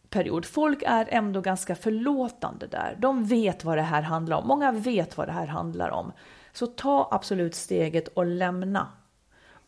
period. 0.09 0.45
Folk 0.45 0.83
är 0.87 1.07
ändå 1.11 1.41
ganska 1.41 1.75
förlåtande 1.75 2.67
där. 2.67 2.97
De 2.99 3.25
vet 3.25 3.63
vad 3.63 3.77
det 3.77 3.81
här 3.81 4.01
handlar 4.01 4.37
om. 4.37 4.47
Många 4.47 4.71
vet 4.71 5.17
vad 5.17 5.27
det 5.27 5.31
här 5.31 5.47
handlar 5.47 5.89
om. 5.89 6.11
Så 6.53 6.67
ta 6.67 7.09
absolut 7.11 7.55
steget 7.55 8.07
och 8.07 8.25
lämna. 8.25 8.87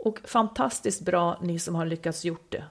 Och 0.04 0.20
fantastiskt 0.24 1.02
bra 1.06 1.38
ni 1.42 1.60
som 1.60 1.76
har 1.76 1.86
lyckats 1.86 2.26
gjort 2.26 2.52
det. 2.52 2.64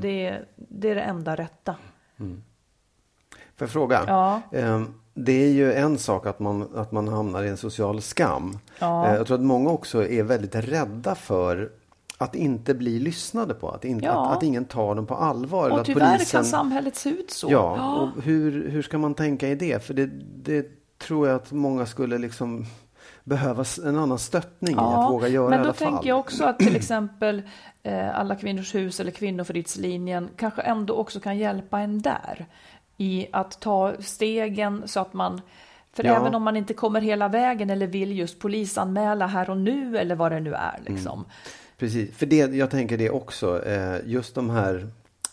Det, 0.00 0.26
är, 0.26 0.44
det 0.56 0.90
är 0.90 0.94
det 0.94 1.00
enda 1.02 1.36
rätta. 1.36 1.76
Får 2.16 3.64
jag 3.66 3.70
fråga? 3.70 4.04
Ja. 4.06 4.40
Ehm, 4.52 4.94
Det 5.14 5.32
är 5.44 5.48
ju 5.52 5.72
en 5.72 5.98
sak 5.98 6.26
att 6.26 6.38
man, 6.38 6.76
att 6.76 6.92
man 6.92 7.08
hamnar 7.08 7.42
i 7.42 7.48
en 7.48 7.56
social 7.56 8.02
skam. 8.02 8.58
Ja. 8.78 9.06
Eh, 9.08 9.14
Jag 9.14 9.26
tror 9.26 9.34
att 9.38 9.42
många 9.44 9.70
också 9.70 10.06
är 10.08 10.22
väldigt 10.22 10.54
rädda 10.54 11.14
för 11.14 11.70
att 12.20 12.34
inte 12.34 12.74
bli 12.74 12.98
lyssnade 12.98 13.54
på. 13.54 13.68
Att, 13.68 13.84
inte, 13.84 14.04
Ja. 14.06 14.26
att, 14.30 14.36
att 14.36 14.42
ingen 14.42 14.64
tar 14.64 14.94
dem 14.94 15.06
på 15.06 15.14
allvar. 15.14 15.64
eller 15.64 15.74
Och 15.74 15.80
att 15.80 15.86
tyvärr 15.86 16.12
polisen... 16.16 16.38
kan 16.38 16.44
samhället 16.44 16.96
se 16.96 17.10
ut 17.10 17.30
så. 17.30 17.50
Ja, 17.50 17.96
och 18.16 18.22
hur, 18.22 18.68
hur 18.70 18.82
ska 18.82 18.98
man 18.98 19.14
tänka 19.14 19.48
i 19.48 19.54
det? 19.54 19.84
För 19.84 19.94
det, 19.94 20.06
det 20.42 20.66
tror 20.98 21.28
jag 21.28 21.36
att 21.36 21.52
många 21.52 21.86
skulle 21.86 22.18
liksom 22.18 22.66
behöva 23.24 23.64
en 23.84 23.98
annan 23.98 24.18
stöttning 24.18 24.76
i 24.76 24.78
att 24.78 25.10
våga 25.10 25.28
göra 25.28 25.50
men 25.50 25.60
i 25.60 25.62
då 25.62 25.64
alla 25.68 25.72
fall. 25.74 25.88
tänker 25.92 26.08
jag 26.08 26.18
också 26.18 26.44
att 26.44 26.58
till 26.58 26.76
exempel 26.76 27.42
eh, 27.82 28.18
Alla 28.18 28.36
Kvinnors 28.36 28.74
Hus 28.74 29.00
eller 29.00 29.10
Kvinnofridslinjen 29.10 30.28
kanske 30.36 30.62
ändå 30.62 30.94
också 30.94 31.20
kan 31.20 31.38
hjälpa 31.38 31.80
en 31.80 32.02
där. 32.02 32.46
I 32.96 33.26
att 33.32 33.60
ta 33.60 33.92
stegen 34.00 34.82
så 34.88 35.00
att 35.00 35.12
man 35.12 35.40
för 35.92 36.04
Ja. 36.04 36.16
även 36.16 36.34
om 36.34 36.42
man 36.42 36.56
inte 36.56 36.74
kommer 36.74 37.00
hela 37.00 37.28
vägen 37.28 37.70
eller 37.70 37.86
vill 37.86 38.18
just 38.18 38.38
polisanmäla 38.38 39.26
här 39.26 39.50
och 39.50 39.56
nu 39.56 39.98
eller 39.98 40.14
vad 40.14 40.32
det 40.32 40.40
nu 40.40 40.54
är 40.54 40.80
liksom. 40.86 41.24
Precis, 41.80 42.16
för 42.16 42.26
det, 42.26 42.36
jag 42.36 42.70
tänker 42.70 42.98
det 42.98 43.10
också. 43.10 43.64
Eh, 43.64 43.96
just 44.06 44.34
de 44.34 44.50
här 44.50 44.86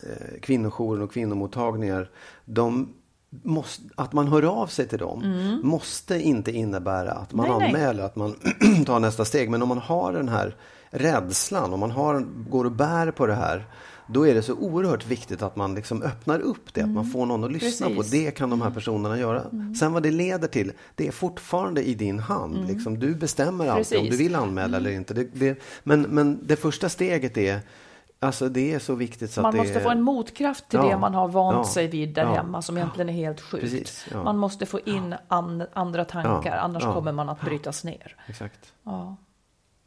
eh, 0.03 0.39
kvinnojouren 0.41 1.03
och 1.03 1.11
kvinnomottagningar. 1.11 2.09
De 2.45 2.93
måste, 3.29 3.83
att 3.95 4.13
man 4.13 4.27
hör 4.27 4.43
av 4.61 4.67
sig 4.67 4.87
till 4.87 4.99
dem 4.99 5.59
måste 5.63 6.21
inte 6.21 6.51
innebära 6.51 7.11
att 7.11 7.33
man 7.33 7.45
Mm. 7.45 7.59
Nej, 7.59 7.71
nej. 7.71 7.81
anmäler, 7.81 8.03
att 8.03 8.15
man 8.15 8.35
tar 8.85 8.99
nästa 8.99 9.25
steg. 9.25 9.49
Men 9.49 9.61
om 9.61 9.69
man 9.69 9.77
har 9.77 10.13
den 10.13 10.29
här 10.29 10.55
rädslan, 10.89 11.73
om 11.73 11.79
man 11.79 11.91
har, 11.91 12.25
går 12.49 12.65
och 12.65 12.71
bär 12.71 13.11
på 13.11 13.27
det 13.27 13.35
här. 13.35 13.65
Då 14.07 14.27
är 14.27 14.33
det 14.33 14.41
så 14.41 14.53
oerhört 14.53 15.05
viktigt 15.07 15.41
att 15.41 15.55
man 15.55 15.75
liksom 15.75 16.01
öppnar 16.01 16.39
upp 16.39 16.73
det, 16.73 16.81
att 16.81 16.89
man 16.89 17.05
får 17.05 17.25
någon 17.25 17.43
att 17.43 17.51
lyssna 17.51 17.85
Mm. 17.87 17.97
Precis. 17.97 18.11
på. 18.11 18.17
Det 18.17 18.31
kan 18.31 18.49
de 18.49 18.61
här 18.61 18.69
personerna 18.71 19.19
göra. 19.19 19.43
Sen 19.79 19.93
vad 19.93 20.03
det 20.03 20.11
leder 20.11 20.47
till, 20.47 20.71
det 20.95 21.07
är 21.07 21.11
fortfarande 21.11 21.83
i 21.83 21.93
din 21.93 22.19
hand. 22.19 22.67
Liksom, 22.67 22.99
du 22.99 23.15
bestämmer 23.15 23.67
alltid 23.67 23.97
om 23.97 24.03
du 24.03 24.09
Mm. 24.09 24.17
Vill 24.17 24.35
anmäla 24.35 24.77
eller 24.77 24.89
inte. 24.91 25.13
Det, 25.13 25.23
det, 25.33 25.61
men, 25.83 26.01
men 26.01 26.39
det 26.47 26.55
första 26.55 26.89
steget 26.89 27.37
är, 27.37 27.59
alltså 28.19 28.49
det 28.49 28.73
är 28.73 28.79
så 28.79 28.95
viktigt 28.95 29.31
så 29.31 29.41
Man 29.41 29.49
att 29.49 29.55
måste 29.55 29.73
är, 29.79 29.83
få 29.83 29.89
en 29.89 30.01
motkraft 30.01 30.69
till 30.69 30.79
Ja, 30.79 30.89
det 30.89 30.97
man 30.97 31.13
har 31.13 31.27
vant 31.27 31.57
ja, 31.57 31.63
sig 31.73 31.87
vid 31.87 32.13
där 32.13 32.23
ja, 32.23 32.33
hemma 32.33 32.61
som 32.61 32.77
egentligen 32.77 33.09
är 33.09 33.13
helt 33.13 33.41
sjukt. 33.41 33.63
Precis. 33.63 34.07
Man 34.13 34.37
måste 34.37 34.65
få 34.65 34.79
in 34.79 35.15
an, 35.27 35.63
andra 35.73 36.05
tankar, 36.05 36.57
annars 36.57 36.83
kommer 36.83 37.11
man 37.11 37.29
att 37.29 37.41
brytas 37.41 37.83
ner. 37.83 38.15
Exakt. 38.27 38.73
Ja. 38.83 39.15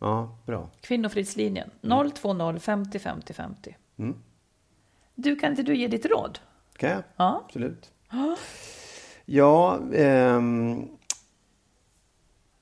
Ja, 0.03 0.37
bra. 0.47 0.69
Kvinnofridslinjen 0.81 1.71
Mm. 1.83 2.11
020 2.23 2.59
50 2.61 2.99
50 2.99 3.33
50. 3.33 3.77
Du, 5.15 5.37
kan 5.37 5.51
inte 5.51 5.63
du 5.63 5.77
ge 5.77 5.89
ditt 5.89 6.07
råd? 6.07 6.39
Kan 6.77 6.91
jag? 6.91 7.03
Ja. 7.17 7.43
Absolut. 7.45 7.91
Ja, 9.25 9.81
ehm, 9.95 10.89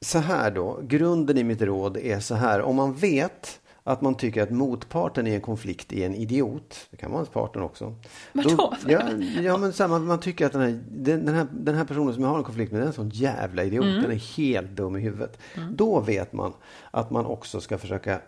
så 0.00 0.18
här 0.18 0.50
då. 0.50 0.80
Grunden 0.82 1.38
i 1.38 1.44
mitt 1.44 1.62
råd 1.62 1.96
är 1.96 2.20
så 2.20 2.34
här. 2.34 2.62
Om 2.62 2.76
man 2.76 2.94
vet 2.94 3.60
att 3.84 4.00
man 4.00 4.14
tycker 4.14 4.42
att 4.42 4.50
motparten 4.50 5.26
i 5.26 5.34
en 5.34 5.40
konflikt 5.40 5.92
är 5.92 6.06
en 6.06 6.14
idiot. 6.14 6.86
Det 6.90 6.96
kan 6.96 7.10
vara 7.10 7.20
ens 7.20 7.32
partner 7.32 7.62
också. 7.62 7.94
Vadå? 8.32 8.74
ja, 8.86 9.02
ja, 9.42 9.56
men 9.56 9.72
så 9.72 9.82
här, 9.82 9.88
man, 9.88 10.06
man 10.06 10.20
tycker 10.20 10.46
att 10.46 10.52
den 10.52 10.60
här, 10.60 10.80
den, 10.90 11.24
den, 11.24 11.34
här, 11.34 11.46
den 11.52 11.74
här 11.74 11.84
personen 11.84 12.14
som 12.14 12.22
jag 12.22 12.30
har 12.30 12.38
en 12.38 12.44
konflikt 12.44 12.72
med, 12.72 12.80
den 12.80 12.86
är 12.86 12.90
en 12.90 12.94
sån 12.94 13.08
jävla 13.08 13.64
idiot. 13.64 13.84
Mm. 13.84 14.02
Den 14.02 14.10
är 14.10 14.36
helt 14.36 14.70
dum 14.70 14.96
i 14.96 15.00
huvudet. 15.00 15.38
Då 15.70 16.00
vet 16.00 16.32
man 16.32 16.52
att 16.90 17.10
man 17.10 17.26
också 17.26 17.60
ska 17.60 17.78
försöka 17.78 18.20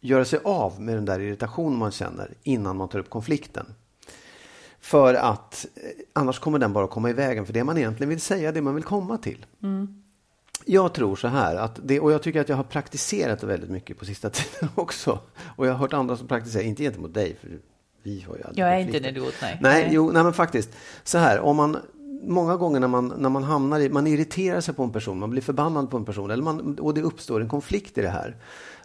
göra 0.00 0.24
sig 0.24 0.38
av 0.44 0.80
med 0.80 0.94
den 0.94 1.04
där 1.04 1.20
irritationen 1.20 1.78
man 1.78 1.90
känner 1.90 2.34
innan 2.42 2.76
man 2.76 2.88
tar 2.88 2.98
upp 2.98 3.10
konflikten. 3.10 3.66
För 4.80 5.14
att 5.14 5.66
eh, 5.74 5.82
annars 6.12 6.38
kommer 6.38 6.58
den 6.58 6.72
bara 6.72 6.86
komma 6.88 7.10
i 7.10 7.12
vägen 7.12 7.46
för 7.46 7.52
det 7.52 7.64
man 7.64 7.78
egentligen 7.78 8.08
vill 8.08 8.20
säga, 8.20 8.52
det 8.52 8.62
man 8.62 8.74
vill 8.74 8.84
komma 8.84 9.18
till. 9.18 9.46
Jag 10.64 10.94
tror 10.94 11.16
så 11.16 11.28
här, 11.28 11.56
att 11.56 11.80
det, 11.84 12.00
och 12.00 12.12
jag 12.12 12.22
tycker 12.22 12.40
att 12.40 12.48
jag 12.48 12.56
har 12.56 12.64
praktiserat 12.64 13.40
det 13.40 13.46
väldigt 13.46 13.70
mycket 13.70 13.98
på 13.98 14.04
sista 14.04 14.30
tiden 14.30 14.68
också. 14.74 15.18
Och 15.56 15.66
jag 15.66 15.72
har 15.72 15.78
hört 15.78 15.92
andra 15.92 16.16
som 16.16 16.28
praktiserar, 16.28 16.62
inte 16.64 16.82
gentemot 16.82 17.14
dig, 17.14 17.36
för 17.40 17.50
vi 18.02 18.20
har 18.28 18.36
ju 18.36 18.42
aldrig 18.42 18.64
Jag 18.64 18.74
är 18.74 18.78
inte 18.78 18.92
konflikter. 18.92 19.08
en 19.08 19.16
idiot, 19.16 19.34
nej. 19.42 19.58
Nej, 19.62 19.82
Nej. 19.82 19.90
jo, 19.94 20.10
nej 20.12 20.24
men 20.24 20.32
faktiskt. 20.32 20.70
Så 21.04 21.18
här, 21.18 21.40
om 21.40 21.56
man 21.56 21.76
Många 22.22 22.56
gånger 22.56 22.80
när 22.80 22.88
man, 22.88 23.12
när 23.18 23.28
man 23.28 23.44
hamnar 23.44 23.80
i, 23.80 23.88
man 23.88 24.06
irriterar 24.06 24.60
sig 24.60 24.74
på 24.74 24.82
en 24.82 24.92
person, 24.92 25.18
man 25.18 25.30
blir 25.30 25.42
förbannad 25.42 25.90
på 25.90 25.96
en 25.96 26.04
person 26.04 26.30
eller 26.30 26.42
man, 26.42 26.78
och 26.78 26.94
det 26.94 27.02
uppstår 27.02 27.40
en 27.40 27.48
konflikt 27.48 27.98
i 27.98 28.02
det 28.02 28.08
här. 28.08 28.36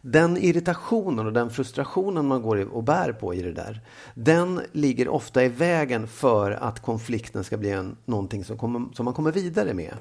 Den 0.02 0.38
irritationen 0.38 1.26
och 1.26 1.34
den 1.34 1.50
frustrationen 1.50 2.28
man 2.28 2.42
går 2.42 2.76
och 2.76 2.84
bär 2.84 3.12
på 3.12 3.34
i 3.34 3.42
det 3.42 3.52
där, 3.52 3.82
den 4.14 4.62
ligger 4.72 5.08
ofta 5.08 5.44
i 5.44 5.48
vägen 5.48 6.08
för 6.08 6.52
att 6.52 6.80
konflikten 6.80 7.44
ska 7.44 7.58
bli 7.58 7.72
en, 7.72 7.98
någonting 8.06 8.46
som, 8.46 8.58
kommer, 8.58 8.86
som 8.94 9.06
man 9.06 9.14
kommer 9.14 9.32
vidare 9.32 9.74
med. 9.74 9.94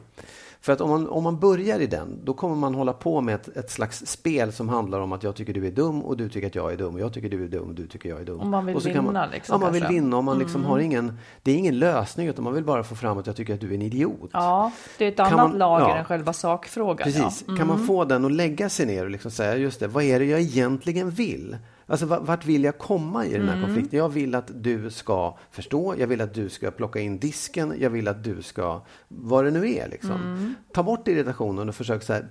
För 0.62 0.72
att 0.72 0.80
om 0.80 0.90
man, 0.90 1.08
om 1.08 1.24
man 1.24 1.38
börjar 1.40 1.80
i 1.80 1.86
den, 1.86 2.18
då 2.24 2.34
kommer 2.34 2.56
man 2.56 2.74
hålla 2.74 2.92
på 2.92 3.20
med 3.20 3.34
ett, 3.34 3.56
ett 3.56 3.70
slags 3.70 4.06
spel 4.06 4.52
som 4.52 4.68
handlar 4.68 5.00
om 5.00 5.12
att 5.12 5.22
jag 5.22 5.36
tycker 5.36 5.52
du 5.52 5.66
är 5.66 5.70
dum 5.70 6.02
och 6.02 6.16
du 6.16 6.28
tycker 6.28 6.46
att 6.46 6.54
jag 6.54 6.72
är 6.72 6.76
dum 6.76 6.94
och 6.94 7.00
jag 7.00 7.12
tycker 7.12 7.28
du 7.28 7.44
är 7.44 7.48
dum 7.48 7.68
och 7.68 7.74
du 7.74 7.86
tycker 7.86 8.08
jag 8.08 8.20
är 8.20 8.24
dum. 8.24 8.40
Om 8.40 8.50
man 8.50 8.66
vill 8.66 8.76
och 8.76 8.82
så 8.82 8.88
vinna 8.88 9.02
man, 9.02 9.30
liksom, 9.30 9.52
Ja, 9.52 9.58
man 9.66 9.72
vill 9.72 9.86
vinna 9.86 10.16
och 10.16 10.24
man 10.24 10.38
liksom 10.38 10.61
Mm. 10.61 10.70
har 10.70 10.78
ingen, 10.78 11.18
det 11.42 11.50
är 11.52 11.56
ingen 11.56 11.78
lösning 11.78 12.26
utan 12.28 12.44
man 12.44 12.54
vill 12.54 12.64
bara 12.64 12.82
få 12.84 12.94
fram 12.94 13.18
att 13.18 13.26
jag 13.26 13.36
tycker 13.36 13.54
att 13.54 13.61
du 13.61 13.70
är 13.70 13.74
en 13.74 13.82
idiot. 13.82 14.30
Ja, 14.32 14.72
det 14.98 15.04
är 15.04 15.08
ett 15.08 15.16
Kan 15.16 15.26
annat 15.26 15.38
man- 15.50 15.58
lager 15.58 15.88
ja. 15.88 15.96
än 15.96 16.04
själva 16.04 16.32
sakfrågan. 16.32 17.04
Precis. 17.04 17.44
Ja. 17.48 17.56
Kan 17.56 17.66
man 17.66 17.76
Mm. 17.76 17.86
få 17.86 18.04
den 18.04 18.24
att 18.24 18.32
lägga 18.32 18.68
sig 18.68 18.86
ner 18.86 19.04
och 19.04 19.11
liksom 19.11 19.30
säga, 19.30 19.56
just 19.56 19.80
det, 19.80 19.86
vad 19.88 20.04
är 20.04 20.18
det 20.18 20.24
jag 20.24 20.40
egentligen 20.40 21.11
vill? 21.11 21.56
Alltså 21.91 22.07
va- 22.07 22.20
vart 22.20 22.47
vill 22.47 22.64
jag 22.64 22.78
komma 22.78 23.26
i 23.26 23.32
den 23.32 23.49
här 23.49 23.57
Mm. 23.57 23.66
konflikten? 23.66 23.99
Jag 23.99 24.09
vill 24.09 24.34
att 24.34 24.51
du 24.62 24.91
ska 24.91 25.36
förstå, 25.51 25.95
jag 25.99 26.07
vill 26.07 26.20
att 26.20 26.34
du 26.34 26.49
ska 26.49 26.70
plocka 26.70 27.01
in 27.01 27.18
disken, 27.18 27.74
jag 27.78 27.91
vill 27.91 28.09
att 28.09 28.24
du 28.24 28.43
ska, 28.43 28.80
vad 29.09 29.45
det 29.45 29.51
nu 29.51 29.70
är 29.74 29.88
liksom. 29.88 30.11
Mm. 30.12 30.55
Ta 30.72 30.82
bort 30.82 31.09
irritationen 31.09 31.68
och 31.68 31.74
försök 31.74 32.03
så 32.03 32.12
här, 32.12 32.28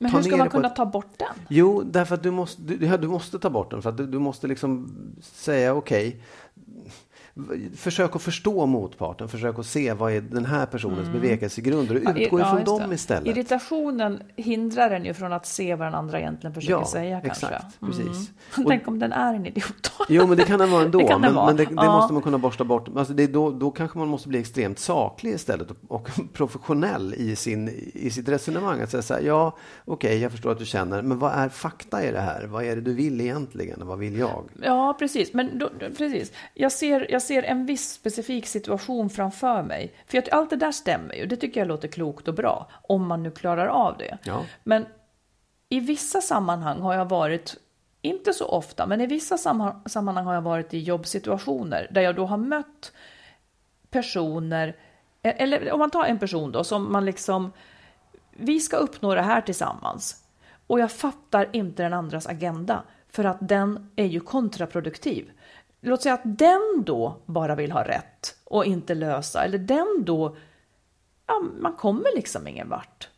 Men 0.00 0.10
hur 0.10 0.22
ska 0.22 0.36
man 0.36 0.48
kunna 0.50 0.68
ett- 0.68 0.76
ta 0.76 0.86
bort 0.86 1.12
den? 1.18 1.28
Jo, 1.48 1.82
därför 1.82 2.14
att 2.14 2.22
du 2.22 2.30
måste, 2.30 2.62
du, 2.62 2.86
ja, 2.86 2.96
du 2.96 3.08
måste 3.08 3.38
ta 3.38 3.50
bort 3.50 3.70
den. 3.70 3.82
För 3.82 3.90
att 3.90 3.96
du, 3.96 4.06
du 4.06 4.18
måste 4.18 4.46
liksom 4.46 4.90
säga 5.22 5.74
okej. 5.74 6.22
Försök 7.76 8.16
att 8.16 8.22
förstå 8.22 8.66
motparten. 8.66 9.28
Försök 9.28 9.58
att 9.58 9.66
se 9.66 9.92
vad 9.92 10.12
är 10.12 10.20
den 10.20 10.44
här 10.44 10.66
personens 10.66 11.08
Mm. 11.08 11.12
bevekelsegrunder 11.20 11.94
och 11.94 12.16
utgå 12.16 12.40
ja, 12.40 12.46
ifrån 12.60 12.64
dem 12.80 12.88
det. 12.88 12.94
istället. 12.94 13.26
Irritationen 13.36 14.22
hindrar 14.36 14.90
en 14.90 15.04
ju 15.04 15.14
från 15.14 15.32
att 15.32 15.46
se 15.46 15.74
vad 15.74 15.86
den 15.86 15.94
andra 15.94 16.20
egentligen 16.20 16.54
försöker 16.54 16.72
Ja, 16.74 16.86
säga 16.86 17.20
kanske. 17.20 17.46
exakt, 17.46 17.80
precis. 17.80 18.06
Mm. 18.06 18.16
Och- 18.64 18.70
Tänk 18.70 18.88
om 18.88 18.98
den 18.98 19.12
är 19.12 19.34
en 19.34 19.46
idiot. 19.46 19.92
Jo, 20.08 20.26
men 20.26 20.36
det 20.36 20.44
kan 20.44 20.58
den 20.58 20.70
vara 20.70 20.82
ändå. 20.82 20.98
Det 21.08 21.18
men 21.18 21.34
vara. 21.34 21.46
men 21.46 21.56
det, 21.56 21.64
det 21.64 21.70
Ja. 21.76 21.92
måste 21.96 22.12
man 22.12 22.22
kunna 22.22 22.38
borsta 22.38 22.64
bort. 22.64 22.88
Alltså 22.96 23.12
det 23.14 23.26
då, 23.26 23.50
då 23.50 23.70
kanske 23.70 23.98
man 23.98 24.08
måste 24.08 24.28
bli 24.28 24.38
extremt 24.38 24.78
saklig 24.78 25.32
istället 25.34 25.70
och, 25.70 25.76
och 25.88 26.10
professionell 26.32 27.14
i, 27.14 27.36
sin, 27.36 27.68
i 27.94 28.10
sitt 28.10 28.28
resonemang. 28.28 28.80
Att 28.80 28.90
säga 28.90 29.02
så 29.02 29.14
här, 29.14 29.20
ja, 29.20 29.56
okej, 29.84 30.18
jag 30.18 30.32
förstår 30.32 30.52
att 30.52 30.58
du 30.58 30.64
känner, 30.64 31.02
men 31.02 31.18
vad 31.18 31.32
är 31.32 31.48
fakta 31.48 32.04
i 32.04 32.12
det 32.12 32.20
här? 32.20 32.46
Vad 32.46 32.64
är 32.64 32.76
det 32.76 32.82
du 32.82 32.94
vill 32.94 33.20
egentligen? 33.20 33.82
Och 33.82 33.86
vad 33.88 33.98
vill 33.98 34.16
jag? 34.18 34.44
Ja, 34.62 34.96
precis. 34.98 35.32
Men 35.34 35.58
då- 35.58 35.70
precis. 35.98 36.32
Jag, 36.54 36.72
ser, 36.72 37.06
jag 37.10 37.22
ser 37.26 37.42
en 37.42 37.66
viss 37.66 37.92
specifik 37.92 38.46
situation 38.46 39.10
framför 39.10 39.62
mig. 39.62 39.94
För 40.06 40.18
att 40.18 40.28
allt 40.28 40.50
det 40.50 40.56
där 40.56 40.72
stämmer 40.72 41.14
ju. 41.14 41.26
Det 41.26 41.36
tycker 41.36 41.60
jag 41.60 41.68
låter 41.68 41.88
klokt 41.88 42.28
och 42.28 42.34
bra. 42.34 42.70
Om 42.82 43.06
man 43.06 43.22
nu 43.22 43.30
klarar 43.30 43.66
av 43.66 43.96
det. 43.98 44.18
Ja. 44.24 44.44
Men 44.64 44.86
i 45.68 45.80
vissa 45.80 46.20
sammanhang 46.20 46.80
har 46.80 46.94
jag 46.94 47.08
varit, 47.08 47.56
inte 48.02 48.32
så 48.32 48.48
ofta, 48.48 48.86
men 48.86 49.00
i 49.00 49.06
vissa 49.06 49.38
samma- 49.38 49.80
sammanhang 49.86 50.26
har 50.26 50.34
jag 50.34 50.42
varit 50.42 50.74
i 50.74 50.78
jobbsituationer 50.78 51.88
där 51.90 52.00
jag 52.00 52.16
då 52.16 52.26
har 52.26 52.36
mött 52.36 52.92
personer, 53.90 54.76
eller 55.22 55.72
om 55.72 55.78
man 55.78 55.90
tar 55.90 56.04
en 56.04 56.18
person 56.18 56.52
då 56.52 56.64
som 56.64 56.92
man 56.92 57.04
liksom, 57.04 57.52
vi 58.30 58.60
ska 58.60 58.76
uppnå 58.76 59.14
det 59.14 59.22
här 59.22 59.40
tillsammans. 59.40 60.24
Och 60.66 60.80
jag 60.80 60.92
fattar 60.92 61.48
inte 61.52 61.82
den 61.82 61.92
andras 61.92 62.26
agenda 62.26 62.82
för 63.08 63.24
att 63.24 63.36
den 63.40 63.90
är 63.96 64.04
ju 64.04 64.20
kontraproduktiv. 64.20 65.30
Låt 65.88 66.02
säga 66.02 66.14
att 66.14 66.38
den 66.38 66.82
då 66.86 67.16
bara 67.26 67.54
vill 67.54 67.72
ha 67.72 67.84
rätt 67.84 68.36
och 68.44 68.64
inte 68.64 68.94
lösa, 68.94 69.44
eller 69.44 69.58
den 69.58 70.04
då, 70.04 70.36
ja, 71.26 71.42
man 71.60 71.76
kommer 71.76 72.16
liksom 72.16 72.46
ingen 72.46 72.68
vart. 72.68 73.08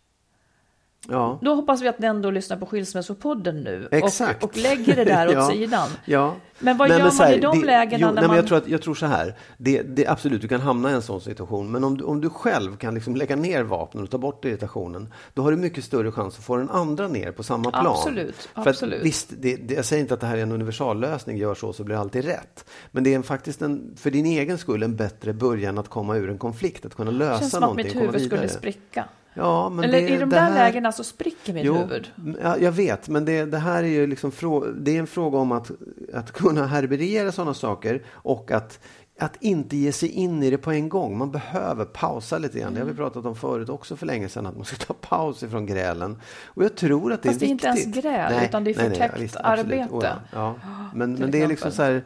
Ja. 1.11 1.39
Då 1.43 1.55
hoppas 1.55 1.83
vi 1.83 1.89
att 1.89 1.99
den 1.99 2.23
då 2.23 2.31
lyssnar 2.31 2.57
på 2.57 2.67
Skilsmässopodden 2.67 3.61
nu 3.61 3.89
Exakt. 3.91 4.45
och, 4.45 4.51
och 4.51 4.57
lägger 4.57 4.97
det 4.97 5.05
där 5.05 5.29
åt 5.29 5.35
Ja. 5.35 5.51
sidan. 5.51 5.89
Ja. 6.05 6.35
Men 6.59 6.77
vad 6.77 6.89
Nej, 6.89 6.99
gör 6.99 7.05
man 7.07 7.17
här, 7.17 7.33
i 7.37 7.41
de 7.41 7.61
det- 7.61 7.67
lägena 7.67 7.99
jo, 8.01 8.07
när 8.07 8.15
nej, 8.15 8.27
man... 8.29 8.37
jag, 8.37 8.47
tror 8.47 8.59
att, 8.59 8.69
jag 8.69 8.83
tror 8.83 8.95
så 8.95 9.07
här, 9.07 9.35
det, 9.59 9.83
det, 9.83 10.07
absolut, 10.07 10.43
du 10.43 10.49
kan 10.49 10.61
hamna 10.61 10.91
i 10.91 10.95
en 10.95 11.03
sån 11.03 11.21
situation, 11.21 11.71
men 11.71 11.85
om 11.85 11.97
du, 11.99 12.05
om 12.05 12.21
du 12.21 12.31
själv 12.31 12.77
kan 12.77 12.95
liksom 12.95 13.17
lägga 13.17 13.37
ner 13.37 13.63
vapnen 13.63 14.03
och 14.05 14.11
ta 14.11 14.19
bort 14.19 14.45
irritationen, 14.45 15.13
då 15.35 15.43
har 15.43 15.51
du 15.51 15.57
mycket 15.57 15.85
större 15.85 16.13
chans 16.13 16.39
att 16.39 16.45
få 16.45 16.57
den 16.57 16.71
andra 16.71 17.09
ner 17.09 17.33
på 17.33 17.43
samma 17.43 17.71
plan. 17.71 17.87
Absolut, 17.87 18.49
För 18.55 18.69
absolut. 18.71 19.01
Att, 19.01 19.07
visst, 19.07 19.33
det, 19.39 19.57
det, 19.57 19.75
jag 19.75 19.85
säger 19.85 20.01
inte 20.01 20.15
att 20.15 20.21
det 20.21 20.27
här 20.27 20.37
är 20.37 20.43
en 20.43 20.53
universallösning, 20.53 21.37
gör 21.37 21.55
så 21.55 21.73
så 21.73 21.85
blir 21.85 21.95
det 21.95 22.01
alltid 22.01 22.25
rätt. 22.25 22.65
Men 22.91 23.05
det 23.05 23.11
är 23.13 23.17
en, 23.17 23.23
faktiskt 23.23 23.63
en, 23.63 23.95
för 23.97 24.11
din 24.11 24.27
egen 24.27 24.59
skull 24.59 24.83
en 24.83 24.97
bättre 24.97 25.33
början 25.33 25.79
att 25.79 25.89
komma 25.89 26.17
ur 26.17 26.31
en 26.31 26.39
konflikt, 26.39 26.87
att 26.87 26.95
kunna 26.95 27.11
lösa 27.11 27.39
känns 27.39 27.51
som 27.51 27.57
att 27.63 27.69
någonting, 27.69 27.87
mitt 27.87 28.09
huvud 28.09 28.23
skulle 28.27 28.49
spricka. 28.49 29.05
Ja, 29.35 29.69
men 29.69 29.85
Eller 29.85 30.01
det, 30.01 30.09
i 30.09 30.17
de 30.19 30.31
där 30.31 30.41
här... 30.41 30.55
lägena 30.55 30.93
så 30.93 31.05
spricker 31.05 31.53
mitt 31.53 31.65
Jo, 31.65 31.75
huvud. 31.75 32.11
Ja, 32.43 32.57
jag 32.59 32.73
vet, 32.73 33.09
men 33.09 33.25
det, 33.25 33.45
det 33.45 33.59
här 33.59 33.83
är 33.83 33.89
ju 33.89 34.07
liksom 34.07 34.33
frå, 34.33 34.65
det 34.65 34.97
är 34.97 34.99
en 34.99 35.07
fråga 35.07 35.39
om 35.39 35.53
att, 35.53 35.71
att 36.15 36.33
kunna 36.33 36.67
herberera 36.67 37.33
sådana 37.33 37.55
saker 37.55 38.03
och 38.09 38.51
att, 38.51 38.81
att 39.19 39.37
inte 39.41 39.77
ge 39.77 39.93
sig 39.93 40.09
in 40.09 40.43
i 40.43 40.51
det 40.51 40.59
på 40.59 40.71
en 40.73 40.89
gång. 40.89 41.19
Man 41.19 41.31
behöver 41.31 41.85
pausa 41.85 42.39
lite 42.39 42.59
grann. 42.59 42.75
Det 42.75 42.81
har 42.81 42.85
Mm. 42.85 42.95
vi 42.95 43.03
pratat 43.03 43.25
om 43.27 43.37
förut 43.37 43.69
också 43.69 43.97
för 43.97 44.07
länge 44.07 44.29
sedan, 44.29 44.47
att 44.47 44.57
man 44.57 44.65
ska 44.65 44.77
ta 44.77 44.95
paus 44.95 45.43
ifrån 45.43 45.67
grälen. 45.67 46.21
Och 46.47 46.65
jag 46.65 46.75
tror 46.77 47.13
att 47.13 47.23
det 47.23 47.29
Fast 47.29 47.43
är 47.43 47.47
det 47.47 47.51
är 47.51 47.53
inte 47.53 47.73
viktigt. 47.73 48.05
ens 48.05 48.05
gräl, 48.05 48.45
utan 48.49 48.65
det 48.65 48.71
är 48.71 48.75
förtäckt 48.75 49.21
visst, 49.21 49.37
arbete. 49.37 49.89
Oh, 49.95 50.05
ja. 50.05 50.15
ja. 50.33 50.55
Men, 50.95 51.15
Till 51.15 51.23
men 51.23 51.31
det 51.31 51.43
är 51.43 51.47
liksom 51.47 51.73
så 51.73 51.83
här, 51.83 52.03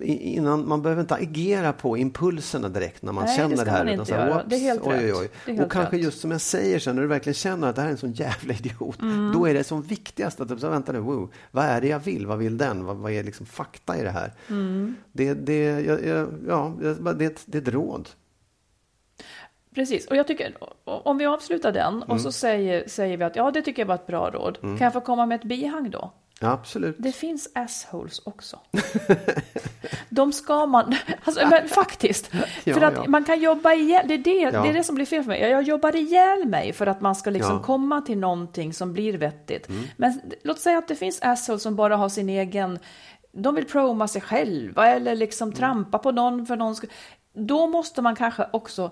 innan, 0.00 0.68
man 0.68 0.82
behöver 0.82 1.00
inte 1.02 1.14
agera 1.14 1.72
på 1.72 1.96
impulserna 1.96 2.68
direkt 2.68 3.02
när 3.02 3.12
man 3.12 3.24
Nej, 3.24 3.36
det 3.36 3.42
känner 3.42 3.56
ska 3.56 3.64
det 3.64 3.70
här. 3.70 3.86
utan 3.86 4.06
så 4.06 4.14
här, 4.14 4.26
göra. 4.28 4.36
"Oops, 4.36 4.44
Det 4.48 4.56
är 4.56 4.60
helt 4.60 4.82
oj, 4.86 4.94
oj, 4.96 5.12
oj. 5.14 5.30
Det 5.56 5.62
Och 5.64 5.72
kanske 5.72 5.96
rätt. 5.96 6.02
just 6.02 6.20
som 6.20 6.30
jag 6.30 6.40
säger 6.40 6.78
sen, 6.78 6.94
när 6.94 7.02
du 7.02 7.08
verkligen 7.08 7.34
känner 7.34 7.68
att 7.68 7.76
det 7.76 7.82
här 7.82 7.88
är 7.88 7.92
en 7.92 7.98
sån 7.98 8.12
jävla 8.12 8.54
idiot, 8.54 9.02
Mm. 9.02 9.32
då 9.34 9.48
är 9.48 9.54
det 9.54 9.64
som 9.64 9.82
viktigast 9.82 10.40
att, 10.40 10.60
så, 10.60 10.68
vänta 10.68 10.92
nu, 10.92 10.98
wow, 10.98 11.30
vad 11.50 11.64
är 11.64 11.80
det 11.80 11.88
jag 11.88 11.98
vill? 11.98 12.26
Vad 12.26 12.38
vill 12.38 12.58
den? 12.58 12.84
Vad, 12.84 12.96
vad 12.96 13.12
är 13.12 13.22
liksom 13.22 13.46
fakta 13.46 13.98
i 13.98 14.02
det 14.02 14.10
här? 14.10 14.32
Mm. 14.48 14.94
Det, 15.12 15.34
det, 15.34 15.64
jag, 15.64 16.04
jag, 16.06 16.28
ja, 16.48 16.72
det, 16.80 17.12
det, 17.12 17.24
är 17.24 17.30
ett- 17.30 17.42
det 17.46 17.58
är 17.58 17.62
ett 17.62 17.68
råd. 17.68 18.08
Precis, 19.74 20.06
och 20.06 20.16
jag 20.16 20.26
tycker, 20.26 20.56
om 20.84 21.18
vi 21.18 21.26
avslutar 21.26 21.72
den 21.72 22.02
och 22.02 22.08
Mm. 22.10 22.18
så 22.18 22.32
säger, 22.32 22.88
säger 22.88 23.16
vi 23.16 23.24
att 23.24 23.36
ja, 23.36 23.50
det 23.50 23.62
tycker 23.62 23.82
jag 23.82 23.86
var 23.86 23.94
ett 23.94 24.06
bra 24.06 24.30
råd. 24.30 24.58
Mm. 24.62 24.78
Kan 24.78 24.84
jag 24.84 24.92
få 24.92 25.00
komma 25.00 25.26
med 25.26 25.36
ett 25.36 25.44
bihang 25.44 25.90
då? 25.90 26.12
Absolut. 26.40 26.96
Det 26.98 27.12
finns 27.12 27.48
assholes 27.54 28.18
också. 28.24 28.60
De 30.08 30.32
ska 30.32 30.66
man, 30.66 30.94
alltså, 31.24 31.48
men 31.48 31.68
faktiskt. 31.80 32.30
Ja, 32.64 32.74
för 32.74 32.82
att 32.82 32.94
ja. 32.96 33.04
man 33.08 33.24
kan 33.24 33.40
jobba 33.40 33.72
ihjäl, 33.72 34.08
det 34.08 34.14
är 34.14 34.18
det, 34.18 34.30
Ja. 34.30 34.62
det 34.62 34.68
är 34.68 34.72
det 34.72 34.84
som 34.84 34.94
blir 34.94 35.06
fel 35.06 35.22
för 35.22 35.28
mig. 35.28 35.40
Jag 35.40 35.62
jobbar 35.62 35.96
ihjäl 35.96 36.48
mig 36.48 36.72
för 36.72 36.86
att 36.86 37.00
man 37.00 37.14
ska 37.14 37.30
liksom. 37.30 37.52
Mm. 37.52 37.62
komma 37.62 38.00
till 38.00 38.18
någonting 38.18 38.72
som 38.74 38.92
blir 38.92 39.18
vettigt. 39.18 39.68
Men 39.96 40.20
låt 40.44 40.60
säga 40.60 40.78
att 40.78 40.88
det 40.88 40.96
finns 40.96 41.22
assholes 41.22 41.62
som 41.62 41.76
bara 41.76 41.96
har 41.96 42.08
sin 42.08 42.28
egen, 42.28 42.78
de 43.32 43.54
vill 43.54 43.64
proma 43.64 44.08
sig 44.08 44.20
själva 44.22 44.86
eller 44.88 45.14
liksom 45.14 45.48
Mm. 45.48 45.56
trampa 45.56 45.98
på 45.98 46.10
någon 46.12 46.46
för 46.46 46.56
någon 46.56 46.74
ska, 46.76 46.86
Då 47.34 47.66
måste 47.66 48.02
man 48.02 48.16
kanske 48.16 48.46
också 48.52 48.90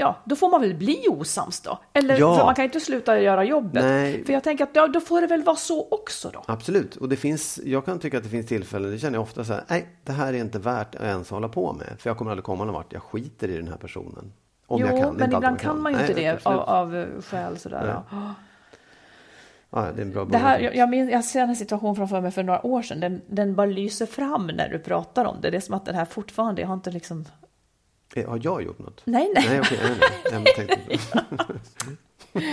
Ja, 0.00 0.16
då 0.24 0.36
får 0.36 0.50
man 0.50 0.60
väl 0.60 0.74
bli 0.74 1.04
osams 1.08 1.60
då. 1.60 1.78
Eller, 1.92 2.18
Ja. 2.18 2.36
för 2.38 2.44
man 2.44 2.54
kan 2.54 2.64
inte 2.64 2.80
sluta 2.80 3.20
göra 3.20 3.44
jobbet. 3.44 3.84
Nej. 3.84 4.24
För 4.24 4.32
jag 4.32 4.44
tänker 4.44 4.64
att 4.64 4.70
ja, 4.72 4.86
då 4.86 5.00
får 5.00 5.20
det 5.20 5.26
väl 5.26 5.42
vara 5.42 5.56
så 5.56 5.88
också 5.90 6.30
då. 6.32 6.44
Absolut, 6.46 6.96
och 6.96 7.08
det 7.08 7.16
finns, 7.16 7.60
jag 7.64 7.84
kan 7.84 7.98
tycka 7.98 8.16
att 8.16 8.22
det 8.22 8.28
finns 8.30 8.46
tillfällen, 8.46 8.90
det 8.90 8.98
känner 8.98 9.16
jag 9.16 9.22
ofta 9.22 9.44
så 9.44 9.52
här, 9.52 9.64
nej, 9.68 9.88
det 10.04 10.12
här 10.12 10.32
är 10.32 10.38
inte 10.38 10.58
värt 10.58 10.94
att 10.94 11.02
ens 11.02 11.30
hålla 11.30 11.48
på 11.48 11.72
med, 11.72 11.86
för 11.98 12.10
jag 12.10 12.18
kommer 12.18 12.30
aldrig 12.30 12.44
komma 12.44 12.64
någon 12.64 12.74
vart, 12.74 12.92
jag 12.92 13.02
skiter 13.02 13.48
i 13.48 13.56
den 13.56 13.68
här 13.68 13.76
personen. 13.76 14.32
Om 14.66 14.80
jo, 14.80 14.86
jag 14.86 15.02
kan. 15.02 15.14
Men 15.14 15.32
ibland 15.34 15.60
kan 15.60 15.82
man 15.82 15.92
ju 15.92 16.00
inte 16.00 16.14
Nej, 16.14 16.24
det 16.24 16.30
absolut. 16.30 16.58
av, 16.58 16.68
av 16.68 16.96
eh, 16.96 17.06
skäl 17.20 17.58
sådär. 17.58 18.02
Ja. 18.10 18.34
Ja, 19.70 19.80
det 19.94 20.00
är 20.00 20.04
en 20.06 20.12
bra 20.12 20.24
Det 20.24 20.38
här, 20.38 20.58
jag, 20.58 20.76
jag, 20.76 20.88
minns, 20.88 21.10
jag 21.10 21.24
ser 21.24 21.40
en 21.40 21.56
situation 21.56 21.96
framför 21.96 22.20
mig 22.20 22.30
för 22.30 22.42
några 22.42 22.66
år 22.66 22.82
sedan. 22.82 23.00
Den, 23.00 23.22
den 23.28 23.54
bara 23.54 23.66
lyser 23.66 24.06
fram 24.06 24.46
när 24.46 24.68
du 24.68 24.78
pratar 24.78 25.24
om 25.24 25.36
det. 25.40 25.50
Det 25.50 25.56
är 25.56 25.60
som 25.60 25.74
att 25.74 25.84
den 25.86 25.94
här 25.94 26.04
fortfarande, 26.04 26.60
jag 26.60 26.68
har 26.68 26.74
inte 26.74 26.90
liksom... 26.90 27.24
Eh, 28.14 28.28
Har 28.28 28.40
jag 28.42 28.62
gjort 28.62 28.78
något? 28.78 29.00
Nej, 29.04 29.30
nej. 29.34 29.46
Nej, 29.48 29.60
okej, 29.60 29.78
nej, 30.68 30.78
nej. 30.90 30.98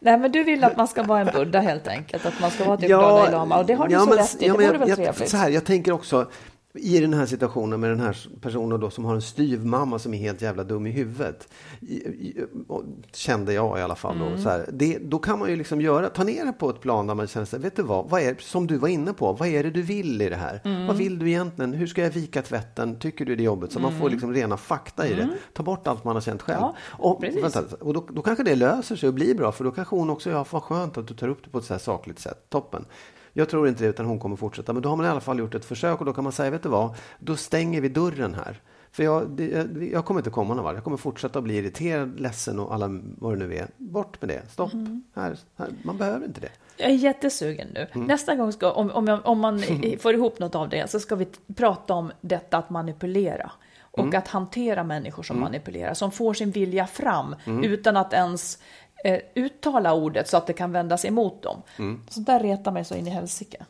Nej, 0.00 0.18
men 0.18 0.32
du 0.32 0.44
vill 0.44 0.64
att 0.64 0.76
man 0.76 0.88
ska 0.88 1.02
vara 1.02 1.20
en 1.20 1.26
buddha 1.34 1.60
helt 1.60 1.88
enkelt. 1.88 2.26
Att 2.26 2.40
man 2.40 2.50
ska 2.50 2.64
vara 2.64 2.76
typ 2.76 2.88
Dalai 2.90 3.30
Lama. 3.32 3.58
Och 3.58 3.66
det 3.66 3.74
har 3.74 3.88
du 3.88 3.94
så 3.98 4.06
men- 4.06 4.18
rätt 4.18 4.42
i. 4.42 4.46
ja, 4.46 4.52
det 4.56 4.66
vore 4.66 4.78
väl 4.78 4.88
jag, 4.88 4.96
trevligt. 4.98 5.30
så 5.30 5.36
här, 5.36 5.48
jag 5.50 5.64
tänker 5.64 5.92
också 5.92 6.26
i 6.74 7.00
den 7.00 7.14
här 7.14 7.26
situationen 7.26 7.80
med 7.80 7.90
den 7.90 8.00
här 8.00 8.16
personen 8.40 8.80
då 8.80 8.90
som 8.90 9.04
har 9.04 9.14
en 9.14 9.22
styvmamma 9.22 9.98
som 9.98 10.14
är 10.14 10.18
helt 10.18 10.42
jävla 10.42 10.64
dum 10.64 10.86
i 10.86 10.90
huvudet. 10.90 11.48
I, 11.80 11.94
i, 11.96 12.44
och 12.68 12.84
kände 13.12 13.52
jag 13.52 13.78
i 13.78 13.82
alla 13.82 13.94
fall. 13.94 14.18
Då, 14.18 14.24
Mm. 14.24 14.42
så 14.42 14.48
här, 14.48 14.68
det, 14.72 14.98
då 14.98 15.18
kan 15.18 15.38
man 15.38 15.48
ju 15.50 15.56
liksom 15.56 15.80
göra, 15.80 16.08
ta 16.08 16.24
ner 16.24 16.44
det 16.44 16.52
på 16.52 16.70
ett 16.70 16.80
plan 16.80 17.06
där 17.06 17.14
man 17.14 17.26
känner 17.26 17.46
sig, 17.46 17.58
vet 17.60 17.76
du 17.76 17.82
vad, 17.82 18.08
vad 18.10 18.22
är, 18.22 18.36
som 18.40 18.66
du 18.66 18.76
var 18.76 18.88
inne 18.88 19.12
på, 19.12 19.32
vad 19.32 19.48
är 19.48 19.62
det 19.62 19.70
du 19.70 19.82
vill 19.82 20.22
i 20.22 20.28
det 20.28 20.36
här? 20.36 20.60
Mm. 20.64 20.86
Vad 20.86 20.96
vill 20.96 21.18
du 21.18 21.28
egentligen? 21.28 21.72
Hur 21.72 21.86
ska 21.86 22.02
jag 22.02 22.10
vika 22.10 22.42
tvätten? 22.42 22.98
Tycker 22.98 23.24
du 23.24 23.36
det 23.36 23.42
är 23.42 23.44
jobbigt? 23.44 23.72
Så 23.72 23.80
man 23.80 23.92
får 23.92 24.00
Mm. 24.00 24.12
liksom 24.12 24.32
rena 24.34 24.56
fakta 24.56 25.08
i 25.08 25.14
det. 25.14 25.28
Ta 25.52 25.62
bort 25.62 25.86
allt 25.86 26.04
man 26.04 26.16
har 26.16 26.20
känt 26.20 26.42
själv. 26.42 26.58
Ja, 26.60 26.76
och 26.90 27.24
vänta, 27.24 27.62
och 27.80 27.94
då, 27.94 28.06
då 28.10 28.22
kanske 28.22 28.44
det 28.44 28.54
löser 28.54 28.96
sig 28.96 29.08
och 29.08 29.14
blir 29.14 29.34
bra, 29.34 29.52
för 29.52 29.64
då 29.64 29.70
kanske 29.70 29.96
hon 29.96 30.10
också, 30.10 30.30
ja, 30.30 30.44
vad 30.50 30.62
skönt 30.62 30.98
att 30.98 31.08
du 31.08 31.14
tar 31.14 31.28
upp 31.28 31.44
det 31.44 31.50
på 31.50 31.58
ett 31.58 31.64
så 31.64 31.74
här 31.74 31.78
sakligt 31.78 32.18
sätt. 32.18 32.46
Toppen. 32.48 32.84
Jag 33.38 33.48
tror 33.48 33.68
inte 33.68 33.84
det, 33.84 33.90
utan 33.90 34.06
hon 34.06 34.18
kommer 34.18 34.36
fortsätta. 34.36 34.72
Men 34.72 34.82
då 34.82 34.88
har 34.88 34.96
man 34.96 35.06
i 35.06 35.08
alla 35.08 35.20
fall 35.20 35.38
gjort 35.38 35.54
ett 35.54 35.64
försök 35.64 35.98
och 36.00 36.06
då 36.06 36.12
kan 36.12 36.24
man 36.24 36.32
säga, 36.32 36.50
vet 36.50 36.62
du 36.62 36.68
vad, 36.68 36.94
då 37.18 37.36
stänger 37.36 37.80
vi 37.80 37.88
dörren 37.88 38.34
här. 38.34 38.60
För 38.90 39.02
jag, 39.02 39.30
det, 39.30 39.66
jag, 39.92 40.04
kommer 40.04 40.20
inte 40.20 40.30
komma 40.30 40.54
någon 40.54 40.64
vart. 40.64 40.74
Jag 40.74 40.84
kommer 40.84 40.96
fortsätta 40.96 41.38
att 41.38 41.44
bli 41.44 41.56
irriterad, 41.56 42.20
ledsen 42.20 42.58
och 42.58 42.74
alla 42.74 43.00
vad 43.18 43.38
det 43.38 43.46
nu 43.46 43.56
är. 43.56 43.68
Bort 43.76 44.20
med 44.20 44.28
det. 44.28 44.42
Stopp. 44.50 44.72
Här, 45.14 45.38
här. 45.56 45.68
Man 45.82 45.98
behöver 45.98 46.26
inte 46.26 46.40
det. 46.40 46.48
Jag 46.76 46.90
är 46.90 46.94
jättesugen 46.94 47.68
nu. 47.74 47.86
Nästa 47.94 48.34
gång, 48.34 48.52
ska, 48.52 48.72
om, 48.72 48.90
om, 48.90 49.06
jag, 49.06 49.20
om 49.24 49.38
man 49.38 49.62
får 50.00 50.14
ihop 50.14 50.38
något 50.38 50.54
av 50.54 50.68
det, 50.68 50.90
så 50.90 51.00
ska 51.00 51.16
vi 51.16 51.26
prata 51.56 51.94
om 51.94 52.12
detta 52.20 52.58
att 52.58 52.70
manipulera. 52.70 53.50
Och 53.80 54.14
att 54.14 54.28
hantera 54.28 54.84
människor 54.84 55.22
som 55.22 55.40
manipulerar, 55.40 55.94
som 55.94 56.10
får 56.10 56.34
sin 56.34 56.50
vilja 56.50 56.86
fram 56.86 57.36
utan 57.62 57.96
att 57.96 58.12
ens 58.12 58.58
eh, 59.04 59.20
uttala 59.34 59.94
ordet 59.94 60.28
så 60.28 60.36
att 60.36 60.46
det 60.46 60.52
kan 60.52 60.72
vändas 60.72 61.04
emot 61.04 61.42
dem. 61.42 61.62
Sånt 62.08 62.26
där 62.26 62.40
retar 62.40 62.72
mig 62.72 62.84
så 62.84 62.94
in 62.94 63.06
i 63.06 63.10
helsike. 63.10 63.64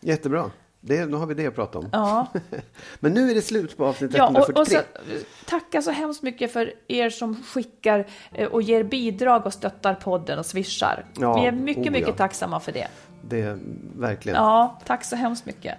Jättebra. 0.00 0.50
Det, 0.80 1.04
då 1.04 1.18
har 1.18 1.26
vi 1.26 1.34
det 1.34 1.46
att 1.46 1.54
prata 1.54 1.78
om. 1.78 1.88
Ja. 1.92 2.26
Men 3.00 3.12
nu 3.12 3.30
är 3.30 3.34
det 3.34 3.42
slut 3.42 3.76
på 3.76 3.86
avsnitt 3.86 4.10
Ja, 4.14 4.28
och, 4.28 4.36
143. 4.36 4.60
och 4.60 4.66
så, 4.68 5.24
tacka 5.46 5.82
så 5.82 5.90
hemskt 5.90 6.22
mycket 6.22 6.52
för 6.52 6.72
er 6.88 7.10
som 7.10 7.42
skickar 7.42 8.06
eh, 8.32 8.48
och 8.48 8.62
ger 8.62 8.84
bidrag 8.84 9.46
och 9.46 9.52
stöttar 9.52 9.94
podden 9.94 10.38
och 10.38 10.46
swishar. 10.46 11.04
Ja, 11.16 11.40
Vi 11.40 11.46
är 11.46 11.52
mycket, 11.52 11.86
oh 11.86 11.92
mycket 11.92 12.08
ja. 12.08 12.14
tacksamma 12.14 12.60
för 12.60 12.72
det. 12.72 12.88
Det, 13.28 13.58
verkligen. 13.96 14.36
Ja, 14.36 14.80
tack 14.86 15.04
så 15.04 15.16
hemskt 15.16 15.46
mycket. 15.46 15.74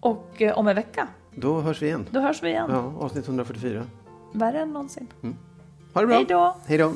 Och 0.00 0.42
eh, 0.42 0.58
om 0.58 0.68
en 0.68 0.76
vecka, 0.76 1.08
Då 1.34 1.60
hörs 1.60 1.82
vi 1.82 1.86
igen. 1.86 2.06
då 2.10 2.20
hörs 2.20 2.42
vi 2.42 2.48
igen. 2.48 2.70
Ja, 2.72 3.04
avsnitt 3.04 3.26
144. 3.26 3.86
Värre 4.32 4.60
än 4.60 4.72
någonsin. 4.72 5.06
Ha 5.94 6.00
det 6.00 6.06
bra. 6.06 6.16
Hej 6.16 6.24
då. 6.28 6.56
Hej 6.66 6.78
då. 6.78 6.92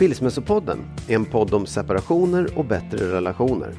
Skilsmässopodden 0.00 0.78
är 1.08 1.14
en 1.14 1.24
podd 1.24 1.54
om 1.54 1.66
separationer 1.66 2.58
och 2.58 2.64
bättre 2.64 3.12
relationer. 3.12 3.74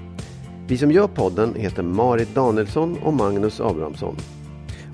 Vi 0.67 0.77
som 0.77 0.91
gör 0.91 1.07
podden 1.07 1.55
heter 1.55 1.83
Marit 1.83 2.35
Danielsson 2.35 2.97
och 3.03 3.13
Magnus 3.13 3.59
Abrahamsson. 3.59 4.15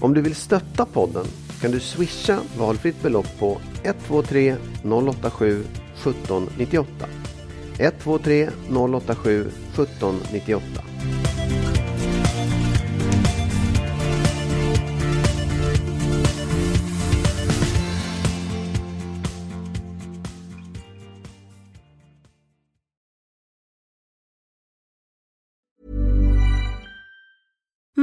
Om 0.02 0.14
du 0.14 0.22
vill 0.22 0.36
stötta 0.36 0.86
podden 0.86 1.26
kan 1.62 1.72
du 1.72 1.80
swisha 1.80 2.40
valfritt 2.58 3.02
belopp 3.02 3.40
på 3.40 3.58
123 3.84 4.56
087 4.84 5.64
1798. 5.96 7.06
123 7.80 8.50
087 8.70 9.42
1798. 9.42 10.64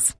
details. 0.00 0.19